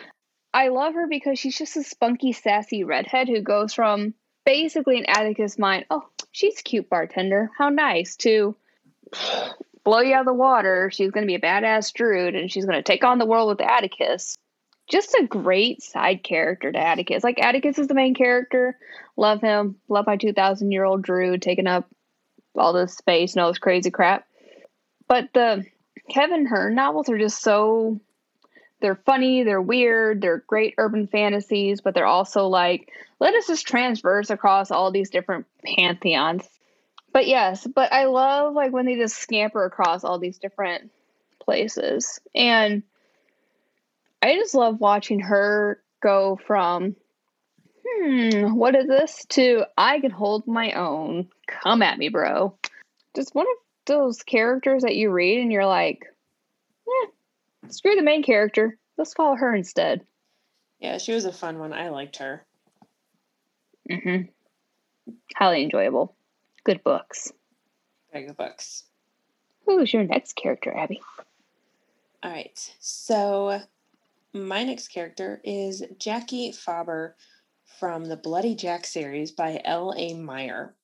I 0.56 0.68
love 0.68 0.94
her 0.94 1.06
because 1.06 1.38
she's 1.38 1.58
just 1.58 1.76
a 1.76 1.82
spunky, 1.82 2.32
sassy 2.32 2.82
redhead 2.82 3.28
who 3.28 3.42
goes 3.42 3.74
from 3.74 4.14
basically 4.46 4.96
an 4.96 5.04
Atticus' 5.06 5.58
mind, 5.58 5.84
oh, 5.90 6.08
she's 6.32 6.62
cute 6.62 6.88
bartender. 6.88 7.50
How 7.58 7.68
nice 7.68 8.16
to 8.16 8.56
blow 9.84 10.00
you 10.00 10.14
out 10.14 10.20
of 10.20 10.26
the 10.26 10.32
water. 10.32 10.90
She's 10.90 11.10
going 11.10 11.24
to 11.24 11.30
be 11.30 11.34
a 11.34 11.40
badass 11.40 11.92
druid 11.92 12.34
and 12.34 12.50
she's 12.50 12.64
going 12.64 12.78
to 12.78 12.82
take 12.82 13.04
on 13.04 13.18
the 13.18 13.26
world 13.26 13.50
with 13.50 13.60
Atticus. 13.60 14.38
Just 14.88 15.12
a 15.12 15.26
great 15.26 15.82
side 15.82 16.22
character 16.22 16.72
to 16.72 16.78
Atticus. 16.78 17.22
Like, 17.22 17.38
Atticus 17.38 17.78
is 17.78 17.88
the 17.88 17.92
main 17.92 18.14
character. 18.14 18.78
Love 19.14 19.42
him. 19.42 19.76
Love 19.90 20.06
my 20.06 20.16
2,000 20.16 20.72
year 20.72 20.84
old 20.84 21.02
druid 21.02 21.42
taking 21.42 21.66
up 21.66 21.86
all 22.56 22.72
this 22.72 22.96
space 22.96 23.34
and 23.34 23.42
all 23.42 23.50
this 23.50 23.58
crazy 23.58 23.90
crap. 23.90 24.26
But 25.06 25.28
the 25.34 25.66
Kevin 26.08 26.46
Hearne 26.46 26.74
novels 26.74 27.10
are 27.10 27.18
just 27.18 27.42
so 27.42 28.00
they're 28.80 28.96
funny, 29.06 29.42
they're 29.42 29.62
weird, 29.62 30.20
they're 30.20 30.44
great 30.46 30.74
urban 30.78 31.06
fantasies, 31.06 31.80
but 31.80 31.94
they're 31.94 32.06
also 32.06 32.48
like, 32.48 32.92
let 33.20 33.34
us 33.34 33.46
just 33.46 33.66
transverse 33.66 34.30
across 34.30 34.70
all 34.70 34.90
these 34.90 35.10
different 35.10 35.46
pantheons. 35.64 36.48
But 37.12 37.26
yes, 37.26 37.66
but 37.66 37.92
I 37.92 38.04
love 38.04 38.54
like 38.54 38.72
when 38.72 38.84
they 38.84 38.96
just 38.96 39.16
scamper 39.16 39.64
across 39.64 40.04
all 40.04 40.18
these 40.18 40.38
different 40.38 40.90
places. 41.40 42.20
And 42.34 42.82
I 44.20 44.34
just 44.34 44.54
love 44.54 44.80
watching 44.80 45.20
her 45.20 45.80
go 46.02 46.38
from, 46.46 46.96
hmm, 47.86 48.54
what 48.54 48.74
is 48.74 48.86
this 48.86 49.24
to 49.30 49.64
I 49.78 50.00
can 50.00 50.10
hold 50.10 50.46
my 50.46 50.72
own. 50.72 51.28
Come 51.46 51.80
at 51.80 51.98
me, 51.98 52.10
bro. 52.10 52.58
Just 53.14 53.34
one 53.34 53.46
of 53.46 53.56
those 53.86 54.22
characters 54.22 54.82
that 54.82 54.96
you 54.96 55.10
read 55.10 55.40
and 55.40 55.50
you're 55.50 55.66
like, 55.66 56.04
eh, 56.86 57.06
Screw 57.68 57.94
the 57.94 58.02
main 58.02 58.22
character. 58.22 58.78
Let's 58.96 59.14
follow 59.14 59.36
her 59.36 59.54
instead. 59.54 60.06
Yeah, 60.80 60.98
she 60.98 61.12
was 61.12 61.24
a 61.24 61.32
fun 61.32 61.58
one. 61.58 61.72
I 61.72 61.88
liked 61.88 62.16
her. 62.16 62.44
Mm-hmm. 63.90 65.12
Highly 65.36 65.64
enjoyable. 65.64 66.16
Good 66.64 66.82
books. 66.82 67.32
Very 68.12 68.26
good 68.26 68.36
books. 68.36 68.84
Who's 69.64 69.92
your 69.92 70.04
next 70.04 70.34
character, 70.34 70.76
Abby? 70.76 71.00
All 72.22 72.30
right. 72.30 72.74
So 72.80 73.60
my 74.32 74.64
next 74.64 74.88
character 74.88 75.40
is 75.44 75.82
Jacky 75.98 76.52
Faber 76.52 77.16
from 77.78 78.06
the 78.06 78.16
Bloody 78.16 78.54
Jack 78.54 78.86
series 78.86 79.32
by 79.32 79.60
L.A. 79.64 80.14
Meyer. 80.14 80.74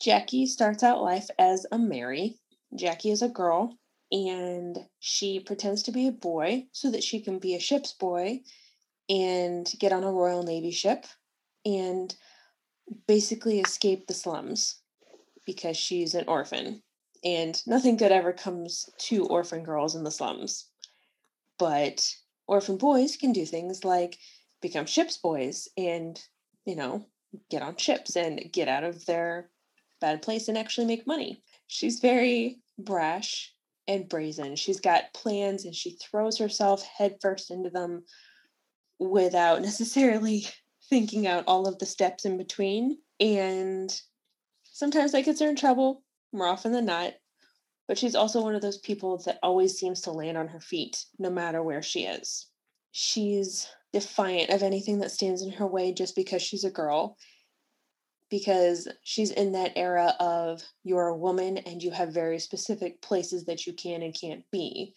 Jacky 0.00 0.46
starts 0.46 0.82
out 0.82 1.02
life 1.02 1.28
as 1.38 1.66
a 1.72 1.78
Mary. 1.78 2.36
Jacky 2.74 3.10
is 3.10 3.22
a 3.22 3.28
girl 3.28 3.76
and 4.10 4.78
she 5.00 5.40
pretends 5.40 5.82
to 5.82 5.92
be 5.92 6.06
a 6.06 6.12
boy 6.12 6.66
so 6.72 6.90
that 6.90 7.04
she 7.04 7.20
can 7.20 7.38
be 7.38 7.54
a 7.54 7.60
ship's 7.60 7.92
boy 7.92 8.40
and 9.08 9.70
get 9.78 9.92
on 9.92 10.04
a 10.04 10.12
Royal 10.12 10.42
Navy 10.42 10.70
ship 10.70 11.06
and 11.64 12.14
basically 13.06 13.60
escape 13.60 14.06
the 14.06 14.14
slums 14.14 14.80
because 15.44 15.76
she's 15.76 16.14
an 16.14 16.24
orphan 16.26 16.82
and 17.24 17.62
nothing 17.66 17.96
good 17.96 18.12
ever 18.12 18.32
comes 18.32 18.88
to 18.98 19.26
orphan 19.26 19.62
girls 19.62 19.94
in 19.94 20.04
the 20.04 20.10
slums. 20.10 20.66
But 21.58 22.14
orphan 22.46 22.76
boys 22.76 23.16
can 23.16 23.32
do 23.32 23.44
things 23.44 23.84
like 23.84 24.18
become 24.62 24.86
ship's 24.86 25.16
boys 25.16 25.68
and, 25.76 26.20
you 26.64 26.76
know, 26.76 27.06
get 27.50 27.62
on 27.62 27.76
ships 27.76 28.16
and 28.16 28.50
get 28.52 28.68
out 28.68 28.84
of 28.84 29.04
their 29.06 29.50
bad 30.00 30.22
place 30.22 30.48
and 30.48 30.56
actually 30.56 30.86
make 30.86 31.06
money. 31.06 31.42
She's 31.66 32.00
very 32.00 32.60
brash 32.78 33.52
and 33.88 34.08
brazen. 34.08 34.54
She's 34.54 34.80
got 34.80 35.12
plans 35.14 35.64
and 35.64 35.74
she 35.74 35.92
throws 35.92 36.38
herself 36.38 36.84
headfirst 36.84 37.50
into 37.50 37.70
them 37.70 38.04
without 38.98 39.62
necessarily 39.62 40.46
thinking 40.88 41.26
out 41.26 41.44
all 41.46 41.66
of 41.66 41.78
the 41.78 41.86
steps 41.86 42.24
in 42.24 42.36
between. 42.36 42.98
And 43.18 43.90
sometimes 44.64 45.12
that 45.12 45.24
gets 45.24 45.40
her 45.40 45.48
in 45.48 45.56
trouble, 45.56 46.04
more 46.32 46.46
often 46.46 46.72
than 46.72 46.84
not. 46.84 47.14
But 47.88 47.98
she's 47.98 48.14
also 48.14 48.42
one 48.42 48.54
of 48.54 48.60
those 48.60 48.78
people 48.78 49.20
that 49.24 49.38
always 49.42 49.78
seems 49.78 50.02
to 50.02 50.12
land 50.12 50.36
on 50.36 50.48
her 50.48 50.60
feet, 50.60 51.04
no 51.18 51.30
matter 51.30 51.62
where 51.62 51.82
she 51.82 52.04
is. 52.04 52.46
She's 52.92 53.66
defiant 53.94 54.50
of 54.50 54.62
anything 54.62 54.98
that 54.98 55.10
stands 55.10 55.40
in 55.40 55.50
her 55.52 55.66
way 55.66 55.92
just 55.94 56.14
because 56.14 56.42
she's 56.42 56.64
a 56.64 56.70
girl 56.70 57.16
because 58.30 58.88
she's 59.02 59.30
in 59.30 59.52
that 59.52 59.72
era 59.76 60.14
of 60.20 60.62
you're 60.84 61.08
a 61.08 61.16
woman 61.16 61.58
and 61.58 61.82
you 61.82 61.90
have 61.90 62.12
very 62.12 62.38
specific 62.38 63.00
places 63.00 63.44
that 63.44 63.66
you 63.66 63.72
can 63.72 64.02
and 64.02 64.14
can't 64.18 64.44
be. 64.50 64.94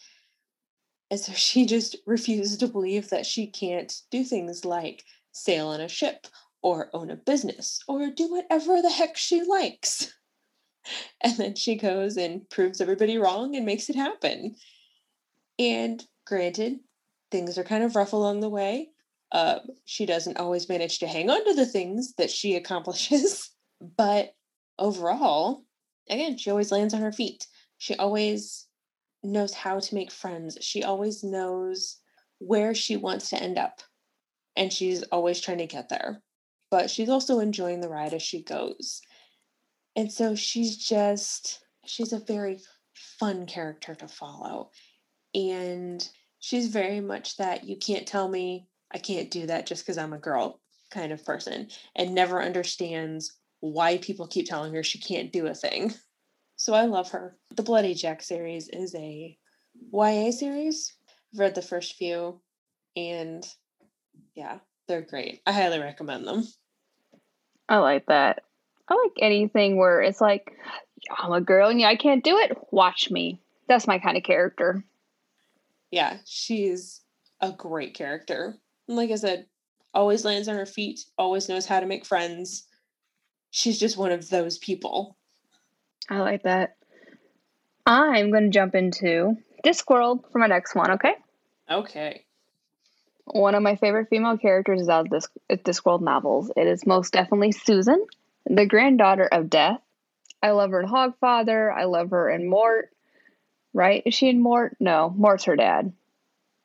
And 1.09 1.19
so 1.19 1.31
she 1.35 1.65
just 1.65 1.95
refuses 2.05 2.57
to 2.57 2.67
believe 2.67 3.09
that 3.09 3.25
she 3.25 3.47
can't 3.47 3.93
do 4.09 4.23
things 4.23 4.65
like 4.65 5.03
sail 5.31 5.67
on 5.67 5.81
a 5.81 5.87
ship 5.87 6.27
or 6.61 6.89
own 6.93 7.09
a 7.09 7.15
business 7.15 7.81
or 7.87 8.09
do 8.09 8.29
whatever 8.29 8.81
the 8.81 8.89
heck 8.89 9.17
she 9.17 9.43
likes. 9.43 10.13
And 11.23 11.37
then 11.37 11.53
she 11.53 11.75
goes 11.75 12.17
and 12.17 12.49
proves 12.49 12.81
everybody 12.81 13.19
wrong 13.19 13.55
and 13.55 13.67
makes 13.67 13.87
it 13.87 13.95
happen. 13.95 14.55
And 15.59 16.03
granted, 16.25 16.79
things 17.29 17.59
are 17.59 17.63
kind 17.63 17.83
of 17.83 17.95
rough 17.95 18.13
along 18.13 18.39
the 18.39 18.49
way, 18.49 18.89
uh, 19.31 19.59
she 19.85 20.05
doesn't 20.05 20.37
always 20.37 20.67
manage 20.67 20.99
to 20.99 21.07
hang 21.07 21.29
on 21.29 21.45
to 21.45 21.53
the 21.53 21.65
things 21.65 22.13
that 22.17 22.29
she 22.29 22.55
accomplishes, 22.55 23.49
but 23.79 24.33
overall, 24.77 25.63
again, 26.09 26.37
she 26.37 26.49
always 26.49 26.71
lands 26.71 26.93
on 26.93 27.01
her 27.01 27.11
feet. 27.11 27.47
She 27.77 27.95
always 27.95 28.67
knows 29.23 29.53
how 29.53 29.79
to 29.79 29.95
make 29.95 30.11
friends. 30.11 30.57
She 30.61 30.83
always 30.83 31.23
knows 31.23 31.97
where 32.39 32.73
she 32.73 32.97
wants 32.97 33.29
to 33.29 33.41
end 33.41 33.57
up. 33.57 33.81
And 34.55 34.73
she's 34.73 35.03
always 35.03 35.39
trying 35.39 35.59
to 35.59 35.67
get 35.67 35.89
there. 35.89 36.21
But 36.69 36.89
she's 36.89 37.09
also 37.09 37.39
enjoying 37.39 37.81
the 37.81 37.89
ride 37.89 38.13
as 38.13 38.21
she 38.21 38.43
goes. 38.43 39.01
And 39.95 40.11
so 40.11 40.35
she's 40.35 40.77
just, 40.77 41.59
she's 41.85 42.13
a 42.13 42.19
very 42.19 42.59
fun 43.19 43.45
character 43.45 43.95
to 43.95 44.07
follow. 44.07 44.71
And 45.33 46.07
she's 46.39 46.67
very 46.67 46.99
much 46.99 47.37
that 47.37 47.65
you 47.65 47.77
can't 47.77 48.07
tell 48.07 48.27
me 48.27 48.67
I 48.93 48.97
can't 48.97 49.31
do 49.31 49.47
that 49.47 49.65
just 49.65 49.85
because 49.85 49.97
I'm 49.97 50.13
a 50.13 50.17
girl 50.17 50.59
kind 50.91 51.11
of 51.11 51.25
person 51.25 51.69
and 51.95 52.13
never 52.13 52.41
understands 52.41 53.37
why 53.61 53.97
people 53.97 54.27
keep 54.27 54.47
telling 54.47 54.73
her 54.73 54.83
she 54.83 54.99
can't 54.99 55.31
do 55.31 55.47
a 55.47 55.55
thing. 55.55 55.93
So 56.57 56.73
I 56.73 56.85
love 56.85 57.09
her. 57.11 57.37
The 57.55 57.63
Bloody 57.63 57.93
Jack 57.93 58.21
series 58.21 58.69
is 58.69 58.93
a 58.95 59.37
YA 59.91 60.31
series. 60.31 60.93
I've 61.33 61.39
read 61.39 61.55
the 61.55 61.61
first 61.61 61.95
few 61.95 62.39
and 62.95 63.47
yeah, 64.35 64.59
they're 64.87 65.01
great. 65.01 65.41
I 65.45 65.53
highly 65.53 65.79
recommend 65.79 66.27
them. 66.27 66.43
I 67.69 67.77
like 67.77 68.07
that. 68.07 68.43
I 68.89 68.95
like 68.95 69.13
anything 69.21 69.77
where 69.77 70.01
it's 70.01 70.19
like, 70.19 70.51
I'm 71.17 71.31
a 71.31 71.41
girl 71.41 71.69
and 71.69 71.79
yeah, 71.79 71.87
I 71.87 71.95
can't 71.95 72.23
do 72.23 72.37
it. 72.37 72.57
Watch 72.71 73.09
me. 73.09 73.39
That's 73.67 73.87
my 73.87 73.99
kind 73.99 74.17
of 74.17 74.23
character. 74.23 74.83
Yeah, 75.89 76.17
she's 76.25 77.01
a 77.39 77.51
great 77.51 77.93
character 77.93 78.59
like 78.95 79.11
I 79.11 79.15
said, 79.15 79.47
always 79.93 80.25
lands 80.25 80.47
on 80.47 80.55
her 80.55 80.65
feet, 80.65 81.01
always 81.17 81.49
knows 81.49 81.65
how 81.65 81.79
to 81.79 81.85
make 81.85 82.05
friends. 82.05 82.67
She's 83.49 83.79
just 83.79 83.97
one 83.97 84.11
of 84.11 84.29
those 84.29 84.57
people. 84.57 85.17
I 86.09 86.19
like 86.19 86.43
that. 86.43 86.77
I'm 87.85 88.31
going 88.31 88.43
to 88.43 88.49
jump 88.49 88.75
into 88.75 89.35
Discworld 89.65 90.31
for 90.31 90.39
my 90.39 90.47
next 90.47 90.75
one, 90.75 90.91
okay? 90.91 91.15
Okay. 91.69 92.25
One 93.25 93.55
of 93.55 93.63
my 93.63 93.75
favorite 93.75 94.07
female 94.09 94.37
characters 94.37 94.81
is 94.81 94.89
out 94.89 95.05
of 95.05 95.09
this 95.09 95.27
Discworld 95.49 96.01
novels. 96.01 96.51
It 96.55 96.67
is 96.67 96.85
most 96.85 97.13
definitely 97.13 97.51
Susan, 97.51 98.05
the 98.45 98.65
granddaughter 98.65 99.27
of 99.31 99.49
Death. 99.49 99.79
I 100.43 100.51
love 100.51 100.71
her 100.71 100.81
in 100.81 100.87
Hogfather. 100.87 101.73
I 101.73 101.85
love 101.85 102.09
her 102.11 102.29
in 102.29 102.49
Mort. 102.49 102.89
Right? 103.73 104.03
Is 104.05 104.13
she 104.13 104.27
in 104.27 104.41
Mort? 104.41 104.75
No, 104.79 105.13
Mort's 105.15 105.45
her 105.45 105.55
dad. 105.55 105.93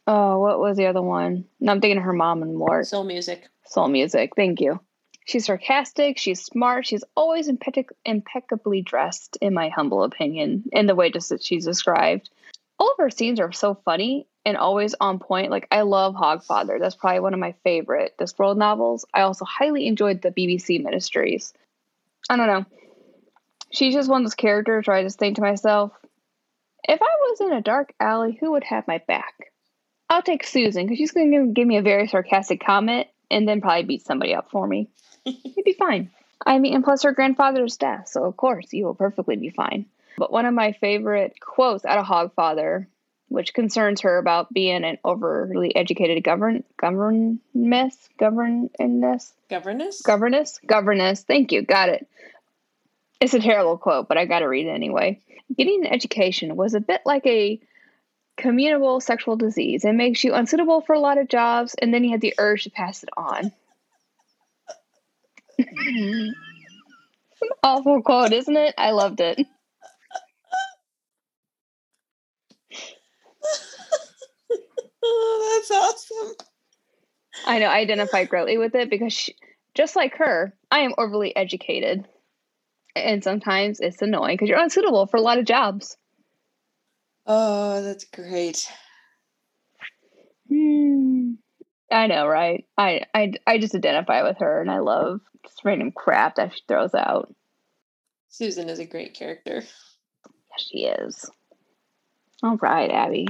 Oh, 0.06 0.38
what 0.38 0.60
was 0.60 0.76
the 0.76 0.86
other 0.86 1.02
one? 1.02 1.46
No, 1.60 1.72
I'm 1.72 1.80
thinking 1.80 1.98
of 1.98 2.04
her 2.04 2.12
mom 2.12 2.42
and 2.42 2.56
Mort. 2.56 2.86
Soul 2.86 3.04
music. 3.04 3.48
Soul 3.64 3.88
music. 3.88 4.32
Thank 4.36 4.60
you. 4.60 4.80
She's 5.26 5.46
sarcastic. 5.46 6.18
She's 6.18 6.44
smart. 6.44 6.86
She's 6.86 7.02
always 7.16 7.48
impe- 7.48 7.88
impeccably 8.04 8.82
dressed, 8.82 9.36
in 9.40 9.54
my 9.54 9.68
humble 9.68 10.04
opinion, 10.04 10.64
in 10.72 10.86
the 10.86 10.94
way 10.94 11.10
just 11.10 11.30
that 11.30 11.42
she's 11.42 11.64
described. 11.64 12.30
All 12.78 12.90
of 12.92 12.98
her 12.98 13.10
scenes 13.10 13.40
are 13.40 13.50
so 13.50 13.74
funny 13.74 14.28
and 14.44 14.56
always 14.56 14.94
on 15.00 15.18
point. 15.18 15.50
Like 15.50 15.66
I 15.72 15.80
love 15.80 16.14
Hogfather. 16.14 16.78
That's 16.78 16.94
probably 16.94 17.20
one 17.20 17.34
of 17.34 17.40
my 17.40 17.54
favorite 17.64 18.14
Discworld 18.18 18.56
novels. 18.58 19.04
I 19.12 19.22
also 19.22 19.44
highly 19.44 19.88
enjoyed 19.88 20.22
the 20.22 20.30
BBC 20.30 20.80
Ministries. 20.84 21.52
I 22.30 22.36
don't 22.36 22.46
know. 22.46 22.64
she's 23.72 23.94
just 23.94 24.08
one 24.08 24.22
of 24.22 24.26
those 24.26 24.34
characters 24.36 24.86
where 24.86 24.96
I 24.96 25.02
just 25.02 25.18
think 25.18 25.36
to 25.36 25.42
myself, 25.42 25.90
if 26.84 27.00
I 27.02 27.04
was 27.04 27.40
in 27.40 27.52
a 27.52 27.62
dark 27.62 27.92
alley, 27.98 28.36
who 28.40 28.52
would 28.52 28.64
have 28.64 28.86
my 28.86 28.98
back? 29.08 29.45
I'll 30.08 30.22
take 30.22 30.44
Susan 30.44 30.84
because 30.84 30.98
she's 30.98 31.12
going 31.12 31.32
to 31.32 31.52
give 31.52 31.66
me 31.66 31.78
a 31.78 31.82
very 31.82 32.06
sarcastic 32.06 32.64
comment 32.64 33.08
and 33.30 33.48
then 33.48 33.60
probably 33.60 33.84
beat 33.84 34.06
somebody 34.06 34.34
up 34.34 34.50
for 34.50 34.66
me. 34.66 34.88
You'd 35.24 35.64
be 35.64 35.72
fine. 35.72 36.10
I 36.44 36.58
mean, 36.58 36.74
and 36.74 36.84
plus 36.84 37.02
her 37.02 37.12
grandfather's 37.12 37.76
death, 37.76 38.08
so 38.08 38.24
of 38.24 38.36
course 38.36 38.72
you 38.72 38.84
will 38.84 38.94
perfectly 38.94 39.36
be 39.36 39.50
fine. 39.50 39.86
But 40.18 40.32
one 40.32 40.46
of 40.46 40.54
my 40.54 40.72
favorite 40.72 41.34
quotes 41.40 41.84
out 41.84 41.98
of 41.98 42.06
Hogfather, 42.06 42.86
which 43.28 43.54
concerns 43.54 44.02
her 44.02 44.18
about 44.18 44.52
being 44.52 44.84
an 44.84 44.98
overly 45.04 45.74
educated 45.74 46.22
govern 46.22 46.62
governess 46.76 47.96
governess 48.18 49.32
Governess? 49.50 50.02
governess 50.02 50.60
governess. 50.66 51.22
Thank 51.22 51.52
you, 51.52 51.62
got 51.62 51.88
it. 51.88 52.06
It's 53.20 53.34
a 53.34 53.40
terrible 53.40 53.78
quote, 53.78 54.08
but 54.08 54.18
I 54.18 54.26
got 54.26 54.40
to 54.40 54.48
read 54.48 54.66
it 54.66 54.70
anyway. 54.70 55.20
Getting 55.56 55.86
an 55.86 55.92
education 55.92 56.54
was 56.54 56.74
a 56.74 56.80
bit 56.80 57.00
like 57.04 57.26
a 57.26 57.60
communicable 58.36 59.00
sexual 59.00 59.36
disease. 59.36 59.84
It 59.84 59.94
makes 59.94 60.22
you 60.22 60.34
unsuitable 60.34 60.82
for 60.82 60.94
a 60.94 61.00
lot 61.00 61.18
of 61.18 61.28
jobs, 61.28 61.74
and 61.80 61.92
then 61.92 62.04
you 62.04 62.12
have 62.12 62.20
the 62.20 62.34
urge 62.38 62.64
to 62.64 62.70
pass 62.70 63.02
it 63.02 63.08
on. 63.16 63.52
it's 65.58 65.70
mm-hmm. 65.70 66.28
an 67.42 67.48
awful 67.62 68.02
quote, 68.02 68.32
isn't 68.32 68.56
it? 68.56 68.74
I 68.76 68.90
loved 68.90 69.20
it. 69.20 69.40
oh, 75.02 75.58
that's 75.68 75.70
awesome. 75.70 76.34
I 77.46 77.58
know 77.58 77.66
I 77.66 77.78
identify 77.78 78.24
greatly 78.24 78.58
with 78.58 78.74
it 78.74 78.88
because 78.88 79.12
she, 79.12 79.36
just 79.74 79.94
like 79.94 80.16
her, 80.16 80.54
I 80.70 80.80
am 80.80 80.94
overly 80.98 81.36
educated. 81.36 82.06
And 82.94 83.22
sometimes 83.22 83.78
it's 83.80 84.00
annoying 84.00 84.34
because 84.34 84.48
you're 84.48 84.62
unsuitable 84.62 85.06
for 85.06 85.18
a 85.18 85.22
lot 85.22 85.38
of 85.38 85.44
jobs. 85.44 85.98
Oh, 87.26 87.82
that's 87.82 88.04
great. 88.04 88.70
Hmm. 90.48 91.32
I 91.90 92.06
know, 92.06 92.26
right? 92.26 92.64
I, 92.76 93.02
I 93.14 93.32
I 93.46 93.58
just 93.58 93.74
identify 93.74 94.22
with 94.22 94.38
her, 94.38 94.60
and 94.60 94.70
I 94.70 94.78
love 94.78 95.20
just 95.44 95.64
random 95.64 95.92
crap 95.92 96.36
that 96.36 96.52
she 96.54 96.62
throws 96.68 96.94
out. 96.94 97.34
Susan 98.28 98.68
is 98.68 98.78
a 98.78 98.84
great 98.84 99.14
character. 99.14 99.62
Yes, 99.62 100.58
she 100.58 100.78
is. 100.84 101.30
All 102.42 102.56
right, 102.56 102.90
Abby. 102.90 103.28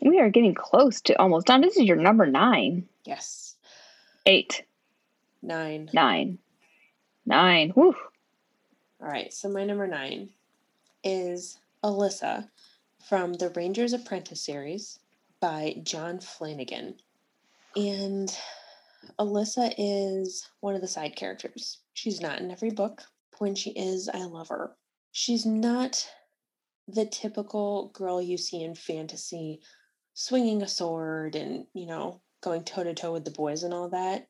We 0.00 0.18
are 0.20 0.30
getting 0.30 0.54
close 0.54 1.00
to 1.02 1.18
almost 1.20 1.46
done. 1.46 1.60
This 1.60 1.76
is 1.76 1.84
your 1.84 1.96
number 1.96 2.26
nine. 2.26 2.88
Yes. 3.04 3.56
Eight. 4.26 4.64
Nine. 5.42 5.90
Nine. 5.92 6.38
Nine. 7.26 7.72
Woo. 7.76 7.94
All 9.00 9.08
right, 9.08 9.32
so 9.32 9.48
my 9.48 9.64
number 9.64 9.86
nine 9.86 10.30
is 11.04 11.58
Alyssa 11.84 12.48
from 13.08 13.34
the 13.34 13.50
Ranger's 13.50 13.92
Apprentice 13.92 14.44
series 14.44 14.98
by 15.40 15.76
John 15.82 16.20
Flanagan. 16.20 16.94
And 17.74 18.34
Alyssa 19.18 19.74
is 19.76 20.48
one 20.60 20.74
of 20.74 20.80
the 20.80 20.88
side 20.88 21.16
characters. 21.16 21.78
She's 21.94 22.20
not 22.20 22.40
in 22.40 22.50
every 22.50 22.70
book. 22.70 23.02
When 23.38 23.54
she 23.54 23.70
is, 23.70 24.08
I 24.08 24.24
love 24.24 24.48
her. 24.48 24.76
She's 25.10 25.44
not 25.44 26.08
the 26.86 27.06
typical 27.06 27.88
girl 27.88 28.22
you 28.22 28.36
see 28.38 28.62
in 28.62 28.74
fantasy 28.74 29.60
swinging 30.14 30.62
a 30.62 30.68
sword 30.68 31.34
and, 31.34 31.66
you 31.74 31.86
know, 31.86 32.20
going 32.40 32.62
toe 32.62 32.84
to 32.84 32.94
toe 32.94 33.12
with 33.12 33.24
the 33.24 33.30
boys 33.30 33.62
and 33.62 33.74
all 33.74 33.88
that. 33.88 34.28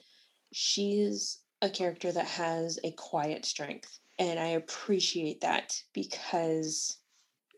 She's 0.52 1.40
a 1.60 1.68
character 1.68 2.10
that 2.10 2.26
has 2.26 2.78
a 2.84 2.92
quiet 2.92 3.44
strength. 3.44 3.98
And 4.18 4.38
I 4.38 4.48
appreciate 4.48 5.40
that 5.40 5.80
because 5.92 6.98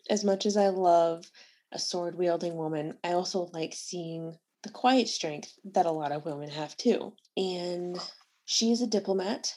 as 0.08 0.24
much 0.24 0.46
as 0.46 0.56
I 0.56 0.68
love 0.68 1.30
a 1.72 1.78
sword 1.78 2.16
wielding 2.16 2.56
woman, 2.56 2.98
I 3.02 3.12
also 3.12 3.50
like 3.52 3.74
seeing 3.74 4.38
the 4.62 4.70
quiet 4.70 5.08
strength 5.08 5.52
that 5.72 5.86
a 5.86 5.90
lot 5.90 6.12
of 6.12 6.24
women 6.24 6.48
have 6.50 6.76
too. 6.76 7.14
And 7.36 7.98
she 8.44 8.70
is 8.70 8.80
a 8.80 8.86
diplomat. 8.86 9.54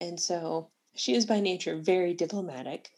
And 0.00 0.18
so 0.18 0.70
she 0.94 1.14
is 1.14 1.26
by 1.26 1.40
nature 1.40 1.76
very 1.76 2.14
diplomatic, 2.14 2.90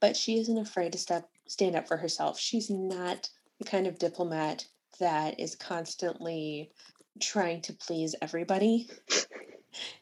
but 0.00 0.16
she 0.16 0.38
isn't 0.38 0.58
afraid 0.58 0.92
to 0.92 0.98
step 0.98 1.28
stand 1.46 1.76
up 1.76 1.86
for 1.86 1.96
herself. 1.96 2.38
She's 2.38 2.70
not 2.70 3.28
the 3.58 3.64
kind 3.64 3.86
of 3.86 3.98
diplomat 3.98 4.66
that 4.98 5.38
is 5.38 5.54
constantly 5.54 6.70
trying 7.20 7.60
to 7.62 7.72
please 7.72 8.14
everybody. 8.22 8.88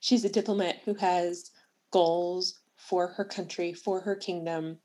She's 0.00 0.24
a 0.24 0.30
diplomat 0.30 0.80
who 0.84 0.94
has 0.94 1.50
goals 1.90 2.60
for 2.76 3.08
her 3.08 3.24
country, 3.24 3.72
for 3.72 4.00
her 4.00 4.16
kingdom, 4.16 4.78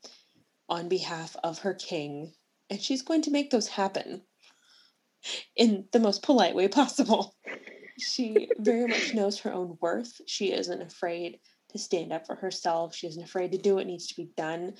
on 0.68 0.88
behalf 0.88 1.36
of 1.42 1.60
her 1.60 1.74
king, 1.74 2.32
and 2.70 2.80
she's 2.80 3.02
going 3.02 3.22
to 3.22 3.30
make 3.30 3.50
those 3.50 3.68
happen 3.68 4.22
in 5.56 5.86
the 5.92 6.00
most 6.00 6.22
polite 6.22 6.54
way 6.54 6.68
possible. 6.68 7.34
She 7.98 8.48
very 8.58 8.86
much 8.86 9.14
knows 9.14 9.40
her 9.40 9.52
own 9.52 9.76
worth. 9.80 10.20
She 10.26 10.52
isn't 10.52 10.82
afraid 10.82 11.40
to 11.70 11.78
stand 11.78 12.12
up 12.12 12.26
for 12.26 12.36
herself. 12.36 12.94
She 12.94 13.06
isn't 13.08 13.22
afraid 13.22 13.52
to 13.52 13.58
do 13.58 13.74
what 13.74 13.86
needs 13.86 14.06
to 14.08 14.16
be 14.16 14.30
done. 14.36 14.74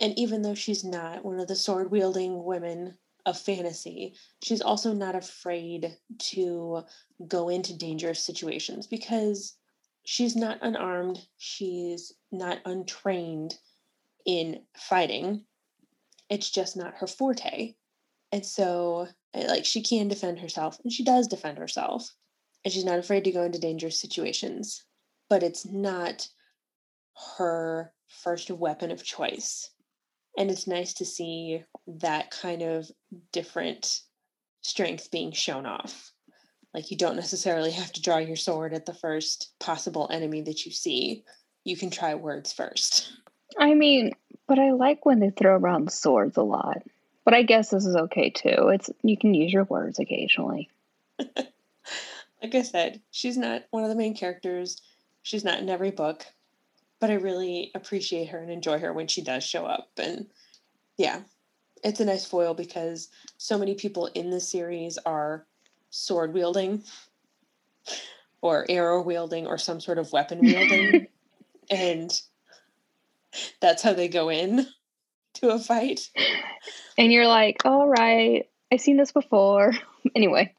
And 0.00 0.18
even 0.18 0.42
though 0.42 0.56
she's 0.56 0.84
not 0.84 1.24
one 1.24 1.38
of 1.38 1.46
the 1.46 1.54
sword 1.54 1.90
wielding 1.90 2.42
women 2.44 2.98
of 3.26 3.38
fantasy, 3.38 4.14
she's 4.42 4.60
also 4.60 4.92
not 4.92 5.14
afraid 5.14 5.96
to 6.18 6.82
go 7.28 7.48
into 7.48 7.78
dangerous 7.78 8.20
situations 8.20 8.86
because 8.86 9.56
she's 10.04 10.34
not 10.34 10.58
unarmed, 10.62 11.20
she's 11.38 12.12
not 12.32 12.58
untrained 12.64 13.56
in 14.24 14.62
fighting. 14.76 15.44
It's 16.30 16.50
just 16.50 16.76
not 16.76 16.94
her 16.96 17.06
forte. 17.06 17.74
And 18.32 18.44
so, 18.44 19.08
like, 19.34 19.64
she 19.64 19.82
can 19.82 20.08
defend 20.08 20.40
herself, 20.40 20.78
and 20.82 20.92
she 20.92 21.04
does 21.04 21.28
defend 21.28 21.58
herself. 21.58 22.10
And 22.64 22.72
she's 22.72 22.84
not 22.84 22.98
afraid 22.98 23.24
to 23.24 23.32
go 23.32 23.42
into 23.42 23.58
dangerous 23.58 24.00
situations. 24.00 24.84
But 25.28 25.42
it's 25.42 25.66
not 25.66 26.28
her 27.36 27.92
first 28.08 28.50
weapon 28.50 28.90
of 28.90 29.04
choice. 29.04 29.70
And 30.36 30.50
it's 30.50 30.66
nice 30.66 30.94
to 30.94 31.04
see 31.04 31.62
that 31.86 32.30
kind 32.30 32.62
of 32.62 32.90
different 33.32 34.00
strength 34.62 35.10
being 35.10 35.30
shown 35.30 35.66
off. 35.66 36.10
Like, 36.72 36.90
you 36.90 36.96
don't 36.96 37.16
necessarily 37.16 37.70
have 37.70 37.92
to 37.92 38.02
draw 38.02 38.16
your 38.16 38.34
sword 38.34 38.74
at 38.74 38.84
the 38.86 38.94
first 38.94 39.52
possible 39.60 40.08
enemy 40.10 40.42
that 40.42 40.66
you 40.66 40.72
see. 40.72 41.22
You 41.62 41.76
can 41.76 41.90
try 41.90 42.14
words 42.16 42.52
first. 42.52 43.12
I 43.64 43.72
mean, 43.72 44.12
but 44.46 44.58
I 44.58 44.72
like 44.72 45.06
when 45.06 45.20
they 45.20 45.30
throw 45.30 45.56
around 45.56 45.90
swords 45.90 46.36
a 46.36 46.42
lot. 46.42 46.82
But 47.24 47.32
I 47.32 47.44
guess 47.44 47.70
this 47.70 47.86
is 47.86 47.96
okay 47.96 48.28
too. 48.28 48.68
It's 48.68 48.90
you 49.02 49.16
can 49.16 49.32
use 49.32 49.50
your 49.50 49.64
words 49.64 49.98
occasionally. 49.98 50.68
like 51.18 52.54
I 52.54 52.60
said, 52.60 53.00
she's 53.10 53.38
not 53.38 53.62
one 53.70 53.82
of 53.82 53.88
the 53.88 53.96
main 53.96 54.14
characters. 54.14 54.82
She's 55.22 55.44
not 55.44 55.60
in 55.60 55.70
every 55.70 55.92
book, 55.92 56.26
but 57.00 57.10
I 57.10 57.14
really 57.14 57.70
appreciate 57.74 58.28
her 58.28 58.38
and 58.38 58.50
enjoy 58.50 58.78
her 58.80 58.92
when 58.92 59.06
she 59.06 59.22
does 59.22 59.42
show 59.42 59.64
up. 59.64 59.88
And 59.96 60.26
yeah, 60.98 61.22
it's 61.82 62.00
a 62.00 62.04
nice 62.04 62.26
foil 62.26 62.52
because 62.52 63.08
so 63.38 63.56
many 63.56 63.74
people 63.74 64.08
in 64.08 64.28
the 64.28 64.40
series 64.40 64.98
are 65.06 65.46
sword 65.88 66.34
wielding 66.34 66.84
or 68.42 68.66
arrow 68.68 69.00
wielding 69.00 69.46
or 69.46 69.56
some 69.56 69.80
sort 69.80 69.96
of 69.96 70.12
weapon 70.12 70.40
wielding. 70.42 71.06
and 71.70 72.20
that's 73.60 73.82
how 73.82 73.92
they 73.92 74.08
go 74.08 74.28
in 74.28 74.66
to 75.34 75.50
a 75.50 75.58
fight. 75.58 76.00
And 76.98 77.12
you're 77.12 77.26
like, 77.26 77.62
all 77.64 77.88
right, 77.88 78.46
I've 78.72 78.80
seen 78.80 78.96
this 78.96 79.12
before. 79.12 79.72
anyway. 80.14 80.54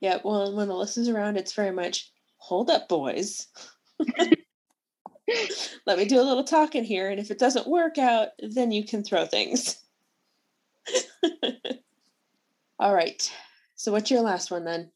Yeah, 0.00 0.18
well, 0.24 0.56
when 0.56 0.68
Alyssa's 0.68 1.08
around, 1.08 1.36
it's 1.36 1.52
very 1.52 1.72
much 1.72 2.10
hold 2.38 2.70
up, 2.70 2.88
boys. 2.88 3.48
Let 5.86 5.98
me 5.98 6.06
do 6.06 6.20
a 6.20 6.24
little 6.24 6.42
talking 6.42 6.84
here, 6.84 7.10
and 7.10 7.20
if 7.20 7.30
it 7.30 7.38
doesn't 7.38 7.68
work 7.68 7.98
out, 7.98 8.28
then 8.40 8.72
you 8.72 8.84
can 8.84 9.04
throw 9.04 9.26
things. 9.26 9.76
All 12.78 12.94
right. 12.94 13.30
So, 13.76 13.92
what's 13.92 14.10
your 14.10 14.22
last 14.22 14.50
one 14.50 14.64
then? 14.64 14.90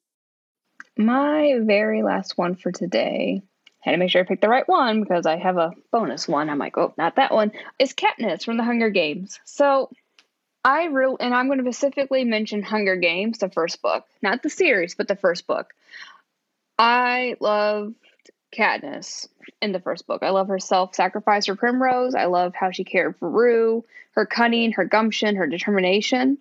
My 0.96 1.58
very 1.60 2.02
last 2.02 2.38
one 2.38 2.54
for 2.54 2.72
today 2.72 3.42
had 3.84 3.92
to 3.92 3.98
make 3.98 4.10
sure 4.10 4.22
I 4.22 4.24
picked 4.24 4.40
the 4.40 4.48
right 4.48 4.66
one 4.66 5.02
because 5.02 5.26
I 5.26 5.36
have 5.36 5.58
a 5.58 5.72
bonus 5.92 6.26
one. 6.26 6.48
I'm 6.48 6.58
like, 6.58 6.78
oh, 6.78 6.94
not 6.96 7.16
that 7.16 7.32
one. 7.32 7.52
Is 7.78 7.92
Katniss 7.92 8.44
from 8.44 8.56
the 8.56 8.64
Hunger 8.64 8.88
Games. 8.88 9.38
So 9.44 9.90
I 10.64 10.84
really, 10.84 11.16
and 11.20 11.34
I'm 11.34 11.46
going 11.48 11.62
to 11.62 11.72
specifically 11.72 12.24
mention 12.24 12.62
Hunger 12.62 12.96
Games, 12.96 13.38
the 13.38 13.50
first 13.50 13.82
book, 13.82 14.06
not 14.22 14.42
the 14.42 14.48
series, 14.48 14.94
but 14.94 15.06
the 15.06 15.16
first 15.16 15.46
book. 15.46 15.74
I 16.78 17.36
loved 17.40 17.96
Katniss 18.56 19.28
in 19.60 19.72
the 19.72 19.80
first 19.80 20.06
book. 20.06 20.22
I 20.22 20.30
love 20.30 20.48
her 20.48 20.58
self 20.58 20.94
sacrifice 20.94 21.46
for 21.46 21.54
Primrose. 21.54 22.14
I 22.14 22.24
love 22.24 22.54
how 22.54 22.70
she 22.70 22.84
cared 22.84 23.16
for 23.18 23.28
Rue, 23.28 23.84
her 24.12 24.24
cunning, 24.24 24.72
her 24.72 24.86
gumption, 24.86 25.36
her 25.36 25.46
determination. 25.46 26.38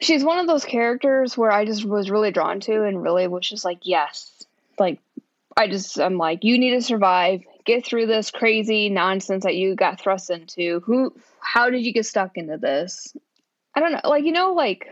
She's 0.00 0.24
one 0.24 0.38
of 0.38 0.46
those 0.46 0.64
characters 0.64 1.36
where 1.36 1.50
I 1.50 1.64
just 1.64 1.84
was 1.84 2.10
really 2.10 2.30
drawn 2.30 2.60
to 2.60 2.84
and 2.84 3.02
really 3.02 3.26
was 3.26 3.48
just 3.48 3.64
like, 3.64 3.80
yes, 3.82 4.32
like 4.78 4.98
I 5.56 5.68
just 5.68 5.98
I'm 5.98 6.16
like, 6.16 6.44
you 6.44 6.58
need 6.58 6.72
to 6.72 6.82
survive. 6.82 7.42
Get 7.64 7.84
through 7.84 8.06
this 8.06 8.30
crazy 8.30 8.88
nonsense 8.88 9.44
that 9.44 9.56
you 9.56 9.74
got 9.74 10.00
thrust 10.00 10.30
into. 10.30 10.80
Who 10.80 11.14
how 11.40 11.70
did 11.70 11.84
you 11.84 11.92
get 11.92 12.06
stuck 12.06 12.36
into 12.36 12.56
this? 12.56 13.14
I 13.74 13.80
don't 13.80 13.92
know. 13.92 14.00
Like, 14.04 14.24
you 14.24 14.32
know, 14.32 14.54
like 14.54 14.88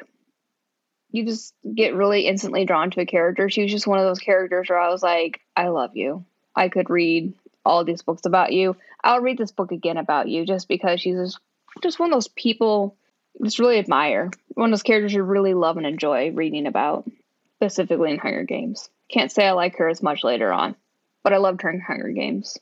you 1.10 1.24
just 1.24 1.54
get 1.74 1.94
really 1.94 2.26
instantly 2.26 2.64
drawn 2.64 2.90
to 2.90 3.00
a 3.00 3.06
character. 3.06 3.48
She 3.48 3.62
was 3.62 3.72
just 3.72 3.86
one 3.86 3.98
of 3.98 4.04
those 4.04 4.18
characters 4.18 4.68
where 4.68 4.78
I 4.78 4.90
was 4.90 5.02
like, 5.02 5.40
I 5.56 5.68
love 5.68 5.96
you. 5.96 6.24
I 6.54 6.68
could 6.68 6.90
read 6.90 7.32
all 7.64 7.84
these 7.84 8.02
books 8.02 8.26
about 8.26 8.52
you. 8.52 8.76
I'll 9.02 9.20
read 9.20 9.38
this 9.38 9.52
book 9.52 9.72
again 9.72 9.96
about 9.96 10.28
you 10.28 10.44
just 10.44 10.68
because 10.68 11.00
she's 11.00 11.16
just, 11.16 11.38
just 11.82 11.98
one 11.98 12.10
of 12.10 12.16
those 12.16 12.28
people 12.28 12.96
just 13.42 13.58
really 13.58 13.78
admire. 13.78 14.30
One 14.54 14.70
of 14.70 14.72
those 14.72 14.82
characters 14.82 15.14
you 15.14 15.22
really 15.22 15.54
love 15.54 15.76
and 15.76 15.86
enjoy 15.86 16.32
reading 16.32 16.66
about, 16.66 17.08
specifically 17.56 18.10
in 18.10 18.18
Hunger 18.18 18.44
Games. 18.44 18.90
Can't 19.08 19.32
say 19.32 19.46
I 19.46 19.52
like 19.52 19.76
her 19.76 19.88
as 19.88 20.02
much 20.02 20.22
later 20.24 20.52
on, 20.52 20.74
but 21.22 21.32
I 21.32 21.38
loved 21.38 21.62
her 21.62 21.70
in 21.70 21.80
Hunger 21.80 22.10
Games. 22.10 22.58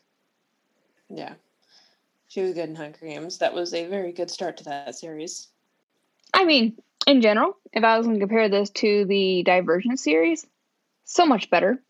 Yeah. 1.09 1.34
She 2.28 2.40
was 2.42 2.55
good 2.55 2.68
in 2.68 2.76
Hunger 2.76 2.99
Games. 3.07 3.38
That 3.38 3.55
was 3.55 3.72
a 3.74 3.86
very 3.86 4.12
good 4.12 4.30
start 4.30 4.57
to 4.59 4.64
that 4.64 4.94
series. 4.94 5.49
I 6.34 6.44
mean, 6.44 6.76
in 7.07 7.20
general, 7.22 7.57
if 7.72 7.82
I 7.84 7.97
was 7.97 8.07
going 8.07 8.18
to 8.18 8.26
compare 8.26 8.49
this 8.49 8.70
to 8.70 9.05
the 9.07 9.42
Divergent 9.44 9.99
series, 10.01 10.47
so 11.05 11.24
much 11.26 11.51
better. 11.51 11.80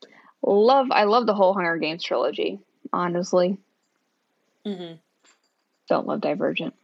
Love, 0.42 0.88
I 0.90 1.04
love 1.04 1.26
the 1.26 1.34
whole 1.34 1.54
Hunger 1.54 1.78
Games 1.78 2.02
trilogy. 2.04 2.60
Honestly, 2.92 3.58
Mm-hmm. 4.66 4.94
don't 5.88 6.06
love 6.08 6.20
Divergent. 6.20 6.74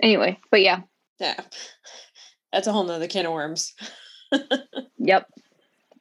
Anyway, 0.00 0.38
but 0.50 0.60
yeah, 0.62 0.80
Yeah. 1.18 1.40
That's 2.52 2.68
a 2.68 2.72
whole 2.72 2.84
nother 2.84 3.08
can 3.08 3.26
of 3.26 3.32
worms. 3.32 3.74
yep. 4.98 5.28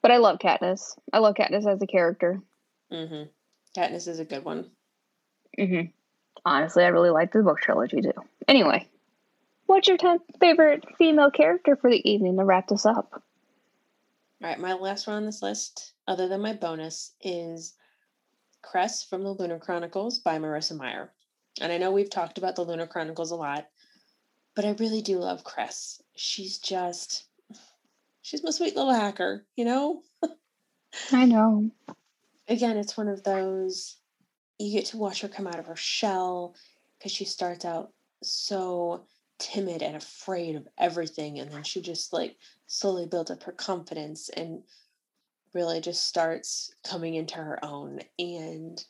But 0.03 0.11
I 0.11 0.17
love 0.17 0.37
Katniss. 0.37 0.95
I 1.11 1.17
love 1.19 1.33
Katniss 1.33 1.65
as 1.65 1.81
a 1.81 1.87
character. 1.87 2.39
mm-hmm. 2.91 3.23
Katniss 3.75 4.07
is 4.07 4.19
a 4.19 4.25
good 4.25 4.45
one. 4.45 4.69
hmm 5.57 5.81
Honestly, 6.45 6.83
I 6.83 6.89
really 6.89 7.09
like 7.09 7.31
the 7.31 7.41
book 7.41 7.59
trilogy 7.59 8.01
too. 8.01 8.11
Anyway, 8.47 8.85
what's 9.65 9.87
your 9.87 9.97
10th 9.97 10.19
favorite 10.39 10.83
female 10.97 11.31
character 11.31 11.75
for 11.77 11.89
the 11.89 12.07
evening 12.07 12.37
to 12.37 12.43
wrap 12.43 12.67
this 12.67 12.85
up? 12.85 13.09
All 13.13 14.49
right, 14.49 14.59
my 14.59 14.73
last 14.73 15.07
one 15.07 15.15
on 15.15 15.25
this 15.25 15.41
list, 15.41 15.93
other 16.05 16.27
than 16.27 16.41
my 16.41 16.51
bonus, 16.53 17.13
is 17.21 17.73
Cress 18.61 19.03
from 19.03 19.23
the 19.23 19.31
Lunar 19.31 19.57
Chronicles 19.57 20.19
by 20.19 20.37
Marissa 20.37 20.75
Meyer. 20.77 21.13
And 21.61 21.71
I 21.71 21.77
know 21.77 21.91
we've 21.91 22.09
talked 22.09 22.37
about 22.37 22.55
the 22.55 22.63
Lunar 22.65 22.87
Chronicles 22.87 23.31
a 23.31 23.35
lot, 23.37 23.67
but 24.53 24.65
I 24.65 24.71
really 24.71 25.01
do 25.01 25.17
love 25.17 25.45
Cress. 25.45 26.03
She's 26.15 26.57
just, 26.57 27.23
she's 28.24 28.43
my 28.43 28.49
sweet 28.49 28.76
little 28.76 28.93
hacker, 28.93 29.45
you 29.55 29.65
know? 29.65 30.01
I 31.11 31.26
know. 31.26 31.69
Again, 32.47 32.78
it's 32.78 32.97
one 32.97 33.07
of 33.07 33.24
those, 33.24 33.97
you 34.57 34.71
get 34.71 34.86
to 34.88 34.97
watch 34.97 35.21
her 35.21 35.28
come 35.28 35.45
out 35.45 35.59
of 35.59 35.67
her 35.67 35.76
shell 35.76 36.55
because 36.97 37.11
she 37.11 37.26
starts 37.26 37.65
out 37.65 37.91
so 38.24 39.05
timid 39.38 39.82
and 39.82 39.95
afraid 39.95 40.55
of 40.55 40.67
everything. 40.78 41.39
And 41.39 41.51
then 41.51 41.63
she 41.63 41.82
just 41.82 42.13
like 42.13 42.38
slowly 42.65 43.05
builds 43.05 43.30
up 43.30 43.43
her 43.43 43.51
confidence 43.51 44.30
and 44.30 44.63
really 45.53 45.82
just 45.82 46.07
starts 46.07 46.74
coming 46.88 47.15
into 47.15 47.36
her 47.36 47.63
own. 47.63 47.99
And 48.17 48.84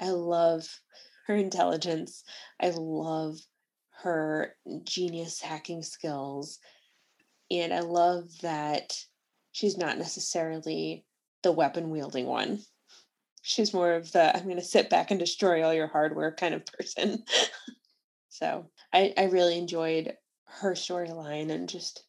I 0.00 0.10
love 0.10 0.80
her 1.28 1.36
intelligence. 1.36 2.24
I 2.60 2.70
love 2.70 3.38
her 4.02 4.56
genius 4.84 5.40
hacking 5.40 5.82
skills. 5.82 6.58
And 7.50 7.72
I 7.72 7.80
love 7.80 8.24
that 8.42 9.04
she's 9.52 9.76
not 9.76 9.98
necessarily 9.98 11.04
the 11.42 11.52
weapon 11.52 11.90
wielding 11.90 12.26
one. 12.26 12.60
She's 13.42 13.72
more 13.72 13.94
of 13.94 14.12
the 14.12 14.36
I'm 14.36 14.44
going 14.44 14.56
to 14.56 14.62
sit 14.62 14.90
back 14.90 15.10
and 15.10 15.18
destroy 15.18 15.64
all 15.64 15.72
your 15.72 15.86
hardware 15.86 16.32
kind 16.32 16.54
of 16.54 16.66
person. 16.66 17.24
so 18.28 18.66
I, 18.92 19.14
I 19.16 19.24
really 19.24 19.56
enjoyed 19.56 20.14
her 20.60 20.72
storyline 20.72 21.50
and 21.50 21.68
just 21.68 22.04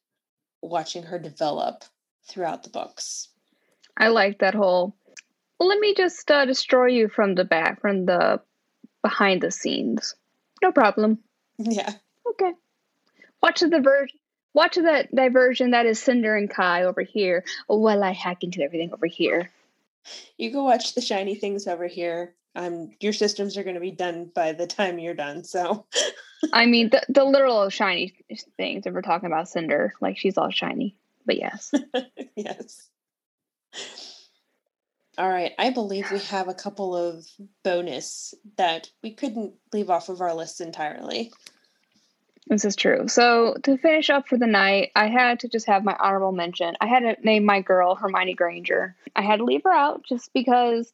watching 0.61 1.03
her 1.03 1.19
develop 1.19 1.83
throughout 2.27 2.63
the 2.63 2.69
books. 2.69 3.29
I 3.97 4.09
like 4.09 4.39
that 4.39 4.55
whole. 4.55 4.95
Let 5.59 5.79
me 5.79 5.93
just 5.93 6.29
uh, 6.31 6.45
destroy 6.45 6.87
you 6.87 7.09
from 7.09 7.35
the 7.35 7.43
back, 7.43 7.81
from 7.81 8.05
the 8.05 8.41
behind 9.01 9.41
the 9.41 9.51
scenes. 9.51 10.15
No 10.61 10.71
problem. 10.71 11.19
Yeah. 11.61 11.93
Okay. 12.25 12.53
Watch 13.43 13.59
the 13.59 13.67
diversion. 13.67 14.17
Watch 14.53 14.75
that 14.75 15.13
diversion 15.13 15.71
that 15.71 15.85
is 15.85 15.99
Cinder 16.01 16.35
and 16.35 16.49
Kai 16.49 16.83
over 16.83 17.01
here, 17.01 17.43
while 17.67 18.03
I 18.03 18.11
hack 18.11 18.43
into 18.43 18.61
everything 18.61 18.91
over 18.93 19.05
here. 19.05 19.51
You 20.37 20.51
go 20.51 20.63
watch 20.63 20.95
the 20.95 21.01
shiny 21.01 21.35
things 21.35 21.67
over 21.67 21.87
here. 21.87 22.33
Um, 22.55 22.91
your 22.99 23.13
systems 23.13 23.57
are 23.57 23.63
going 23.63 23.75
to 23.75 23.81
be 23.81 23.91
done 23.91 24.31
by 24.33 24.53
the 24.53 24.65
time 24.65 24.97
you're 24.97 25.13
done. 25.13 25.43
So, 25.43 25.85
I 26.51 26.65
mean, 26.65 26.89
the 26.89 27.01
the 27.09 27.23
literal 27.23 27.69
shiny 27.69 28.13
things. 28.57 28.85
If 28.85 28.93
we're 28.93 29.01
talking 29.01 29.27
about 29.27 29.49
Cinder, 29.49 29.93
like 30.01 30.17
she's 30.17 30.37
all 30.37 30.49
shiny. 30.49 30.95
But 31.25 31.37
yes, 31.37 31.71
yes. 32.35 32.89
All 35.19 35.29
right. 35.29 35.51
I 35.59 35.69
believe 35.69 36.09
we 36.11 36.19
have 36.19 36.47
a 36.47 36.53
couple 36.53 36.95
of 36.95 37.27
bonus 37.63 38.33
that 38.55 38.89
we 39.03 39.11
couldn't 39.11 39.53
leave 39.73 39.89
off 39.89 40.07
of 40.07 40.21
our 40.21 40.33
list 40.33 40.61
entirely. 40.61 41.33
This 42.49 42.65
is 42.65 42.75
true. 42.75 43.07
So 43.07 43.55
to 43.63 43.77
finish 43.77 44.09
up 44.09 44.27
for 44.27 44.37
the 44.37 44.47
night, 44.47 44.91
I 44.95 45.07
had 45.07 45.41
to 45.41 45.47
just 45.47 45.67
have 45.67 45.83
my 45.83 45.95
honorable 45.97 46.31
mention. 46.31 46.75
I 46.81 46.87
had 46.87 47.01
to 47.01 47.15
name 47.23 47.45
my 47.45 47.61
girl 47.61 47.95
Hermione 47.95 48.33
Granger. 48.33 48.95
I 49.15 49.21
had 49.21 49.37
to 49.37 49.45
leave 49.45 49.63
her 49.63 49.71
out 49.71 50.03
just 50.03 50.33
because 50.33 50.91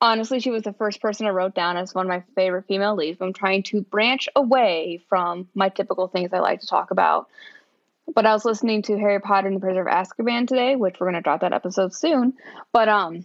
honestly, 0.00 0.40
she 0.40 0.50
was 0.50 0.62
the 0.62 0.72
first 0.72 1.00
person 1.00 1.26
I 1.26 1.30
wrote 1.30 1.54
down 1.54 1.76
as 1.76 1.94
one 1.94 2.06
of 2.06 2.10
my 2.10 2.24
favorite 2.34 2.66
female 2.66 2.96
leads. 2.96 3.20
I'm 3.20 3.34
trying 3.34 3.62
to 3.64 3.82
branch 3.82 4.28
away 4.34 5.00
from 5.08 5.48
my 5.54 5.68
typical 5.68 6.08
things 6.08 6.32
I 6.32 6.40
like 6.40 6.60
to 6.60 6.66
talk 6.66 6.90
about. 6.90 7.28
But 8.12 8.26
I 8.26 8.32
was 8.32 8.44
listening 8.44 8.82
to 8.82 8.98
Harry 8.98 9.20
Potter 9.20 9.46
and 9.46 9.56
the 9.56 9.60
Prisoner 9.60 9.86
of 9.86 9.94
Azkaban 9.94 10.48
today, 10.48 10.74
which 10.74 10.98
we're 10.98 11.06
gonna 11.06 11.22
drop 11.22 11.42
that 11.42 11.52
episode 11.52 11.94
soon. 11.94 12.34
But 12.72 12.88
um, 12.88 13.24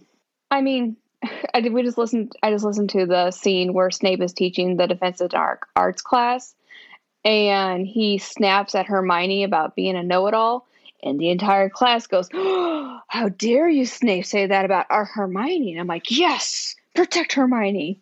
I 0.50 0.60
mean, 0.60 0.96
I 1.54 1.60
did. 1.60 1.72
We 1.72 1.82
just 1.82 1.98
listened. 1.98 2.32
I 2.42 2.50
just 2.50 2.64
listened 2.64 2.90
to 2.90 3.06
the 3.06 3.32
scene 3.32 3.72
where 3.72 3.90
Snape 3.90 4.22
is 4.22 4.32
teaching 4.32 4.76
the 4.76 4.86
defensive 4.86 5.30
dark 5.30 5.66
arts 5.74 6.00
class, 6.00 6.54
and 7.28 7.86
he 7.86 8.18
snaps 8.18 8.74
at 8.74 8.86
Hermione 8.86 9.44
about 9.44 9.76
being 9.76 9.96
a 9.96 10.02
know-it-all, 10.02 10.66
and 11.02 11.20
the 11.20 11.30
entire 11.30 11.68
class 11.68 12.06
goes, 12.06 12.28
oh, 12.34 13.00
"How 13.08 13.28
dare 13.28 13.68
you, 13.68 13.86
Snape, 13.86 14.24
say 14.26 14.46
that 14.46 14.64
about 14.64 14.86
our 14.90 15.04
Hermione?" 15.04 15.72
And 15.72 15.80
I'm 15.80 15.86
like, 15.86 16.10
"Yes, 16.10 16.74
protect 16.94 17.34
Hermione." 17.34 18.00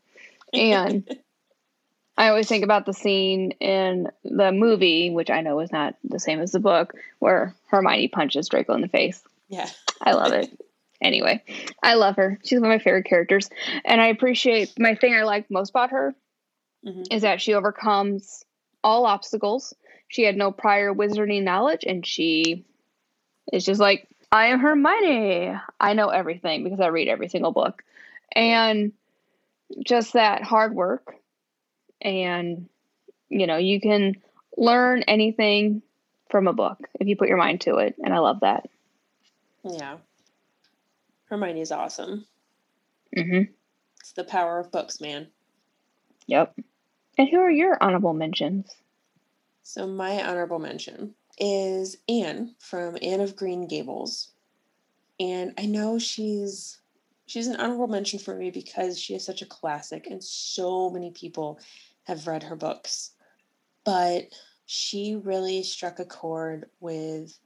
And 0.52 1.08
I 2.16 2.28
always 2.28 2.48
think 2.48 2.64
about 2.64 2.86
the 2.86 2.94
scene 2.94 3.50
in 3.60 4.08
the 4.24 4.52
movie, 4.52 5.10
which 5.10 5.28
I 5.28 5.42
know 5.42 5.60
is 5.60 5.70
not 5.70 5.96
the 6.02 6.20
same 6.20 6.40
as 6.40 6.52
the 6.52 6.60
book, 6.60 6.94
where 7.18 7.54
Hermione 7.66 8.08
punches 8.08 8.48
Draco 8.48 8.72
in 8.74 8.80
the 8.80 8.88
face. 8.88 9.22
Yeah. 9.48 9.68
I 10.00 10.12
love 10.12 10.32
it. 10.32 10.48
Anyway, 11.02 11.42
I 11.82 11.94
love 11.94 12.16
her. 12.16 12.38
She's 12.42 12.58
one 12.58 12.70
of 12.70 12.74
my 12.74 12.82
favorite 12.82 13.04
characters. 13.04 13.50
And 13.84 14.00
I 14.00 14.06
appreciate 14.06 14.78
my 14.78 14.94
thing 14.94 15.14
I 15.14 15.24
like 15.24 15.50
most 15.50 15.70
about 15.70 15.90
her 15.90 16.14
Mhm. 16.86 17.06
is 17.10 17.20
that 17.20 17.42
she 17.42 17.52
overcomes 17.52 18.45
all 18.86 19.04
obstacles. 19.04 19.74
She 20.06 20.22
had 20.22 20.36
no 20.36 20.52
prior 20.52 20.94
wizarding 20.94 21.42
knowledge 21.42 21.82
and 21.84 22.06
she 22.06 22.64
is 23.52 23.64
just 23.64 23.80
like, 23.80 24.08
I 24.30 24.46
am 24.46 24.60
Hermione. 24.60 25.56
I 25.80 25.94
know 25.94 26.08
everything 26.08 26.62
because 26.62 26.78
I 26.78 26.86
read 26.86 27.08
every 27.08 27.28
single 27.28 27.50
book. 27.50 27.82
And 28.32 28.92
just 29.84 30.12
that 30.12 30.44
hard 30.44 30.72
work 30.72 31.16
and 32.00 32.68
you 33.28 33.48
know, 33.48 33.56
you 33.56 33.80
can 33.80 34.14
learn 34.56 35.02
anything 35.02 35.82
from 36.30 36.46
a 36.46 36.52
book 36.52 36.78
if 37.00 37.08
you 37.08 37.16
put 37.16 37.28
your 37.28 37.38
mind 37.38 37.62
to 37.62 37.78
it. 37.78 37.96
And 37.98 38.14
I 38.14 38.18
love 38.18 38.40
that. 38.40 38.68
Yeah. 39.64 39.96
Hermione 41.28 41.60
is 41.60 41.72
awesome. 41.72 42.24
Mm-hmm. 43.16 43.52
It's 43.98 44.12
the 44.12 44.22
power 44.22 44.60
of 44.60 44.70
books, 44.70 45.00
man. 45.00 45.26
Yep. 46.28 46.54
And 47.18 47.28
who 47.28 47.38
are 47.38 47.50
your 47.50 47.82
honorable 47.82 48.12
mentions? 48.12 48.76
So 49.62 49.86
my 49.86 50.22
honorable 50.22 50.58
mention 50.58 51.14
is 51.38 51.96
Anne 52.08 52.54
from 52.58 52.98
Anne 53.02 53.20
of 53.20 53.36
Green 53.36 53.66
Gables. 53.66 54.32
And 55.18 55.54
I 55.58 55.66
know 55.66 55.98
she's 55.98 56.78
she's 57.26 57.46
an 57.46 57.56
honorable 57.56 57.88
mention 57.88 58.18
for 58.18 58.36
me 58.36 58.50
because 58.50 58.98
she 58.98 59.14
is 59.14 59.24
such 59.24 59.42
a 59.42 59.46
classic 59.46 60.06
and 60.06 60.22
so 60.22 60.90
many 60.90 61.10
people 61.10 61.58
have 62.04 62.26
read 62.26 62.42
her 62.42 62.54
books. 62.56 63.12
But 63.84 64.26
she 64.66 65.16
really 65.16 65.62
struck 65.62 65.98
a 65.98 66.04
chord 66.04 66.68
with 66.80 67.38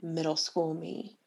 middle 0.00 0.36
school 0.36 0.74
me 0.74 1.18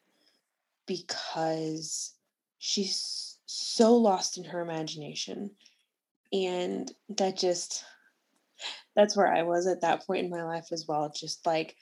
because 0.86 2.14
she's 2.58 3.38
so 3.46 3.94
lost 3.94 4.38
in 4.38 4.44
her 4.44 4.60
imagination 4.60 5.50
and 6.32 6.90
that 7.10 7.36
just 7.36 7.84
that's 8.96 9.16
where 9.16 9.32
I 9.32 9.42
was 9.42 9.66
at 9.66 9.82
that 9.82 10.06
point 10.06 10.24
in 10.24 10.30
my 10.30 10.44
life 10.44 10.68
as 10.72 10.86
well. 10.88 11.12
Just 11.14 11.46
like 11.46 11.76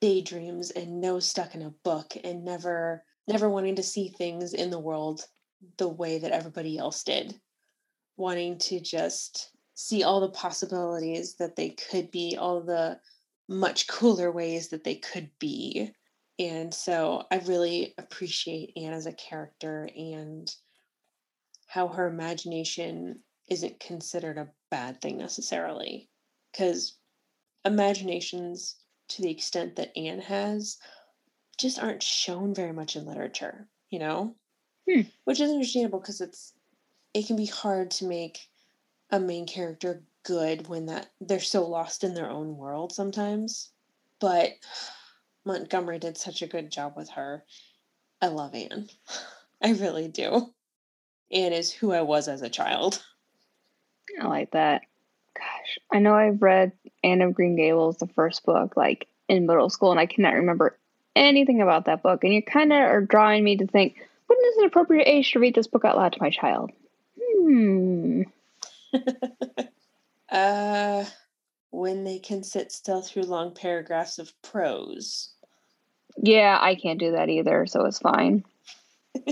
daydreams 0.00 0.70
and 0.72 1.00
no 1.00 1.18
stuck 1.20 1.54
in 1.54 1.62
a 1.62 1.70
book 1.84 2.16
and 2.24 2.44
never 2.44 3.04
never 3.28 3.48
wanting 3.50 3.76
to 3.76 3.82
see 3.82 4.08
things 4.08 4.54
in 4.54 4.70
the 4.70 4.78
world 4.78 5.24
the 5.78 5.88
way 5.88 6.18
that 6.18 6.32
everybody 6.32 6.78
else 6.78 7.02
did. 7.02 7.34
wanting 8.16 8.58
to 8.58 8.80
just 8.80 9.50
see 9.74 10.02
all 10.02 10.20
the 10.20 10.30
possibilities 10.30 11.36
that 11.36 11.56
they 11.56 11.70
could 11.70 12.10
be, 12.10 12.36
all 12.38 12.62
the 12.62 12.98
much 13.48 13.86
cooler 13.88 14.30
ways 14.32 14.68
that 14.70 14.84
they 14.84 14.96
could 14.96 15.30
be. 15.38 15.92
And 16.38 16.72
so 16.72 17.24
I 17.30 17.38
really 17.38 17.94
appreciate 17.98 18.72
Anne 18.76 18.92
as 18.92 19.06
a 19.06 19.12
character 19.12 19.88
and 19.96 20.48
how 21.66 21.88
her 21.88 22.06
imagination 22.08 23.20
isn't 23.50 23.80
considered 23.80 24.38
a 24.38 24.48
bad 24.70 25.00
thing 25.00 25.18
necessarily. 25.18 26.08
Because 26.56 26.94
imaginations, 27.66 28.76
to 29.08 29.20
the 29.20 29.30
extent 29.30 29.76
that 29.76 29.96
Anne 29.96 30.20
has, 30.20 30.78
just 31.58 31.78
aren't 31.78 32.02
shown 32.02 32.54
very 32.54 32.72
much 32.72 32.96
in 32.96 33.04
literature, 33.04 33.68
you 33.90 33.98
know? 33.98 34.34
Hmm. 34.88 35.02
Which 35.24 35.40
is 35.40 35.50
understandable 35.50 36.00
because 36.00 36.22
it's 36.22 36.54
it 37.12 37.26
can 37.26 37.36
be 37.36 37.46
hard 37.46 37.90
to 37.92 38.06
make 38.06 38.38
a 39.10 39.20
main 39.20 39.46
character 39.46 40.02
good 40.22 40.68
when 40.68 40.86
that 40.86 41.10
they're 41.20 41.40
so 41.40 41.66
lost 41.66 42.04
in 42.04 42.14
their 42.14 42.30
own 42.30 42.56
world 42.56 42.92
sometimes. 42.92 43.70
But 44.18 44.52
Montgomery 45.44 45.98
did 45.98 46.16
such 46.16 46.40
a 46.42 46.46
good 46.46 46.70
job 46.70 46.94
with 46.96 47.10
her. 47.10 47.44
I 48.22 48.28
love 48.28 48.54
Anne. 48.54 48.88
I 49.62 49.72
really 49.72 50.08
do. 50.08 50.54
Anne 51.30 51.52
is 51.52 51.72
who 51.72 51.92
I 51.92 52.02
was 52.02 52.28
as 52.28 52.42
a 52.42 52.48
child. 52.48 53.02
I 54.20 54.26
like 54.26 54.52
that. 54.52 54.82
Gosh, 55.66 55.78
I 55.92 55.98
know 55.98 56.14
I've 56.14 56.42
read 56.42 56.72
Anne 57.02 57.22
of 57.22 57.34
Green 57.34 57.56
Gables, 57.56 57.98
the 57.98 58.06
first 58.06 58.44
book, 58.44 58.76
like 58.76 59.08
in 59.28 59.46
middle 59.46 59.70
school, 59.70 59.90
and 59.90 60.00
I 60.00 60.06
cannot 60.06 60.34
remember 60.34 60.78
anything 61.14 61.60
about 61.60 61.86
that 61.86 62.02
book. 62.02 62.24
And 62.24 62.32
you 62.32 62.42
kind 62.42 62.72
of 62.72 62.78
are 62.78 63.00
drawing 63.00 63.42
me 63.44 63.56
to 63.56 63.66
think, 63.66 63.96
when 64.26 64.38
is 64.48 64.56
an 64.58 64.64
appropriate 64.64 65.08
age 65.08 65.32
to 65.32 65.38
read 65.38 65.54
this 65.54 65.66
book 65.66 65.84
out 65.84 65.96
loud 65.96 66.12
to 66.12 66.22
my 66.22 66.30
child? 66.30 66.70
Hmm. 67.18 68.22
uh, 70.30 71.04
when 71.70 72.04
they 72.04 72.18
can 72.18 72.42
sit 72.42 72.72
still 72.72 73.02
through 73.02 73.24
long 73.24 73.54
paragraphs 73.54 74.18
of 74.18 74.32
prose. 74.42 75.30
Yeah, 76.18 76.58
I 76.60 76.74
can't 76.76 76.98
do 77.00 77.12
that 77.12 77.28
either, 77.28 77.66
so 77.66 77.84
it's 77.84 77.98
fine. 77.98 78.44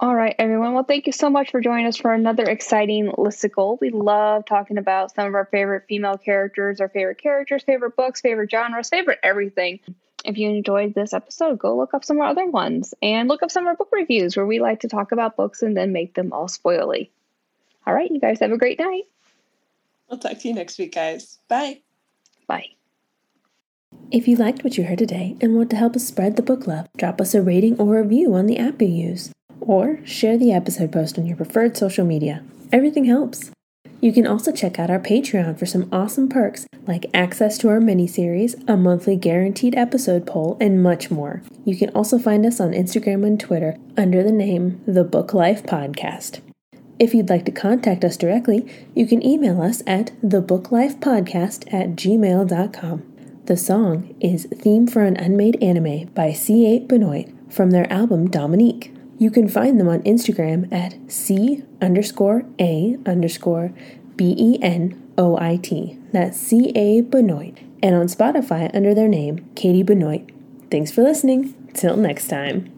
All 0.00 0.14
right, 0.14 0.36
everyone. 0.38 0.74
Well, 0.74 0.84
thank 0.84 1.06
you 1.06 1.12
so 1.12 1.28
much 1.28 1.50
for 1.50 1.60
joining 1.60 1.86
us 1.86 1.96
for 1.96 2.12
another 2.12 2.44
exciting 2.44 3.08
listicle. 3.18 3.78
We 3.80 3.90
love 3.90 4.44
talking 4.46 4.78
about 4.78 5.12
some 5.12 5.26
of 5.26 5.34
our 5.34 5.46
favorite 5.46 5.86
female 5.88 6.16
characters, 6.16 6.80
our 6.80 6.88
favorite 6.88 7.18
characters, 7.18 7.64
favorite 7.64 7.96
books, 7.96 8.20
favorite 8.20 8.48
genres, 8.48 8.88
favorite 8.90 9.18
everything. 9.24 9.80
If 10.24 10.38
you 10.38 10.50
enjoyed 10.50 10.94
this 10.94 11.12
episode, 11.12 11.58
go 11.58 11.76
look 11.76 11.94
up 11.94 12.04
some 12.04 12.18
of 12.18 12.20
our 12.20 12.28
other 12.28 12.46
ones 12.46 12.94
and 13.02 13.28
look 13.28 13.42
up 13.42 13.50
some 13.50 13.64
of 13.64 13.68
our 13.68 13.76
book 13.76 13.88
reviews 13.90 14.36
where 14.36 14.46
we 14.46 14.60
like 14.60 14.80
to 14.80 14.88
talk 14.88 15.10
about 15.10 15.36
books 15.36 15.62
and 15.62 15.76
then 15.76 15.92
make 15.92 16.14
them 16.14 16.32
all 16.32 16.46
spoily. 16.46 17.08
All 17.84 17.92
right, 17.92 18.10
you 18.10 18.20
guys 18.20 18.38
have 18.38 18.52
a 18.52 18.58
great 18.58 18.78
night. 18.78 19.02
I'll 20.08 20.18
talk 20.18 20.38
to 20.38 20.48
you 20.48 20.54
next 20.54 20.78
week, 20.78 20.94
guys. 20.94 21.38
Bye. 21.48 21.80
Bye. 22.46 22.66
If 24.12 24.28
you 24.28 24.36
liked 24.36 24.62
what 24.62 24.78
you 24.78 24.84
heard 24.84 24.98
today 24.98 25.36
and 25.40 25.56
want 25.56 25.70
to 25.70 25.76
help 25.76 25.96
us 25.96 26.06
spread 26.06 26.36
the 26.36 26.42
book 26.42 26.68
love, 26.68 26.88
drop 26.96 27.20
us 27.20 27.34
a 27.34 27.42
rating 27.42 27.80
or 27.80 28.00
review 28.00 28.34
on 28.34 28.46
the 28.46 28.58
app 28.58 28.80
you 28.80 28.88
use, 28.88 29.32
or 29.68 30.00
share 30.04 30.36
the 30.36 30.52
episode 30.52 30.90
post 30.90 31.16
on 31.16 31.26
your 31.26 31.36
preferred 31.36 31.76
social 31.76 32.04
media. 32.04 32.42
Everything 32.72 33.04
helps. 33.04 33.52
You 34.00 34.12
can 34.12 34.26
also 34.26 34.52
check 34.52 34.78
out 34.78 34.90
our 34.90 35.00
Patreon 35.00 35.58
for 35.58 35.66
some 35.66 35.88
awesome 35.92 36.28
perks 36.28 36.66
like 36.86 37.06
access 37.12 37.58
to 37.58 37.68
our 37.68 37.80
mini-series, 37.80 38.56
a 38.66 38.76
monthly 38.76 39.14
guaranteed 39.14 39.76
episode 39.76 40.26
poll, 40.26 40.56
and 40.60 40.82
much 40.82 41.10
more. 41.10 41.42
You 41.64 41.76
can 41.76 41.90
also 41.90 42.18
find 42.18 42.46
us 42.46 42.60
on 42.60 42.72
Instagram 42.72 43.26
and 43.26 43.38
Twitter 43.38 43.76
under 43.96 44.22
the 44.22 44.32
name 44.32 44.80
The 44.86 45.04
Book 45.04 45.34
Life 45.34 45.64
Podcast. 45.64 46.40
If 46.98 47.12
you'd 47.14 47.28
like 47.28 47.44
to 47.44 47.52
contact 47.52 48.04
us 48.04 48.16
directly, 48.16 48.66
you 48.94 49.06
can 49.06 49.24
email 49.24 49.60
us 49.60 49.82
at 49.86 50.12
thebooklifepodcast 50.22 51.72
at 51.72 51.90
gmail.com. 51.90 53.02
The 53.44 53.56
song 53.56 54.14
is 54.20 54.46
Theme 54.46 54.86
for 54.86 55.02
an 55.02 55.16
Unmade 55.16 55.62
Anime 55.62 56.06
by 56.14 56.32
C.A. 56.32 56.80
Benoit 56.80 57.28
from 57.50 57.70
their 57.70 57.90
album 57.92 58.30
Dominique. 58.30 58.92
You 59.18 59.30
can 59.30 59.48
find 59.48 59.80
them 59.80 59.88
on 59.88 60.02
Instagram 60.02 60.72
at 60.72 60.94
C 61.10 61.64
underscore 61.82 62.44
A 62.60 62.96
underscore 63.04 63.72
B 64.16 64.34
E 64.38 64.58
N 64.62 65.02
O 65.18 65.36
I 65.36 65.56
T. 65.56 65.98
That's 66.12 66.38
C 66.38 66.72
A 66.76 67.00
Benoit. 67.00 67.58
And 67.82 67.94
on 67.94 68.06
Spotify 68.06 68.74
under 68.74 68.94
their 68.94 69.08
name, 69.08 69.50
Katie 69.54 69.82
Benoit. 69.82 70.30
Thanks 70.70 70.92
for 70.92 71.02
listening. 71.02 71.54
Till 71.74 71.96
next 71.96 72.28
time. 72.28 72.77